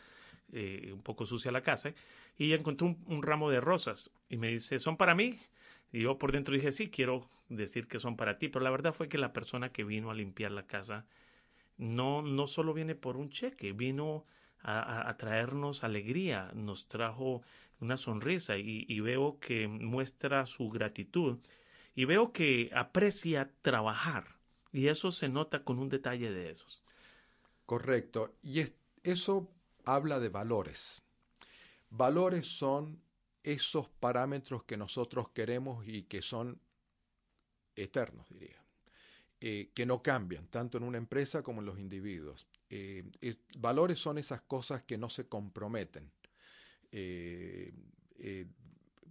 eh, 0.52 0.92
un 0.94 1.02
poco 1.02 1.26
sucia 1.26 1.50
la 1.50 1.62
casa, 1.62 1.94
y 2.38 2.52
encontró 2.52 2.96
un, 3.06 3.22
ramo 3.24 3.50
de 3.50 3.60
rosas 3.60 4.12
y 4.28 4.36
me 4.36 4.48
dice, 4.48 4.78
¿son 4.78 4.96
para 4.96 5.16
mí? 5.16 5.40
Y 5.92 6.02
yo 6.02 6.16
por 6.16 6.30
dentro 6.30 6.54
dije, 6.54 6.70
sí, 6.70 6.90
quiero 6.90 7.28
decir 7.48 7.88
que 7.88 7.98
son 7.98 8.16
para 8.16 8.38
ti, 8.38 8.48
pero 8.48 8.64
la 8.64 8.70
verdad 8.70 8.94
fue 8.94 9.08
que 9.08 9.18
la 9.18 9.32
persona 9.32 9.72
que 9.72 9.82
vino 9.82 10.12
a 10.12 10.14
limpiar 10.14 10.52
la 10.52 10.68
casa 10.68 11.06
no, 11.76 12.22
no 12.22 12.46
solo 12.46 12.72
viene 12.72 12.94
por 12.94 13.16
un 13.16 13.30
cheque, 13.30 13.72
vino 13.72 14.24
a, 14.62 15.14
traernos 15.18 15.84
alegría, 15.84 16.50
nos 16.54 16.86
trajo 16.86 17.42
una 17.82 17.96
sonrisa 17.96 18.56
y, 18.56 19.00
veo 19.00 19.38
que 19.40 19.66
muestra 19.66 20.46
su 20.46 20.68
gratitud 20.70 21.38
y 21.94 22.04
veo 22.04 22.32
que 22.32 22.70
aprecia 22.74 23.52
trabajar 23.60 24.36
y 24.72 24.86
eso 24.86 25.12
se 25.12 25.28
nota 25.28 25.64
con 25.64 25.78
un 25.78 25.88
detalle 25.88 26.30
de 26.30 26.50
esos. 26.50 26.82
Correcto, 27.66 28.36
y 28.42 28.64
eso 29.02 29.50
habla 29.84 30.20
de 30.20 30.28
valores. 30.28 31.02
Valores 31.90 32.46
son 32.46 33.02
esos 33.42 33.88
parámetros 33.88 34.62
que 34.62 34.76
nosotros 34.76 35.30
queremos 35.30 35.86
y 35.86 36.04
que 36.04 36.22
son 36.22 36.60
eternos, 37.74 38.28
diría. 38.30 38.62
Eh, 39.40 39.72
que 39.74 39.84
no 39.84 40.02
cambian, 40.02 40.46
tanto 40.46 40.78
en 40.78 40.84
una 40.84 40.98
empresa 40.98 41.42
como 41.42 41.60
en 41.60 41.66
los 41.66 41.80
individuos. 41.80 42.46
Eh, 42.70 43.02
valores 43.58 43.98
son 43.98 44.18
esas 44.18 44.40
cosas 44.42 44.84
que 44.84 44.96
no 44.96 45.08
se 45.08 45.26
comprometen. 45.26 46.12
Eh, 46.92 47.72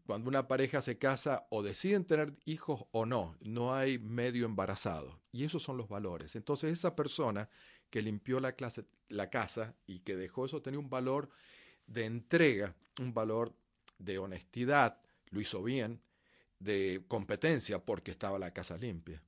cuando 0.05 0.29
una 0.29 0.47
pareja 0.47 0.81
se 0.81 0.97
casa 0.97 1.47
o 1.49 1.63
deciden 1.63 2.05
tener 2.05 2.33
hijos 2.45 2.85
o 2.91 3.05
no, 3.05 3.37
no 3.39 3.73
hay 3.73 3.97
medio 3.97 4.45
embarazado. 4.45 5.21
Y 5.31 5.45
esos 5.45 5.63
son 5.63 5.77
los 5.77 5.87
valores. 5.87 6.35
Entonces 6.35 6.73
esa 6.73 6.95
persona 6.95 7.49
que 7.89 8.01
limpió 8.01 8.39
la, 8.39 8.53
clase, 8.53 8.85
la 9.09 9.29
casa 9.29 9.75
y 9.85 9.99
que 9.99 10.15
dejó 10.15 10.45
eso 10.45 10.61
tenía 10.61 10.79
un 10.79 10.89
valor 10.89 11.29
de 11.87 12.05
entrega, 12.05 12.75
un 12.99 13.13
valor 13.13 13.53
de 13.99 14.17
honestidad, 14.17 15.01
lo 15.29 15.39
hizo 15.39 15.63
bien, 15.63 16.01
de 16.59 17.03
competencia 17.07 17.83
porque 17.83 18.11
estaba 18.11 18.37
la 18.39 18.51
casa 18.51 18.77
limpia. 18.77 19.23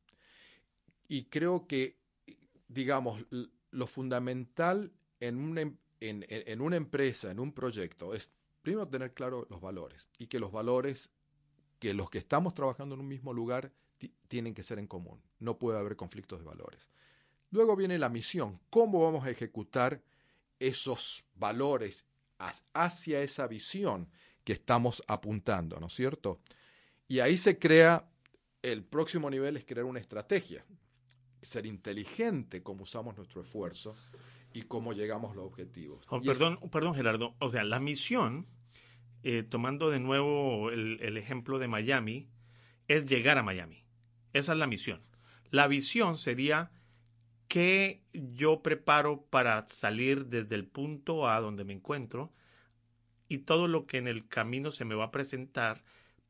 Y 1.07 1.25
creo 1.25 1.67
que, 1.67 1.97
digamos, 2.67 3.25
lo 3.71 3.87
fundamental 3.87 4.91
en 5.19 5.37
una, 5.37 5.61
em, 5.61 5.77
en, 5.99 6.25
en 6.27 6.61
una 6.61 6.75
empresa, 6.75 7.31
en 7.31 7.39
un 7.39 7.53
proyecto, 7.53 8.13
es 8.13 8.31
primero 8.63 8.87
tener 8.87 9.13
claro 9.13 9.45
los 9.49 9.61
valores 9.61 10.09
y 10.17 10.25
que 10.25 10.39
los 10.39 10.51
valores, 10.51 11.11
que 11.79 11.93
los 11.93 12.09
que 12.09 12.17
estamos 12.17 12.55
trabajando 12.55 12.95
en 12.95 13.01
un 13.01 13.07
mismo 13.07 13.33
lugar, 13.33 13.71
tienen 14.27 14.55
que 14.55 14.63
ser 14.63 14.79
en 14.79 14.87
común. 14.87 15.21
No 15.39 15.59
puede 15.59 15.77
haber 15.77 15.95
conflictos 15.95 16.39
de 16.39 16.45
valores. 16.45 16.89
Luego 17.51 17.75
viene 17.75 17.99
la 17.99 18.09
misión. 18.09 18.59
¿Cómo 18.71 19.03
vamos 19.03 19.25
a 19.25 19.29
ejecutar 19.29 20.01
esos 20.59 21.23
valores 21.35 22.05
hacia 22.73 23.21
esa 23.21 23.47
visión 23.47 24.09
que 24.43 24.53
estamos 24.53 25.03
apuntando, 25.07 25.79
¿no 25.79 25.87
es 25.87 25.93
cierto? 25.93 26.41
Y 27.07 27.19
ahí 27.19 27.37
se 27.37 27.59
crea, 27.59 28.09
el 28.61 28.83
próximo 28.83 29.29
nivel 29.29 29.55
es 29.55 29.65
crear 29.65 29.85
una 29.85 29.99
estrategia 29.99 30.65
ser 31.45 31.65
inteligente 31.65 32.63
como 32.63 32.83
usamos 32.83 33.15
nuestro 33.17 33.41
esfuerzo 33.41 33.95
y 34.53 34.63
cómo 34.63 34.93
llegamos 34.93 35.31
a 35.31 35.35
los 35.35 35.45
objetivos. 35.45 36.05
Oh, 36.09 36.21
perdón, 36.21 36.59
perdón, 36.71 36.95
Gerardo. 36.95 37.35
O 37.39 37.49
sea, 37.49 37.63
la 37.63 37.79
misión, 37.79 38.47
eh, 39.23 39.43
tomando 39.43 39.89
de 39.89 39.99
nuevo 39.99 40.69
el, 40.69 40.99
el 41.01 41.17
ejemplo 41.17 41.59
de 41.59 41.67
Miami, 41.67 42.29
es 42.87 43.05
llegar 43.05 43.37
a 43.37 43.43
Miami. 43.43 43.83
Esa 44.33 44.53
es 44.53 44.57
la 44.57 44.67
misión. 44.67 45.01
La 45.49 45.67
visión 45.67 46.17
sería 46.17 46.71
qué 47.47 48.01
yo 48.13 48.61
preparo 48.61 49.25
para 49.29 49.67
salir 49.67 50.25
desde 50.27 50.55
el 50.55 50.65
punto 50.65 51.27
A 51.27 51.39
donde 51.39 51.63
me 51.63 51.73
encuentro 51.73 52.31
y 53.27 53.39
todo 53.39 53.67
lo 53.67 53.85
que 53.85 53.97
en 53.97 54.07
el 54.07 54.27
camino 54.27 54.71
se 54.71 54.85
me 54.85 54.95
va 54.95 55.05
a 55.05 55.11
presentar 55.11 55.83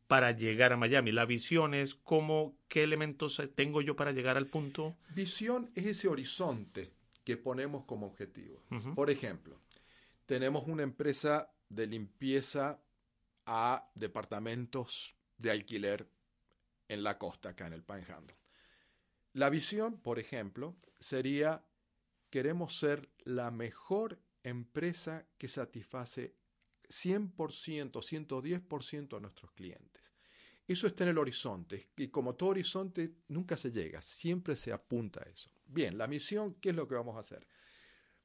para 0.07 0.31
llegar 0.31 0.73
a 0.73 0.77
Miami? 0.77 1.11
La 1.11 1.25
visión 1.25 1.73
es 1.73 1.95
cómo, 1.95 2.55
qué 2.67 2.83
elementos 2.83 3.41
tengo 3.55 3.81
yo 3.81 3.95
para 3.95 4.11
llegar 4.11 4.37
al 4.37 4.47
punto. 4.47 4.95
Visión 5.15 5.71
es 5.75 5.85
ese 5.85 6.07
horizonte 6.07 6.91
que 7.23 7.37
ponemos 7.37 7.85
como 7.85 8.07
objetivo. 8.07 8.61
Por 8.95 9.09
ejemplo, 9.09 9.59
tenemos 10.25 10.67
una 10.67 10.83
empresa 10.83 11.51
de 11.69 11.87
limpieza 11.87 12.79
a 13.45 13.89
departamentos 13.95 15.15
de 15.37 15.51
alquiler 15.51 16.07
en 16.87 17.03
la 17.03 17.17
costa, 17.17 17.49
acá 17.49 17.67
en 17.67 17.73
el 17.73 17.83
Panhandle. 17.83 18.37
La 19.33 19.49
visión, 19.49 19.97
por 19.99 20.19
ejemplo, 20.19 20.75
sería, 20.99 21.65
queremos 22.29 22.77
ser 22.77 23.09
la 23.23 23.51
mejor 23.51 24.19
empresa 24.43 25.25
que 25.37 25.47
satisface 25.47 26.35
100%, 26.89 27.91
110% 27.91 29.17
a 29.17 29.19
nuestros 29.19 29.51
clientes. 29.53 30.03
Eso 30.67 30.87
está 30.87 31.03
en 31.03 31.09
el 31.09 31.17
horizonte 31.17 31.89
y 31.97 32.07
como 32.07 32.35
todo 32.35 32.49
horizonte 32.49 33.15
nunca 33.27 33.57
se 33.57 33.71
llega, 33.71 34.01
siempre 34.01 34.55
se 34.55 34.71
apunta 34.71 35.21
a 35.21 35.29
eso. 35.29 35.49
Bien, 35.73 35.97
la 35.97 36.05
misión, 36.05 36.53
¿qué 36.61 36.69
es 36.69 36.75
lo 36.75 36.87
que 36.87 36.93
vamos 36.93 37.15
a 37.15 37.19
hacer? 37.19 37.47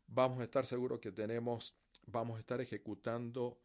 Vamos 0.06 0.40
a 0.40 0.44
estar 0.44 0.66
seguros 0.66 1.00
que 1.00 1.12
tenemos, 1.12 1.74
vamos 2.06 2.36
a 2.36 2.40
estar 2.40 2.60
ejecutando 2.60 3.58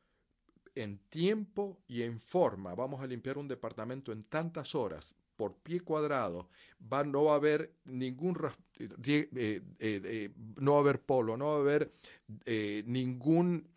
en 0.74 1.00
tiempo 1.10 1.84
y 1.86 2.04
en 2.04 2.22
forma. 2.22 2.74
Vamos 2.76 3.02
a 3.02 3.08
limpiar 3.08 3.38
un 3.38 3.50
departamento 3.50 4.14
en 4.14 4.24
tantas 4.24 4.74
horas 4.74 5.16
por 5.36 5.58
pie 5.58 5.82
cuadrado. 5.82 6.48
Va, 6.82 7.04
no 7.04 7.26
va 7.26 7.34
a 7.34 7.36
haber 7.36 7.76
ningún 7.84 8.38
eh, 8.80 8.88
eh, 9.36 9.62
eh, 9.80 10.30
no 10.56 10.72
va 10.74 10.78
a 10.78 10.82
haber 10.82 11.02
polo, 11.02 11.36
no 11.36 11.48
va 11.48 11.56
a 11.56 11.60
haber 11.60 11.92
ningún 12.86 13.68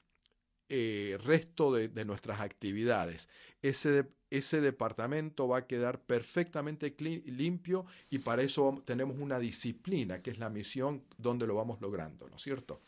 resto 0.68 1.72
de, 1.72 2.04
nuestras 2.04 2.40
actividades. 2.40 3.28
Ese, 3.62 4.06
ese 4.30 4.60
departamento 4.60 5.48
va 5.48 5.58
a 5.58 5.66
quedar 5.66 6.00
perfectamente 6.00 6.94
limpio 6.98 7.86
y 8.10 8.18
para 8.18 8.42
eso 8.42 8.82
tenemos 8.84 9.18
una 9.18 9.38
disciplina, 9.38 10.22
que 10.22 10.30
es 10.30 10.38
la 10.38 10.50
misión 10.50 11.04
donde 11.18 11.46
lo 11.46 11.54
vamos 11.54 11.80
logrando, 11.80 12.28
¿no 12.28 12.36
es 12.36 12.42
cierto? 12.42 12.82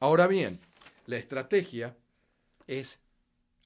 Ahora 0.00 0.26
bien, 0.26 0.60
la 1.06 1.16
estrategia 1.16 1.96
es 2.66 2.98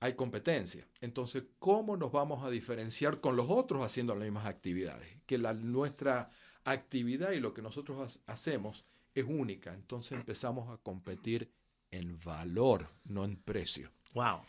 hay 0.01 0.15
competencia. 0.15 0.87
Entonces, 1.01 1.45
¿cómo 1.59 1.97
nos 1.97 2.13
vamos 2.13 2.45
a 2.45 2.51
diferenciar 2.51 3.21
con 3.21 3.37
los 3.37 3.47
otros 3.49 3.83
haciendo 3.83 4.15
las 4.15 4.25
mismas 4.25 4.47
actividades? 4.47 5.09
Que 5.27 5.39
la, 5.39 5.53
nuestra 5.53 6.31
actividad 6.65 7.33
y 7.33 7.41
lo 7.41 7.53
que 7.53 7.63
nosotros 7.63 8.21
hacemos 8.27 8.85
es 9.15 9.25
única. 9.27 9.75
Entonces 9.75 10.19
empezamos 10.19 10.73
a 10.73 10.81
competir 10.83 11.51
en 11.91 12.19
valor, 12.21 12.89
no 13.05 13.25
en 13.25 13.37
precio. 13.37 13.91
Wow. 14.15 14.41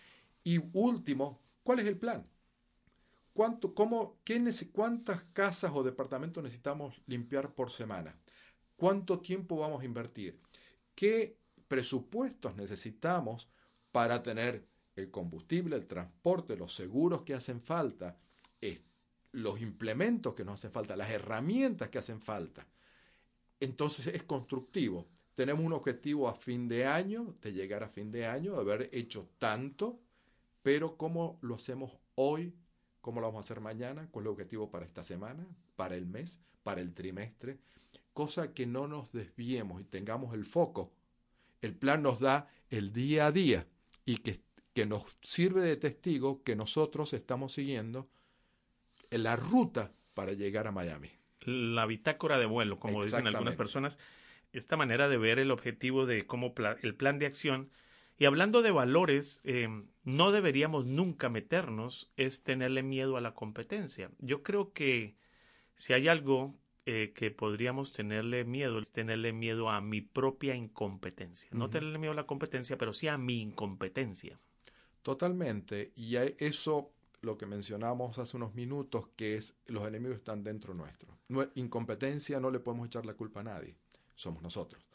Y 0.44 0.60
último, 0.74 1.42
¿cuál 1.64 1.80
es 1.80 1.86
el 1.86 1.98
plan? 1.98 2.26
¿Cuánto, 3.34 3.74
cómo, 3.74 4.20
qué, 4.24 4.42
¿Cuántas 4.72 5.24
casas 5.34 5.72
o 5.74 5.84
departamentos 5.84 6.44
necesitamos 6.44 7.02
limpiar 7.08 7.54
por 7.54 7.72
semana? 7.72 8.16
¿Cuánto 8.76 9.20
tiempo 9.20 9.58
vamos 9.58 9.82
a 9.82 9.86
invertir? 9.86 10.40
¿Qué 10.96 11.38
presupuestos 11.68 12.56
necesitamos 12.56 13.48
para 13.92 14.22
tener 14.24 14.66
el 14.96 15.12
combustible, 15.12 15.76
el 15.76 15.88
transporte, 15.88 16.58
los 16.58 16.76
seguros 16.76 17.22
que 17.22 17.34
hacen 17.34 17.62
falta, 17.62 18.18
los 19.32 19.62
implementos 19.62 20.34
que 20.34 20.44
nos 20.44 20.56
hacen 20.60 20.72
falta, 20.72 20.96
las 20.96 21.10
herramientas 21.10 21.90
que 21.90 22.00
hacen 22.00 22.22
falta. 22.22 22.66
Entonces 23.60 24.08
es 24.08 24.24
constructivo. 24.24 25.08
Tenemos 25.40 25.66
un 25.66 25.72
objetivo 25.72 26.28
a 26.28 26.36
fin 26.36 26.68
de 26.68 26.86
año, 26.86 27.34
de 27.42 27.54
llegar 27.54 27.82
a 27.82 27.88
fin 27.88 28.12
de 28.12 28.28
año, 28.28 28.56
de 28.56 28.60
haber 28.60 28.90
hecho 28.92 29.30
tanto, 29.38 29.98
pero 30.62 30.98
¿cómo 30.98 31.40
lo 31.40 31.56
hacemos 31.56 31.94
hoy? 32.16 32.54
¿Cómo 33.00 33.22
lo 33.22 33.28
vamos 33.28 33.40
a 33.40 33.46
hacer 33.46 33.62
mañana? 33.62 34.10
¿Cuál 34.12 34.24
es 34.24 34.28
el 34.28 34.32
objetivo 34.34 34.70
para 34.70 34.86
esta 34.86 35.02
semana, 35.02 35.48
para 35.78 35.96
el 35.96 36.08
mes, 36.08 36.42
para 36.62 36.82
el 36.82 36.94
trimestre? 36.94 37.58
Cosa 38.12 38.54
que 38.54 38.66
no 38.66 38.90
nos 38.90 39.14
desviemos 39.14 39.80
y 39.80 39.86
tengamos 39.86 40.34
el 40.34 40.44
foco. 40.44 40.92
El 41.62 41.74
plan 41.74 42.04
nos 42.04 42.20
da 42.20 42.50
el 42.70 42.92
día 42.92 43.28
a 43.28 43.32
día 43.32 43.66
y 44.04 44.18
que 44.18 44.42
que 44.74 44.86
nos 44.86 45.04
sirve 45.22 45.62
de 45.62 45.78
testigo 45.78 46.44
que 46.44 46.58
nosotros 46.58 47.14
estamos 47.14 47.54
siguiendo 47.54 48.10
en 49.10 49.24
la 49.24 49.38
ruta 49.38 49.94
para 50.14 50.34
llegar 50.34 50.68
a 50.68 50.74
Miami. 50.74 51.10
La 51.46 51.86
bitácora 51.86 52.38
de 52.38 52.46
vuelo, 52.46 52.78
como 52.78 53.06
dicen 53.06 53.26
algunas 53.26 53.56
personas, 53.56 53.98
esta 54.54 54.78
manera 54.78 55.10
de 55.10 55.18
ver 55.18 55.39
el 55.39 55.52
objetivo 55.52 56.06
de 56.06 56.26
cómo 56.26 56.54
el 56.82 56.95
plan 56.95 57.20
de 57.20 57.26
acción. 57.26 57.70
Y 58.18 58.26
hablando 58.26 58.62
de 58.62 58.72
valores, 58.72 59.41
em, 59.45 59.88
no 60.04 60.32
deberíamos 60.32 60.86
nunca 60.86 61.30
meternos, 61.30 62.12
es 62.18 62.43
tenerle 62.43 62.84
miedo 62.84 63.16
a 63.16 63.22
la 63.22 63.34
competencia. 63.34 64.12
Yo 64.20 64.43
creo 64.43 64.74
que 64.74 65.16
si 65.76 65.93
hay 65.93 66.10
algo 66.10 66.56
eh, 66.86 67.14
que 67.14 67.30
podríamos 67.32 67.93
tenerle 67.93 68.43
miedo, 68.45 68.80
es 68.80 68.91
tenerle 68.91 69.32
miedo 69.32 69.70
a 69.70 69.80
mi 69.80 70.02
propia 70.02 70.56
incompetencia. 70.56 71.50
No 71.54 71.70
tenerle 71.70 72.00
miedo 72.00 72.14
a 72.14 72.16
la 72.16 72.26
competencia, 72.26 72.78
pero 72.78 72.93
sí 72.93 73.08
a 73.08 73.18
mi 73.18 73.41
incompetencia. 73.41 74.39
Totalmente. 75.04 75.93
Y 75.95 76.16
eso, 76.16 76.91
lo 77.22 77.38
que 77.38 77.45
mencionamos 77.45 78.18
hace 78.18 78.38
unos 78.38 78.56
minutos, 78.56 79.08
que 79.16 79.36
es 79.36 79.56
los 79.68 79.88
enemigos 79.88 80.18
están 80.18 80.43
dentro 80.43 80.74
nuestro. 80.74 81.16
Incompetencia 81.56 82.39
no 82.39 82.50
le 82.50 82.60
podemos 82.60 82.88
echar 82.88 83.06
la 83.06 83.14
culpa 83.14 83.41
a 83.41 83.43
nadie. 83.43 83.76
Somos 84.20 84.41
nosotros. 84.41 84.86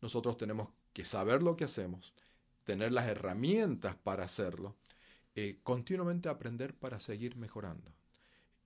Nosotros 0.00 0.36
tenemos 0.36 0.68
que 0.92 1.04
saber 1.04 1.42
lo 1.42 1.56
que 1.56 1.64
hacemos, 1.64 2.14
tener 2.64 2.92
las 2.92 3.08
herramientas 3.08 3.96
para 3.96 4.24
hacerlo, 4.24 4.76
eh, 5.34 5.58
continuamente 5.62 6.28
aprender 6.28 6.74
para 6.74 7.00
seguir 7.00 7.36
mejorando. 7.36 7.92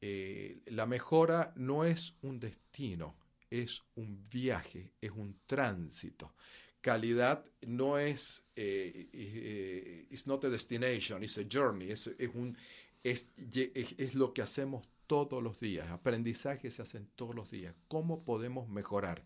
Eh, 0.00 0.60
la 0.66 0.86
mejora 0.86 1.52
no 1.56 1.84
es 1.84 2.14
un 2.22 2.40
destino, 2.40 3.14
es 3.50 3.82
un 3.94 4.28
viaje, 4.28 4.92
es 5.00 5.12
un 5.12 5.38
tránsito 5.46 6.34
calidad 6.82 7.44
no 7.66 7.96
es, 7.96 8.42
eh, 8.56 9.08
eh, 9.12 10.06
it's 10.10 10.26
not 10.26 10.44
a 10.44 10.50
destination, 10.50 11.22
it's 11.22 11.38
a 11.38 11.44
journey, 11.50 11.90
es, 11.90 12.08
un, 12.34 12.58
es, 13.02 13.28
es, 13.36 14.14
lo 14.14 14.34
que 14.34 14.42
hacemos 14.42 14.86
todos 15.06 15.42
los 15.42 15.58
días, 15.60 15.88
aprendizaje 15.90 16.70
se 16.70 16.82
hacen 16.82 17.08
todos 17.14 17.34
los 17.34 17.50
días. 17.50 17.74
¿Cómo 17.88 18.24
podemos 18.24 18.68
mejorar 18.68 19.24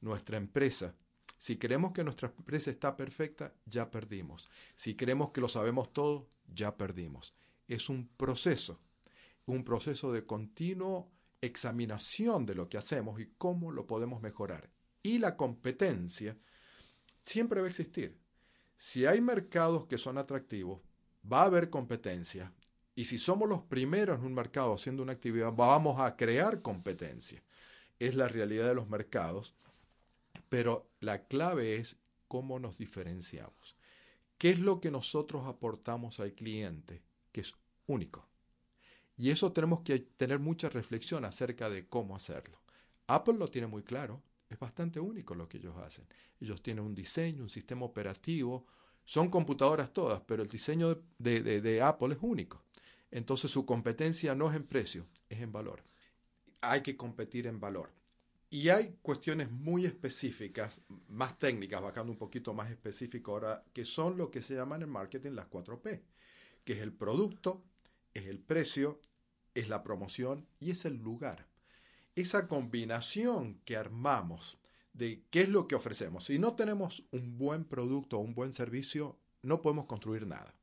nuestra 0.00 0.36
empresa? 0.36 0.94
Si 1.38 1.56
creemos 1.56 1.92
que 1.92 2.04
nuestra 2.04 2.32
empresa 2.36 2.70
está 2.70 2.96
perfecta, 2.96 3.54
ya 3.64 3.90
perdimos. 3.90 4.48
Si 4.76 4.94
creemos 4.94 5.30
que 5.30 5.40
lo 5.40 5.48
sabemos 5.48 5.92
todo, 5.92 6.28
ya 6.52 6.76
perdimos. 6.76 7.34
Es 7.66 7.88
un 7.88 8.08
proceso, 8.08 8.80
un 9.46 9.64
proceso 9.64 10.12
de 10.12 10.26
continuo 10.26 11.10
examinación 11.40 12.44
de 12.46 12.54
lo 12.54 12.68
que 12.68 12.78
hacemos 12.78 13.20
y 13.20 13.32
cómo 13.38 13.70
lo 13.70 13.86
podemos 13.86 14.20
mejorar. 14.20 14.70
Y 15.02 15.18
la 15.18 15.36
competencia 15.36 16.36
siempre 17.24 17.60
va 17.60 17.66
a 17.66 17.70
existir. 17.70 18.18
Si 18.76 19.06
hay 19.06 19.20
mercados 19.20 19.86
que 19.86 19.98
son 19.98 20.18
atractivos, 20.18 20.80
va 21.30 21.42
a 21.42 21.46
haber 21.46 21.70
competencia. 21.70 22.52
Y 22.94 23.06
si 23.06 23.18
somos 23.18 23.48
los 23.48 23.62
primeros 23.62 24.18
en 24.18 24.26
un 24.26 24.34
mercado 24.34 24.74
haciendo 24.74 25.02
una 25.02 25.12
actividad, 25.12 25.52
vamos 25.52 26.00
a 26.00 26.16
crear 26.16 26.60
competencia. 26.60 27.42
Es 27.98 28.14
la 28.14 28.28
realidad 28.28 28.68
de 28.68 28.74
los 28.74 28.88
mercados. 28.88 29.54
Pero 30.50 30.90
la 31.00 31.26
clave 31.26 31.76
es 31.76 31.96
cómo 32.28 32.58
nos 32.58 32.76
diferenciamos. 32.76 33.78
¿Qué 34.36 34.50
es 34.50 34.58
lo 34.58 34.80
que 34.82 34.90
nosotros 34.90 35.46
aportamos 35.46 36.20
al 36.20 36.34
cliente 36.34 37.02
que 37.32 37.40
es 37.40 37.54
único? 37.86 38.28
Y 39.16 39.30
eso 39.30 39.52
tenemos 39.52 39.80
que 39.80 39.98
tener 39.98 40.38
mucha 40.38 40.68
reflexión 40.68 41.24
acerca 41.24 41.70
de 41.70 41.88
cómo 41.88 42.16
hacerlo. 42.16 42.60
Apple 43.06 43.34
lo 43.38 43.48
tiene 43.48 43.66
muy 43.66 43.82
claro. 43.82 44.22
Es 44.48 44.58
bastante 44.58 44.98
único 44.98 45.34
lo 45.34 45.48
que 45.48 45.58
ellos 45.58 45.76
hacen. 45.78 46.06
Ellos 46.40 46.62
tienen 46.62 46.84
un 46.84 46.94
diseño, 46.94 47.42
un 47.42 47.50
sistema 47.50 47.86
operativo, 47.86 48.66
son 49.04 49.28
computadoras 49.28 49.92
todas, 49.92 50.20
pero 50.22 50.42
el 50.42 50.48
diseño 50.48 51.02
de, 51.18 51.42
de, 51.42 51.82
Apple 51.82 52.14
es 52.14 52.18
único. 52.20 52.62
Entonces 53.10 53.50
su 53.50 53.66
competencia 53.66 54.34
no 54.34 54.50
es 54.50 54.56
en 54.56 54.64
precio, 54.64 55.06
es 55.28 55.40
en 55.40 55.52
valor. 55.52 55.82
Hay 56.60 56.82
que 56.82 56.96
competir 56.96 57.46
en 57.46 57.58
valor. 57.58 57.90
Y 58.50 58.68
hay 58.68 58.96
cuestiones 59.00 59.50
muy 59.50 59.86
específicas, 59.86 60.80
más 61.08 61.38
técnicas, 61.38 61.80
bajando 61.80 62.12
un 62.12 62.18
poquito 62.18 62.52
más 62.52 62.70
específico 62.70 63.32
ahora, 63.32 63.64
que 63.72 63.84
son 63.84 64.18
lo 64.18 64.30
que 64.30 64.42
se 64.42 64.54
llaman 64.54 64.82
en 64.82 64.90
marketing 64.90 65.32
las 65.32 65.48
4P, 65.48 66.02
que 66.64 66.72
es 66.72 66.80
el 66.80 66.92
producto, 66.92 67.64
es 68.12 68.26
el 68.26 68.40
precio, 68.40 69.00
es 69.54 69.68
la 69.68 69.84
promoción 69.84 70.48
y 70.58 70.72
es 70.72 70.84
el 70.84 70.96
lugar 70.96 71.50
esa 72.20 72.48
combinación 72.48 73.60
que 73.64 73.76
armamos 73.76 74.58
de 74.92 75.24
qué 75.30 75.42
es 75.42 75.48
lo 75.48 75.68
que 75.68 75.74
ofrecemos. 75.74 76.24
Si 76.24 76.38
no 76.38 76.54
tenemos 76.54 77.04
un 77.10 77.38
buen 77.38 77.64
producto 77.64 78.18
o 78.18 78.20
un 78.20 78.34
buen 78.34 78.52
servicio, 78.52 79.18
no 79.42 79.62
podemos 79.62 79.86
construir 79.86 80.26
nada. 80.26 80.54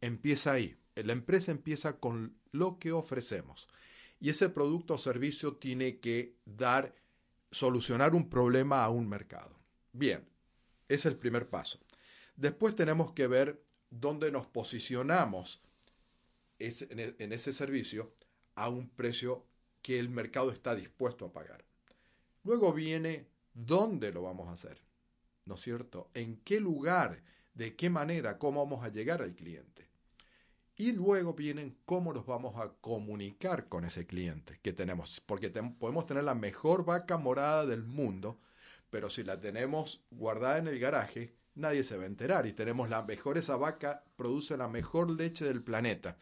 Empieza 0.00 0.52
ahí. 0.52 0.76
La 0.94 1.12
empresa 1.12 1.50
empieza 1.50 1.98
con 1.98 2.36
lo 2.52 2.78
que 2.78 2.92
ofrecemos. 2.92 3.68
Y 4.20 4.28
ese 4.30 4.48
producto 4.48 4.94
o 4.94 4.98
servicio 4.98 5.56
tiene 5.56 5.98
que 5.98 6.36
dar, 6.44 6.94
solucionar 7.52 8.14
un 8.14 8.28
problema 8.28 8.82
a 8.82 8.90
un 8.90 9.08
mercado. 9.08 9.56
Bien, 9.92 10.26
es 10.88 11.06
el 11.06 11.16
primer 11.16 11.48
paso. 11.48 11.78
Después 12.34 12.74
tenemos 12.74 13.12
que 13.12 13.26
ver 13.26 13.62
dónde 13.90 14.32
nos 14.32 14.46
posicionamos 14.46 15.62
e, 16.58 16.72
en 17.18 17.32
ese 17.32 17.52
servicio 17.52 18.14
a 18.54 18.68
un 18.68 18.88
precio 18.88 19.46
que 19.82 19.98
el 19.98 20.08
mercado 20.08 20.50
está 20.50 20.74
dispuesto 20.74 21.26
a 21.26 21.32
pagar. 21.32 21.64
Luego 22.44 22.72
viene 22.72 23.28
dónde 23.52 24.12
lo 24.12 24.22
vamos 24.22 24.48
a 24.48 24.52
hacer, 24.52 24.80
¿no 25.44 25.54
es 25.54 25.60
cierto? 25.60 26.10
¿En 26.14 26.38
qué 26.38 26.58
lugar? 26.58 27.22
¿De 27.54 27.76
qué 27.76 27.90
manera? 27.90 28.38
¿Cómo 28.38 28.64
vamos 28.64 28.84
a 28.84 28.88
llegar 28.88 29.22
al 29.22 29.34
cliente? 29.34 29.91
Y 30.76 30.92
luego 30.92 31.34
vienen 31.34 31.76
cómo 31.84 32.12
nos 32.12 32.26
vamos 32.26 32.58
a 32.58 32.72
comunicar 32.80 33.68
con 33.68 33.84
ese 33.84 34.06
cliente 34.06 34.58
que 34.62 34.72
tenemos, 34.72 35.20
porque 35.20 35.50
podemos 35.50 36.06
tener 36.06 36.24
la 36.24 36.34
mejor 36.34 36.84
vaca 36.84 37.18
morada 37.18 37.66
del 37.66 37.82
mundo, 37.84 38.40
pero 38.90 39.10
si 39.10 39.22
la 39.22 39.38
tenemos 39.38 40.02
guardada 40.10 40.58
en 40.58 40.68
el 40.68 40.78
garaje, 40.78 41.34
nadie 41.54 41.84
se 41.84 41.96
va 41.96 42.04
a 42.04 42.06
enterar. 42.06 42.46
Y 42.46 42.52
tenemos 42.52 42.88
la 42.88 43.02
mejor, 43.02 43.38
esa 43.38 43.56
vaca 43.56 44.02
produce 44.16 44.56
la 44.56 44.68
mejor 44.68 45.10
leche 45.10 45.44
del 45.44 45.62
planeta. 45.62 46.16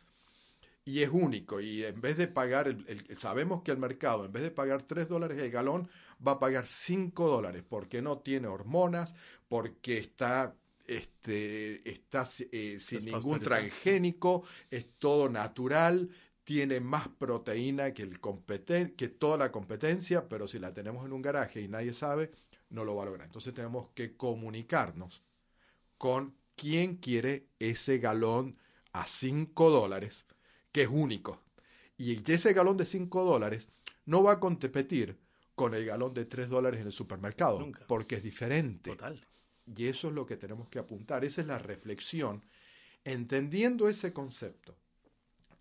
Y 0.85 1.03
es 1.03 1.11
único. 1.11 1.61
Y 1.61 1.85
en 1.85 2.01
vez 2.01 2.17
de 2.17 2.27
pagar, 2.27 2.67
el, 2.67 3.19
sabemos 3.19 3.63
que 3.63 3.71
el 3.71 3.79
mercado 3.79 4.25
en 4.25 4.33
vez 4.33 4.43
de 4.43 4.51
pagar 4.51 4.83
3 4.83 5.09
dólares 5.09 5.39
el 5.39 5.51
galón 5.51 5.89
va 6.27 6.33
a 6.33 6.41
pagar 6.41 6.67
5 6.67 7.29
dólares 7.29 7.63
porque 7.69 8.03
no 8.03 8.19
tiene 8.19 8.49
hormonas, 8.49 9.15
porque 9.49 9.99
está 9.99 10.55
este, 10.91 11.89
está 11.89 12.25
eh, 12.51 12.79
sin 12.81 13.05
ningún 13.05 13.39
transgénico, 13.39 14.43
es 14.71 14.87
todo 14.99 15.29
natural, 15.29 16.11
tiene 16.43 16.81
más 16.81 17.07
proteína 17.07 17.95
que, 17.95 18.03
el 18.03 18.19
que 18.97 19.09
toda 19.09 19.37
la 19.37 19.53
competencia, 19.53 20.29
pero 20.29 20.49
si 20.49 20.59
la 20.59 20.75
tenemos 20.75 21.07
en 21.07 21.13
un 21.13 21.23
garaje 21.23 21.61
y 21.61 21.69
nadie 21.69 21.93
sabe, 21.93 22.33
no 22.71 22.85
lo 22.85 22.97
va 22.97 23.05
a 23.05 23.07
lograr. 23.07 23.27
Entonces 23.27 23.55
tenemos 23.55 23.91
que 23.95 24.17
comunicarnos 24.17 25.23
con 25.97 26.35
quién 26.57 26.97
quiere 26.97 27.47
ese 27.61 27.99
galón 27.99 28.59
a 28.93 29.07
5 29.07 29.71
dólares, 29.71 30.27
que 30.73 30.83
es 30.83 30.89
único. 30.89 31.41
Y 31.99 32.21
ese 32.33 32.53
galón 32.53 32.77
de 32.77 32.87
5 32.87 33.25
dólares 33.25 33.69
no 34.07 34.25
va 34.25 34.33
a 34.33 34.41
competir 34.41 35.17
con 35.55 35.75
el 35.75 35.85
galón 35.85 36.15
de 36.15 36.25
3 36.25 36.49
dólares 36.49 36.81
en 36.81 36.87
el 36.87 36.93
supermercado, 36.93 37.71
porque 37.87 38.17
es 38.17 38.25
diferente. 38.25 38.91
Total. 38.91 39.25
Y 39.75 39.87
eso 39.87 40.09
es 40.09 40.15
lo 40.15 40.27
que 40.27 40.37
tenemos 40.37 40.69
que 40.69 40.79
apuntar, 40.79 41.25
esa 41.25 41.41
es 41.41 41.47
la 41.47 41.59
reflexión. 41.59 42.43
Entendiendo 43.05 43.89
ese 43.89 44.13
concepto, 44.13 44.77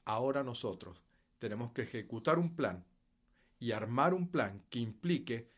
ahora 0.06 0.44
nosotros 0.44 1.04
tenemos 1.38 1.72
que 1.72 1.84
ejecutar 1.84 2.40
un 2.40 2.56
plan 2.56 2.84
y 3.60 3.72
armar 3.72 4.14
un 4.14 4.30
plan 4.30 4.64
que 4.70 4.80
implique 4.80 5.50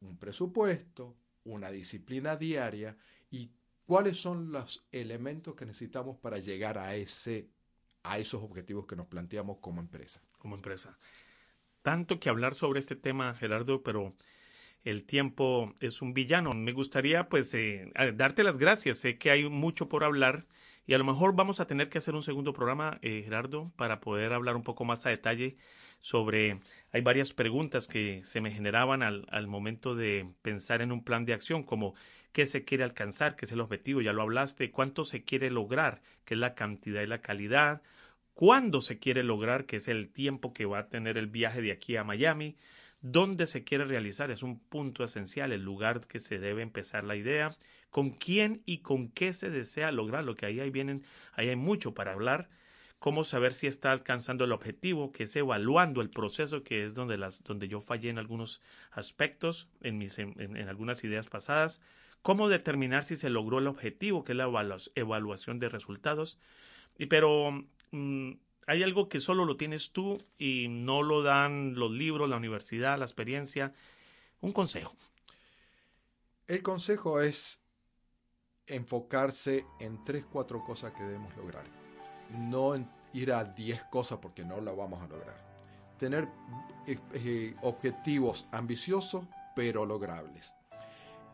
un 0.00 0.16
presupuesto, 0.16 1.16
una 1.44 1.70
disciplina 1.70 2.36
diaria 2.36 2.96
y 3.30 3.50
cuáles 3.86 4.18
son 4.18 4.52
los 4.52 4.84
elementos 4.92 5.54
que 5.54 5.66
necesitamos 5.66 6.16
para 6.18 6.38
llegar 6.38 6.78
a 6.78 6.94
ese 6.94 7.48
a 8.02 8.18
esos 8.18 8.42
objetivos 8.42 8.86
que 8.86 8.96
nos 8.96 9.06
planteamos 9.08 9.58
como 9.58 9.80
empresa. 9.80 10.22
Como 10.38 10.54
empresa. 10.54 10.96
Tanto 11.82 12.18
que 12.18 12.28
hablar 12.28 12.54
sobre 12.54 12.80
este 12.80 12.96
tema, 12.96 13.34
Gerardo, 13.34 13.82
pero 13.82 14.14
el 14.84 15.04
tiempo 15.04 15.74
es 15.80 16.02
un 16.02 16.14
villano. 16.14 16.52
Me 16.52 16.72
gustaría 16.72 17.28
pues 17.28 17.52
eh, 17.54 17.90
darte 18.14 18.44
las 18.44 18.58
gracias. 18.58 18.98
Sé 18.98 19.18
que 19.18 19.30
hay 19.30 19.48
mucho 19.48 19.88
por 19.88 20.04
hablar 20.04 20.46
y 20.86 20.94
a 20.94 20.98
lo 20.98 21.04
mejor 21.04 21.36
vamos 21.36 21.60
a 21.60 21.66
tener 21.66 21.88
que 21.88 21.98
hacer 21.98 22.14
un 22.14 22.22
segundo 22.22 22.52
programa, 22.52 22.98
eh, 23.02 23.22
Gerardo, 23.24 23.72
para 23.76 24.00
poder 24.00 24.32
hablar 24.32 24.56
un 24.56 24.62
poco 24.62 24.84
más 24.84 25.06
a 25.06 25.10
detalle 25.10 25.56
sobre... 26.00 26.60
Hay 26.92 27.02
varias 27.02 27.32
preguntas 27.32 27.86
que 27.86 28.22
se 28.24 28.40
me 28.40 28.50
generaban 28.50 29.02
al, 29.02 29.26
al 29.30 29.46
momento 29.46 29.94
de 29.94 30.28
pensar 30.42 30.82
en 30.82 30.90
un 30.90 31.04
plan 31.04 31.24
de 31.24 31.34
acción, 31.34 31.62
como 31.62 31.94
qué 32.32 32.46
se 32.46 32.64
quiere 32.64 32.82
alcanzar, 32.82 33.36
qué 33.36 33.44
es 33.44 33.52
el 33.52 33.60
objetivo, 33.60 34.00
ya 34.00 34.12
lo 34.12 34.22
hablaste, 34.22 34.70
cuánto 34.70 35.04
se 35.04 35.22
quiere 35.22 35.50
lograr, 35.50 36.02
qué 36.24 36.34
es 36.34 36.40
la 36.40 36.54
cantidad 36.54 37.02
y 37.02 37.06
la 37.06 37.20
calidad, 37.20 37.82
cuándo 38.34 38.80
se 38.80 38.98
quiere 38.98 39.22
lograr, 39.22 39.66
que 39.66 39.76
es 39.76 39.88
el 39.88 40.10
tiempo 40.10 40.52
que 40.52 40.64
va 40.64 40.78
a 40.80 40.88
tener 40.88 41.18
el 41.18 41.26
viaje 41.26 41.60
de 41.60 41.72
aquí 41.72 41.96
a 41.96 42.04
Miami, 42.04 42.56
dónde 43.02 43.46
se 43.46 43.64
quiere 43.64 43.84
realizar, 43.84 44.30
es 44.30 44.42
un 44.42 44.58
punto 44.58 45.04
esencial, 45.04 45.52
el 45.52 45.62
lugar 45.62 46.00
que 46.06 46.18
se 46.18 46.38
debe 46.38 46.62
empezar 46.62 47.04
la 47.04 47.16
idea, 47.16 47.56
con 47.90 48.10
quién 48.10 48.62
y 48.66 48.78
con 48.78 49.08
qué 49.08 49.32
se 49.32 49.50
desea 49.50 49.92
lograrlo, 49.92 50.36
que 50.36 50.46
ahí, 50.46 50.60
ahí 50.60 50.70
vienen, 50.70 51.04
ahí 51.32 51.48
hay 51.48 51.56
mucho 51.56 51.94
para 51.94 52.12
hablar, 52.12 52.48
cómo 52.98 53.24
saber 53.24 53.54
si 53.54 53.66
está 53.66 53.92
alcanzando 53.92 54.44
el 54.44 54.52
objetivo, 54.52 55.10
que 55.10 55.24
es 55.24 55.34
evaluando 55.34 56.02
el 56.02 56.10
proceso, 56.10 56.62
que 56.62 56.84
es 56.84 56.94
donde, 56.94 57.16
las, 57.16 57.42
donde 57.42 57.66
yo 57.66 57.80
fallé 57.80 58.10
en 58.10 58.18
algunos 58.18 58.60
aspectos, 58.90 59.68
en, 59.80 59.98
mis, 59.98 60.18
en, 60.18 60.68
algunas 60.68 61.02
ideas 61.02 61.28
pasadas, 61.28 61.80
cómo 62.20 62.48
determinar 62.48 63.02
si 63.02 63.16
se 63.16 63.30
logró 63.30 63.58
el 63.58 63.66
objetivo, 63.66 64.22
que 64.22 64.32
es 64.32 64.36
la 64.36 64.50
evaluación 64.94 65.58
de 65.58 65.70
resultados, 65.70 66.38
y, 66.98 67.06
pero 67.06 67.64
mm, 67.90 68.32
hay 68.70 68.84
algo 68.84 69.08
que 69.08 69.20
solo 69.20 69.44
lo 69.46 69.56
tienes 69.56 69.90
tú 69.90 70.24
y 70.38 70.68
no 70.68 71.02
lo 71.02 71.24
dan 71.24 71.74
los 71.74 71.90
libros, 71.90 72.30
la 72.30 72.36
universidad, 72.36 72.96
la 73.00 73.04
experiencia. 73.04 73.74
Un 74.40 74.52
consejo. 74.52 74.94
El 76.46 76.62
consejo 76.62 77.20
es 77.20 77.58
enfocarse 78.68 79.66
en 79.80 80.04
tres, 80.04 80.24
cuatro 80.24 80.62
cosas 80.62 80.92
que 80.92 81.02
debemos 81.02 81.36
lograr. 81.36 81.64
No 82.30 82.74
ir 83.12 83.32
a 83.32 83.42
diez 83.42 83.82
cosas 83.90 84.20
porque 84.22 84.44
no 84.44 84.60
la 84.60 84.70
vamos 84.70 85.02
a 85.02 85.08
lograr. 85.08 85.36
Tener 85.98 86.28
eh, 86.86 86.96
eh, 87.14 87.56
objetivos 87.62 88.46
ambiciosos 88.52 89.24
pero 89.56 89.84
logrables. 89.84 90.54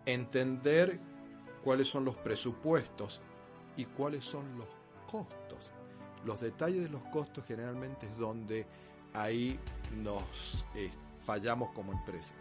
Entender 0.07 0.99
cuáles 1.63 1.87
son 1.87 2.07
los 2.07 2.17
presupuestos 2.17 3.21
y 3.77 3.85
cuáles 3.85 4.25
son 4.25 4.57
los 4.57 4.69
costos 5.07 5.36
los 6.27 6.41
detalles 6.41 6.83
de 6.83 6.89
los 6.89 7.03
costos 7.05 7.45
generalmente 7.47 8.07
es 8.07 8.17
donde 8.19 8.67
ahí 9.15 9.59
nos 9.95 10.67
eh, 10.75 10.91
fallamos 11.25 11.71
como 11.71 11.93
empresa. 11.93 12.35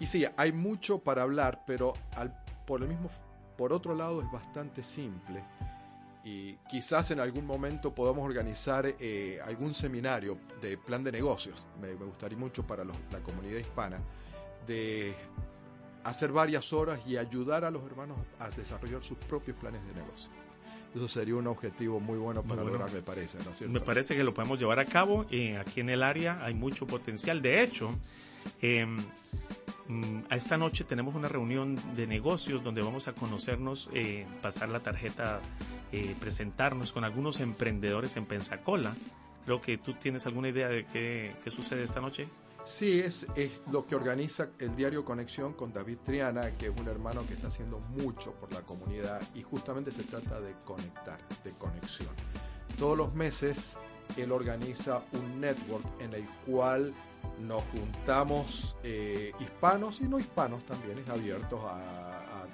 Y 0.00 0.06
sí, 0.06 0.24
hay 0.36 0.52
mucho 0.52 0.98
para 0.98 1.22
hablar, 1.22 1.62
pero 1.66 1.94
por, 2.66 2.82
el 2.82 2.88
mismo, 2.88 3.10
por 3.56 3.72
otro 3.72 3.94
lado 3.94 4.20
es 4.22 4.30
bastante 4.30 4.82
simple. 4.82 5.44
Y 6.24 6.54
quizás 6.68 7.10
en 7.12 7.20
algún 7.20 7.46
momento 7.46 7.94
podamos 7.94 8.24
organizar 8.24 8.84
eh, 8.98 9.38
algún 9.44 9.74
seminario 9.74 10.38
de 10.60 10.76
plan 10.76 11.04
de 11.04 11.12
negocios. 11.12 11.64
Me, 11.80 11.94
gustaría 11.94 12.36
mucho 12.36 12.66
para 12.66 12.84
la 12.84 13.20
comunidad 13.22 13.58
hispana 13.58 14.00
de 14.66 15.14
hacer 16.02 16.32
varias 16.32 16.72
horas 16.72 17.00
y 17.06 17.16
ayudar 17.16 17.64
a 17.64 17.70
los 17.70 17.84
hermanos 17.84 18.18
a 18.38 18.50
desarrollar 18.50 19.04
sus 19.04 19.18
propios 19.18 19.56
planes 19.56 19.86
de 19.86 19.94
negocio. 19.94 20.45
Eso 20.96 21.08
sería 21.08 21.36
un 21.36 21.46
objetivo 21.46 22.00
muy 22.00 22.16
bueno 22.16 22.42
para 22.42 22.64
lograr, 22.64 22.90
me 22.90 23.02
parece. 23.02 23.36
Me 23.68 23.80
parece 23.80 24.16
que 24.16 24.24
lo 24.24 24.32
podemos 24.32 24.58
llevar 24.58 24.78
a 24.78 24.86
cabo. 24.86 25.26
Eh, 25.30 25.58
aquí 25.58 25.80
en 25.80 25.90
el 25.90 26.02
área 26.02 26.42
hay 26.42 26.54
mucho 26.54 26.86
potencial. 26.86 27.42
De 27.42 27.62
hecho, 27.62 27.94
a 30.30 30.36
esta 30.36 30.56
noche 30.56 30.84
tenemos 30.84 31.14
una 31.14 31.28
reunión 31.28 31.78
de 31.94 32.06
negocios 32.06 32.64
donde 32.64 32.80
vamos 32.80 33.08
a 33.08 33.12
conocernos, 33.12 33.90
eh, 33.92 34.26
pasar 34.40 34.70
la 34.70 34.80
tarjeta, 34.80 35.42
eh, 35.92 36.16
presentarnos 36.18 36.94
con 36.94 37.04
algunos 37.04 37.40
emprendedores 37.40 38.16
en 38.16 38.24
Pensacola. 38.24 38.96
Creo 39.44 39.60
que 39.60 39.76
tú 39.76 39.92
tienes 39.92 40.24
alguna 40.24 40.48
idea 40.48 40.68
de 40.68 40.86
qué, 40.86 41.36
qué 41.44 41.50
sucede 41.50 41.84
esta 41.84 42.00
noche. 42.00 42.26
Sí, 42.66 42.98
es, 42.98 43.24
es, 43.36 43.52
lo 43.70 43.86
que 43.86 43.94
organiza 43.94 44.48
el 44.58 44.74
diario 44.74 45.04
Conexión 45.04 45.52
con 45.52 45.72
David 45.72 45.98
Triana, 46.04 46.50
que 46.58 46.66
es 46.66 46.72
un 46.76 46.88
hermano 46.88 47.24
que 47.24 47.34
está 47.34 47.46
haciendo 47.46 47.78
mucho 47.78 48.32
por 48.32 48.52
la 48.52 48.62
comunidad 48.62 49.22
y 49.36 49.42
justamente 49.42 49.92
se 49.92 50.02
trata 50.02 50.40
de 50.40 50.52
conectar, 50.64 51.16
de 51.44 51.52
conexión. 51.52 52.10
Todos 52.76 52.98
los 52.98 53.14
meses 53.14 53.78
él 54.16 54.32
organiza 54.32 55.04
un 55.12 55.40
network 55.40 55.84
en 56.00 56.14
el 56.14 56.28
cual 56.44 56.92
nos 57.40 57.62
juntamos 57.66 58.76
eh, 58.82 59.32
hispanos 59.38 60.00
y 60.00 60.08
no 60.08 60.18
hispanos 60.18 60.66
también, 60.66 60.98
es 60.98 61.08
abierto 61.08 61.68
a, 61.68 62.46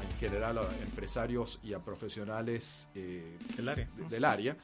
en 0.00 0.18
general 0.18 0.58
a 0.58 0.72
empresarios 0.82 1.58
y 1.64 1.74
a 1.74 1.80
profesionales 1.80 2.86
eh, 2.94 3.38
del 3.56 3.68
área. 3.68 3.88
del 4.08 4.24
área 4.24 4.56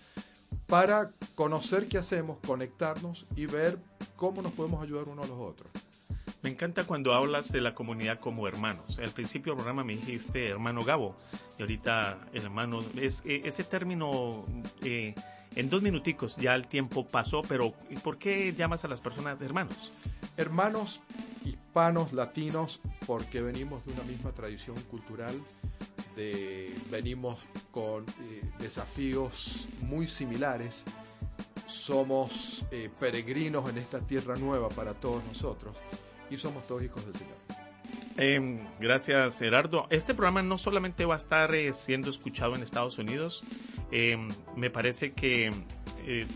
para 0.66 1.12
conocer 1.34 1.88
qué 1.88 1.98
hacemos, 1.98 2.38
conectarnos 2.46 3.26
y 3.36 3.46
ver 3.46 3.78
cómo 4.16 4.42
nos 4.42 4.52
podemos 4.52 4.82
ayudar 4.82 5.08
unos 5.08 5.26
a 5.26 5.28
los 5.28 5.38
otros. 5.38 5.68
Me 6.42 6.50
encanta 6.50 6.84
cuando 6.84 7.14
hablas 7.14 7.50
de 7.50 7.60
la 7.60 7.74
comunidad 7.74 8.20
como 8.20 8.46
hermanos. 8.46 8.98
Al 8.98 9.10
principio 9.10 9.52
del 9.52 9.56
programa 9.56 9.82
me 9.82 9.94
dijiste 9.94 10.48
hermano 10.48 10.84
Gabo 10.84 11.16
y 11.58 11.62
ahorita 11.62 12.18
el 12.32 12.44
hermano 12.44 12.84
es 12.96 13.22
e, 13.24 13.42
ese 13.44 13.64
término 13.64 14.44
eh, 14.82 15.14
en 15.56 15.70
dos 15.70 15.82
minuticos 15.82 16.36
ya 16.36 16.54
el 16.54 16.68
tiempo 16.68 17.06
pasó, 17.06 17.42
pero 17.42 17.74
¿por 18.04 18.18
qué 18.18 18.54
llamas 18.54 18.84
a 18.84 18.88
las 18.88 19.00
personas 19.00 19.40
hermanos? 19.40 19.92
Hermanos 20.36 21.00
hispanos, 21.44 22.12
latinos, 22.12 22.80
porque 23.06 23.40
venimos 23.40 23.84
de 23.84 23.92
una 23.92 24.02
misma 24.02 24.32
tradición 24.32 24.76
cultural, 24.90 25.34
venimos 26.90 27.46
con 27.70 28.04
eh, 28.04 28.42
desafíos 28.58 29.68
muy 29.82 30.06
similares, 30.06 30.84
somos 31.66 32.64
eh, 32.70 32.90
peregrinos 32.98 33.68
en 33.70 33.78
esta 33.78 34.00
tierra 34.00 34.36
nueva 34.36 34.68
para 34.68 34.94
todos 34.94 35.22
nosotros 35.24 35.76
y 36.30 36.36
somos 36.36 36.66
todos 36.66 36.82
hijos 36.82 37.04
del 37.04 37.14
Señor. 37.14 37.36
Em, 38.16 38.58
gracias, 38.80 39.38
Gerardo. 39.38 39.86
Este 39.90 40.12
programa 40.14 40.42
no 40.42 40.58
solamente 40.58 41.04
va 41.04 41.14
a 41.14 41.18
estar 41.18 41.54
eh, 41.54 41.72
siendo 41.72 42.10
escuchado 42.10 42.56
en 42.56 42.62
Estados 42.62 42.98
Unidos, 42.98 43.44
em, 43.92 44.28
me 44.56 44.70
parece 44.70 45.12
que 45.12 45.52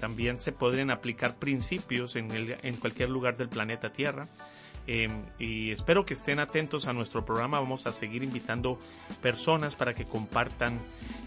también 0.00 0.38
se 0.38 0.52
pueden 0.52 0.90
aplicar 0.90 1.36
principios 1.36 2.14
en, 2.16 2.30
en 2.30 2.76
cualquier 2.76 3.08
lugar 3.08 3.38
del 3.38 3.48
planeta 3.48 3.90
Tierra. 3.90 4.28
Em, 4.86 5.24
y 5.38 5.70
espero 5.70 6.04
que 6.04 6.14
estén 6.14 6.38
atentos 6.38 6.86
a 6.86 6.92
nuestro 6.92 7.24
programa. 7.24 7.60
Vamos 7.60 7.86
a 7.86 7.92
seguir 7.92 8.22
invitando 8.22 8.78
personas 9.20 9.76
para 9.76 9.94
que 9.94 10.04
compartan 10.04 10.80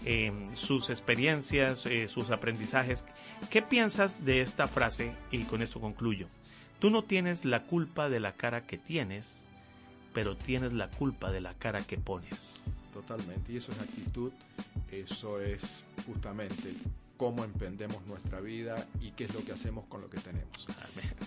em, 0.04 0.54
sus 0.54 0.90
experiencias, 0.90 1.86
eh, 1.86 2.08
sus 2.08 2.30
aprendizajes. 2.30 3.04
¿Qué 3.50 3.62
piensas 3.62 4.24
de 4.24 4.40
esta 4.40 4.68
frase? 4.68 5.12
Y 5.30 5.44
con 5.44 5.62
esto 5.62 5.80
concluyo. 5.80 6.28
Tú 6.78 6.90
no 6.90 7.02
tienes 7.02 7.44
la 7.44 7.64
culpa 7.64 8.10
de 8.10 8.20
la 8.20 8.32
cara 8.32 8.66
que 8.66 8.76
tienes, 8.76 9.46
pero 10.12 10.36
tienes 10.36 10.72
la 10.72 10.90
culpa 10.90 11.30
de 11.30 11.40
la 11.40 11.54
cara 11.54 11.80
que 11.80 11.96
pones. 11.96 12.60
Totalmente. 12.92 13.52
Y 13.52 13.56
eso 13.56 13.72
es 13.72 13.80
actitud, 13.80 14.32
eso 14.90 15.40
es 15.40 15.84
justamente 16.06 16.74
cómo 17.16 17.44
emprendemos 17.44 18.04
nuestra 18.06 18.40
vida 18.40 18.86
y 19.00 19.12
qué 19.12 19.24
es 19.24 19.34
lo 19.34 19.44
que 19.44 19.52
hacemos 19.52 19.86
con 19.86 20.00
lo 20.00 20.10
que 20.10 20.18
tenemos. 20.18 20.66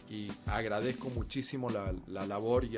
Y 0.09 0.31
agradezco 0.45 1.09
muchísimo 1.09 1.69
la, 1.69 1.93
labor 2.25 2.65
y, 2.65 2.77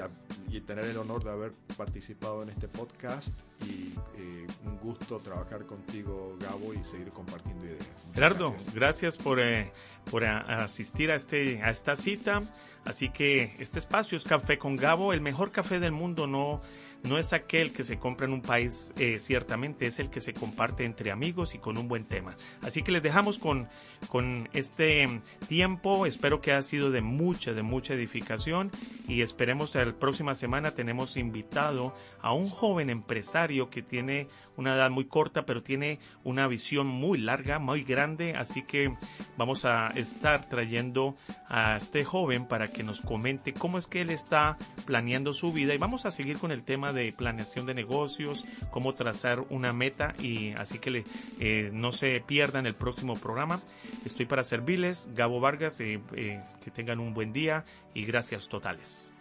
y, 0.49 0.61
tener 0.61 0.85
el 0.85 0.97
honor 0.97 1.23
de 1.23 1.31
haber 1.31 1.51
participado 1.77 2.43
en 2.43 2.49
este 2.49 2.67
podcast 2.67 3.37
y 3.65 3.93
eh, 4.17 4.47
un 4.65 4.77
gusto 4.79 5.17
trabajar 5.17 5.65
contigo, 5.65 6.37
Gabo, 6.39 6.73
y 6.73 6.83
seguir 6.83 7.09
compartiendo 7.09 7.65
ideas. 7.65 7.87
Gerardo, 8.13 8.55
gracias, 8.73 9.17
por, 9.17 9.39
eh, 9.39 9.71
por 10.09 10.25
asistir 10.25 11.11
a, 11.11 11.15
este, 11.15 11.61
a 11.61 11.69
esta 11.69 11.95
cita. 11.95 12.43
Así 12.83 13.09
que 13.09 13.53
este 13.59 13.79
espacio 13.79 14.17
es 14.17 14.23
Café 14.23 14.57
con 14.57 14.75
Gabo, 14.75 15.13
el 15.13 15.21
mejor 15.21 15.51
café 15.51 15.79
del 15.79 15.91
mundo, 15.91 16.25
no 16.25 16.61
no 17.03 17.17
es 17.17 17.33
aquel 17.33 17.73
que 17.73 17.83
se 17.83 17.97
compra 17.97 18.25
en 18.25 18.33
un 18.33 18.41
país, 18.41 18.93
eh, 18.97 19.19
ciertamente 19.19 19.87
es 19.87 19.99
el 19.99 20.09
que 20.09 20.21
se 20.21 20.33
comparte 20.33 20.85
entre 20.85 21.11
amigos 21.11 21.55
y 21.55 21.57
con 21.57 21.77
un 21.77 21.87
buen 21.87 22.03
tema. 22.05 22.35
Así 22.61 22.83
que 22.83 22.91
les 22.91 23.03
dejamos 23.03 23.39
con, 23.39 23.67
con 24.07 24.49
este 24.53 25.21
tiempo, 25.47 26.05
espero 26.05 26.41
que 26.41 26.51
ha 26.51 26.61
sido 26.61 26.91
de 26.91 27.01
mucha, 27.01 27.53
de 27.53 27.63
mucha 27.63 27.93
edificación 27.93 28.71
y 29.07 29.21
esperemos 29.21 29.71
que 29.71 29.83
la 29.83 29.93
próxima 29.93 30.35
semana 30.35 30.71
tenemos 30.71 31.17
invitado 31.17 31.95
a 32.21 32.33
un 32.33 32.49
joven 32.49 32.89
empresario 32.89 33.69
que 33.69 33.81
tiene 33.81 34.27
una 34.57 34.75
edad 34.75 34.91
muy 34.91 35.05
corta, 35.05 35.45
pero 35.45 35.63
tiene 35.63 35.99
una 36.23 36.47
visión 36.47 36.87
muy 36.87 37.17
larga, 37.17 37.59
muy 37.59 37.83
grande, 37.83 38.35
así 38.35 38.61
que 38.61 38.93
vamos 39.37 39.65
a 39.65 39.87
estar 39.95 40.47
trayendo 40.47 41.15
a 41.47 41.77
este 41.77 42.03
joven 42.03 42.47
para 42.47 42.71
que 42.71 42.83
nos 42.83 43.01
comente 43.01 43.53
cómo 43.53 43.77
es 43.77 43.87
que 43.87 44.01
él 44.01 44.09
está 44.09 44.57
planeando 44.85 45.33
su 45.33 45.51
vida 45.51 45.73
y 45.73 45.77
vamos 45.77 46.05
a 46.05 46.11
seguir 46.11 46.37
con 46.37 46.51
el 46.51 46.63
tema 46.63 46.90
de 46.93 47.13
planeación 47.13 47.65
de 47.65 47.73
negocios, 47.73 48.45
cómo 48.71 48.93
trazar 48.93 49.45
una 49.49 49.73
meta 49.73 50.15
y 50.19 50.51
así 50.53 50.79
que 50.79 51.03
eh, 51.39 51.69
no 51.73 51.91
se 51.91 52.21
pierdan 52.25 52.65
el 52.65 52.75
próximo 52.75 53.15
programa. 53.15 53.61
Estoy 54.05 54.25
para 54.25 54.43
servirles, 54.43 55.09
Gabo 55.13 55.39
Vargas, 55.39 55.79
eh, 55.79 55.99
eh, 56.15 56.41
que 56.63 56.71
tengan 56.71 56.99
un 56.99 57.13
buen 57.13 57.33
día 57.33 57.65
y 57.93 58.05
gracias 58.05 58.47
totales. 58.47 59.11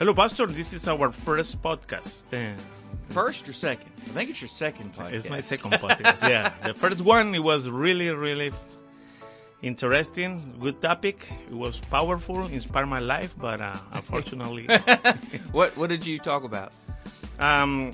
Hello, 0.00 0.14
Pastor. 0.14 0.46
This 0.46 0.72
is 0.72 0.88
our 0.88 1.12
first 1.12 1.60
podcast. 1.62 2.24
Uh, 2.32 2.56
First 3.10 3.46
or 3.48 3.52
second? 3.52 3.90
I 4.06 4.10
think 4.10 4.30
it's 4.30 4.40
your 4.40 4.48
second 4.48 4.94
podcast. 4.94 5.12
It's 5.12 5.28
my 5.28 5.40
second 5.40 5.72
podcast. 5.72 6.26
yeah, 6.28 6.54
the 6.64 6.72
first 6.74 7.00
one 7.02 7.34
it 7.34 7.42
was 7.42 7.68
really, 7.68 8.08
really 8.10 8.50
interesting, 9.62 10.56
good 10.58 10.80
topic. 10.80 11.26
It 11.50 11.54
was 11.54 11.80
powerful, 11.90 12.46
inspired 12.46 12.86
my 12.86 13.00
life, 13.00 13.34
but 13.36 13.60
uh, 13.60 13.76
unfortunately, 13.92 14.66
what 15.52 15.76
What 15.76 15.90
did 15.90 16.06
you 16.06 16.18
talk 16.18 16.44
about? 16.44 16.72
um, 17.38 17.92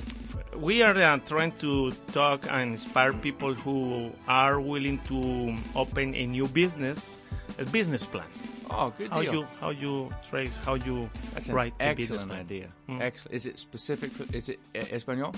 we 0.54 0.82
are 0.82 0.94
uh, 0.96 1.18
trying 1.26 1.52
to 1.64 1.90
talk 2.12 2.46
and 2.48 2.72
inspire 2.72 3.12
people 3.12 3.52
who 3.52 4.12
are 4.28 4.60
willing 4.60 4.98
to 5.10 5.56
open 5.74 6.14
a 6.14 6.26
new 6.26 6.46
business, 6.46 7.18
a 7.58 7.64
business 7.64 8.06
plan. 8.06 8.28
Oh, 8.70 8.92
good 8.98 9.10
How 9.10 9.22
deal. 9.22 9.32
you 9.32 9.46
how 9.60 9.70
you 9.70 10.10
trace 10.28 10.56
how 10.56 10.74
you 10.74 11.08
That's 11.34 11.48
an 11.48 11.54
write 11.54 11.74
a 11.80 11.94
business 11.94 12.22
excellent 12.22 12.40
idea. 12.40 12.68
Mm. 12.88 13.00
Excellent. 13.00 13.34
Is 13.34 13.46
it 13.46 13.58
specific? 13.58 14.12
For, 14.12 14.24
is 14.34 14.48
it 14.48 14.58
uh, 14.74 14.80
Espanol? 14.90 15.34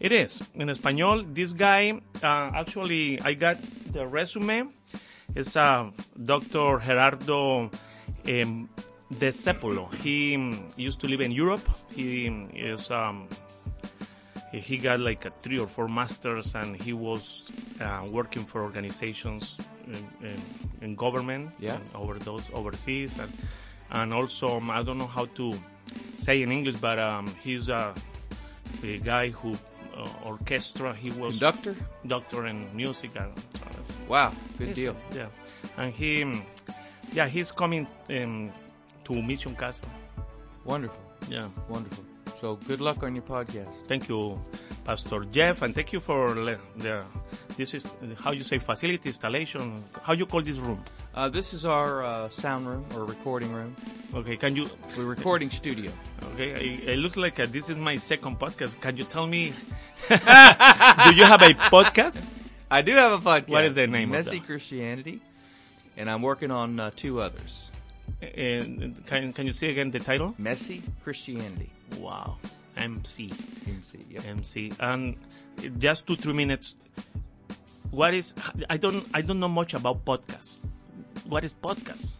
It 0.00 0.12
is 0.12 0.42
in 0.54 0.68
Espanol. 0.68 1.24
This 1.24 1.52
guy, 1.52 2.00
uh, 2.22 2.50
actually, 2.54 3.20
I 3.22 3.34
got 3.34 3.56
the 3.92 4.06
resume. 4.06 4.68
It's 5.34 5.56
uh, 5.56 5.90
Dr. 6.24 6.78
Gerardo 6.80 7.70
um, 8.28 8.68
De 9.18 9.32
Cepolo. 9.32 9.92
He 9.94 10.34
um, 10.34 10.68
used 10.76 11.00
to 11.00 11.06
live 11.06 11.20
in 11.20 11.32
Europe. 11.32 11.66
He 11.94 12.28
um, 12.28 12.50
is 12.54 12.90
um, 12.90 13.28
he- 14.52 14.78
got 14.78 15.00
like 15.00 15.24
a 15.24 15.32
three 15.42 15.58
or 15.58 15.66
four 15.66 15.88
masters, 15.88 16.54
and 16.54 16.80
he 16.80 16.92
was 16.92 17.50
uh, 17.80 18.04
working 18.10 18.44
for 18.44 18.62
organizations 18.62 19.58
in, 19.86 20.06
in, 20.28 20.42
in 20.80 20.94
government 20.96 21.50
Yeah. 21.58 21.74
and 21.76 21.84
over 21.94 22.18
those 22.18 22.50
overseas, 22.54 23.18
and 23.18 23.32
and 23.90 24.12
also 24.12 24.56
um, 24.58 24.70
I 24.70 24.82
don't 24.82 24.98
know 24.98 25.06
how 25.06 25.26
to 25.36 25.54
say 26.18 26.42
in 26.42 26.52
English, 26.52 26.76
but 26.76 26.98
um, 26.98 27.26
he's 27.42 27.68
a, 27.68 27.94
a 28.82 28.98
guy 28.98 29.30
who 29.30 29.54
uh, 29.96 30.08
orchestra. 30.24 30.94
He 30.94 31.10
was 31.10 31.38
Conductor? 31.38 31.74
doctor 32.06 32.46
in 32.46 32.68
music. 32.76 33.10
And, 33.16 33.32
Wow, 34.08 34.32
good 34.58 34.74
deal. 34.74 34.96
Yeah, 35.14 35.28
and 35.76 35.92
he, 35.94 36.22
um, 36.22 36.42
yeah, 37.12 37.26
he's 37.28 37.52
coming 37.52 37.86
um, 38.10 38.50
to 39.04 39.22
Mission 39.22 39.54
Casa. 39.54 39.84
Wonderful, 40.64 40.98
Yeah, 41.28 41.48
wonderful. 41.68 42.04
So 42.40 42.56
good 42.56 42.80
luck 42.80 43.02
on 43.02 43.14
your 43.14 43.24
podcast. 43.24 43.74
thank 43.88 44.08
you, 44.08 44.40
Pastor 44.84 45.24
Jeff, 45.24 45.62
and 45.62 45.74
thank 45.74 45.92
you 45.92 46.00
for 46.00 46.34
the 46.34 47.02
this 47.56 47.74
is 47.74 47.84
how 48.22 48.30
you 48.30 48.42
say 48.42 48.58
facility 48.58 49.08
installation. 49.08 49.82
How 50.02 50.12
you 50.12 50.26
call 50.26 50.42
this 50.42 50.58
room? 50.58 50.82
Uh, 51.14 51.28
this 51.28 51.52
is 51.52 51.64
our 51.64 52.04
uh, 52.04 52.28
sound 52.28 52.68
room 52.68 52.86
or 52.94 53.04
recording 53.04 53.52
room. 53.52 53.74
Okay, 54.14 54.36
can 54.36 54.54
you? 54.54 54.68
We're 54.96 55.04
recording 55.04 55.50
studio. 55.50 55.90
Okay, 56.34 56.50
it, 56.50 56.88
it 56.90 56.98
looks 56.98 57.16
like 57.16 57.40
uh, 57.40 57.46
this 57.46 57.68
is 57.68 57.76
my 57.76 57.96
second 57.96 58.38
podcast. 58.38 58.80
Can 58.80 58.96
you 58.96 59.04
tell 59.04 59.26
me? 59.26 59.52
do 60.08 60.14
you 60.14 61.24
have 61.24 61.42
a 61.42 61.54
podcast? 61.74 62.24
I 62.70 62.82
do 62.82 62.92
have 62.92 63.12
a 63.12 63.18
podcast. 63.18 63.48
What 63.48 63.64
is 63.64 63.74
the 63.74 63.86
name 63.86 64.10
Messy? 64.10 64.40
Christianity, 64.40 65.20
and 65.96 66.08
I'm 66.08 66.22
working 66.22 66.50
on 66.50 66.78
uh, 66.78 66.90
two 66.94 67.20
others. 67.20 67.70
And 68.22 69.04
can 69.06 69.32
can 69.32 69.46
you 69.46 69.52
say 69.52 69.70
again 69.70 69.90
the 69.90 70.00
title? 70.00 70.34
Messy 70.38 70.82
Christianity. 71.02 71.70
Wow, 71.98 72.36
MC. 72.76 73.32
MC. 73.66 73.98
Yep. 74.10 74.26
MC. 74.26 74.72
And 74.80 75.16
just 75.78 76.06
two 76.06 76.16
three 76.16 76.32
minutes. 76.32 76.76
What 77.90 78.14
is? 78.14 78.34
I 78.68 78.76
don't 78.76 79.06
I 79.14 79.22
don't 79.22 79.40
know 79.40 79.48
much 79.48 79.74
about 79.74 80.04
podcasts. 80.04 80.58
What 81.26 81.44
is 81.44 81.54
podcast? 81.54 82.18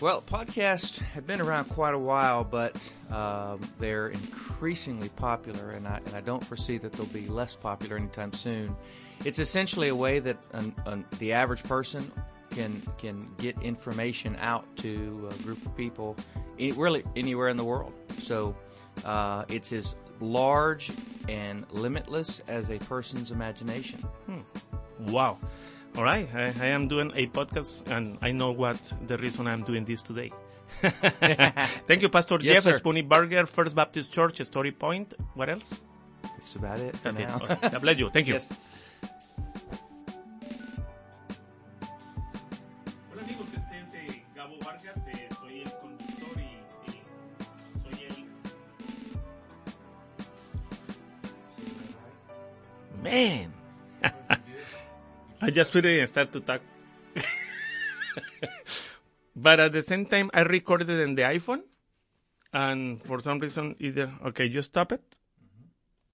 Well, 0.00 0.20
podcasts 0.20 0.98
have 0.98 1.26
been 1.26 1.40
around 1.40 1.70
quite 1.70 1.94
a 1.94 1.98
while, 1.98 2.44
but 2.44 2.92
um, 3.10 3.60
they're 3.78 4.08
increasingly 4.08 5.08
popular, 5.08 5.70
and 5.70 5.88
I, 5.88 6.00
and 6.04 6.14
I 6.14 6.20
don't 6.20 6.44
foresee 6.44 6.76
that 6.76 6.92
they'll 6.92 7.06
be 7.06 7.26
less 7.28 7.54
popular 7.54 7.96
anytime 7.96 8.34
soon. 8.34 8.76
It's 9.24 9.38
essentially 9.38 9.88
a 9.88 9.94
way 9.94 10.18
that 10.18 10.36
an, 10.52 10.74
an, 10.84 11.06
the 11.18 11.32
average 11.32 11.62
person 11.62 12.12
can 12.50 12.82
can 12.98 13.26
get 13.38 13.60
information 13.62 14.36
out 14.38 14.64
to 14.76 15.30
a 15.32 15.42
group 15.42 15.64
of 15.64 15.74
people, 15.76 16.14
any, 16.58 16.72
really 16.72 17.02
anywhere 17.16 17.48
in 17.48 17.56
the 17.56 17.64
world. 17.64 17.94
So 18.18 18.54
uh, 19.04 19.44
it's 19.48 19.72
as 19.72 19.96
large 20.20 20.90
and 21.28 21.66
limitless 21.72 22.40
as 22.48 22.70
a 22.70 22.78
person's 22.78 23.30
imagination. 23.30 24.02
Wow. 25.00 25.38
All 25.96 26.04
right, 26.04 26.28
I, 26.34 26.52
I 26.60 26.66
am 26.66 26.88
doing 26.88 27.10
a 27.14 27.26
podcast, 27.26 27.90
and 27.90 28.18
I 28.20 28.30
know 28.32 28.52
what 28.52 28.92
the 29.06 29.16
reason 29.16 29.46
I'm 29.46 29.62
doing 29.62 29.84
this 29.84 30.02
today. 30.02 30.30
Thank 31.86 32.02
you, 32.02 32.08
Pastor 32.08 32.38
Yes, 32.42 32.64
Jeff 32.64 32.82
Burger, 32.82 33.46
First 33.46 33.74
Baptist 33.74 34.12
Church, 34.12 34.40
Story 34.42 34.72
Point. 34.72 35.14
What 35.34 35.48
else? 35.48 35.80
That's 36.22 36.54
about 36.56 36.80
it 36.80 36.94
That's 37.02 37.16
it. 37.18 37.28
now. 37.28 37.40
Okay. 37.42 37.68
God 37.70 37.80
bless 37.82 37.98
you. 37.98 38.10
Thank 38.10 38.26
you. 38.26 38.34
Yes. 38.34 38.48
Man, 53.06 53.54
I 55.40 55.50
just 55.54 55.72
really 55.78 56.04
start 56.08 56.32
to 56.32 56.40
talk. 56.40 56.60
but 59.36 59.60
at 59.60 59.72
the 59.72 59.82
same 59.82 60.06
time, 60.06 60.28
I 60.34 60.42
recorded 60.42 60.90
in 60.90 61.14
the 61.14 61.22
iPhone, 61.22 61.62
and 62.52 63.00
for 63.06 63.20
some 63.20 63.38
reason, 63.38 63.76
either 63.78 64.10
okay, 64.26 64.46
you 64.46 64.60
stop 64.60 64.90
it. 64.90 65.04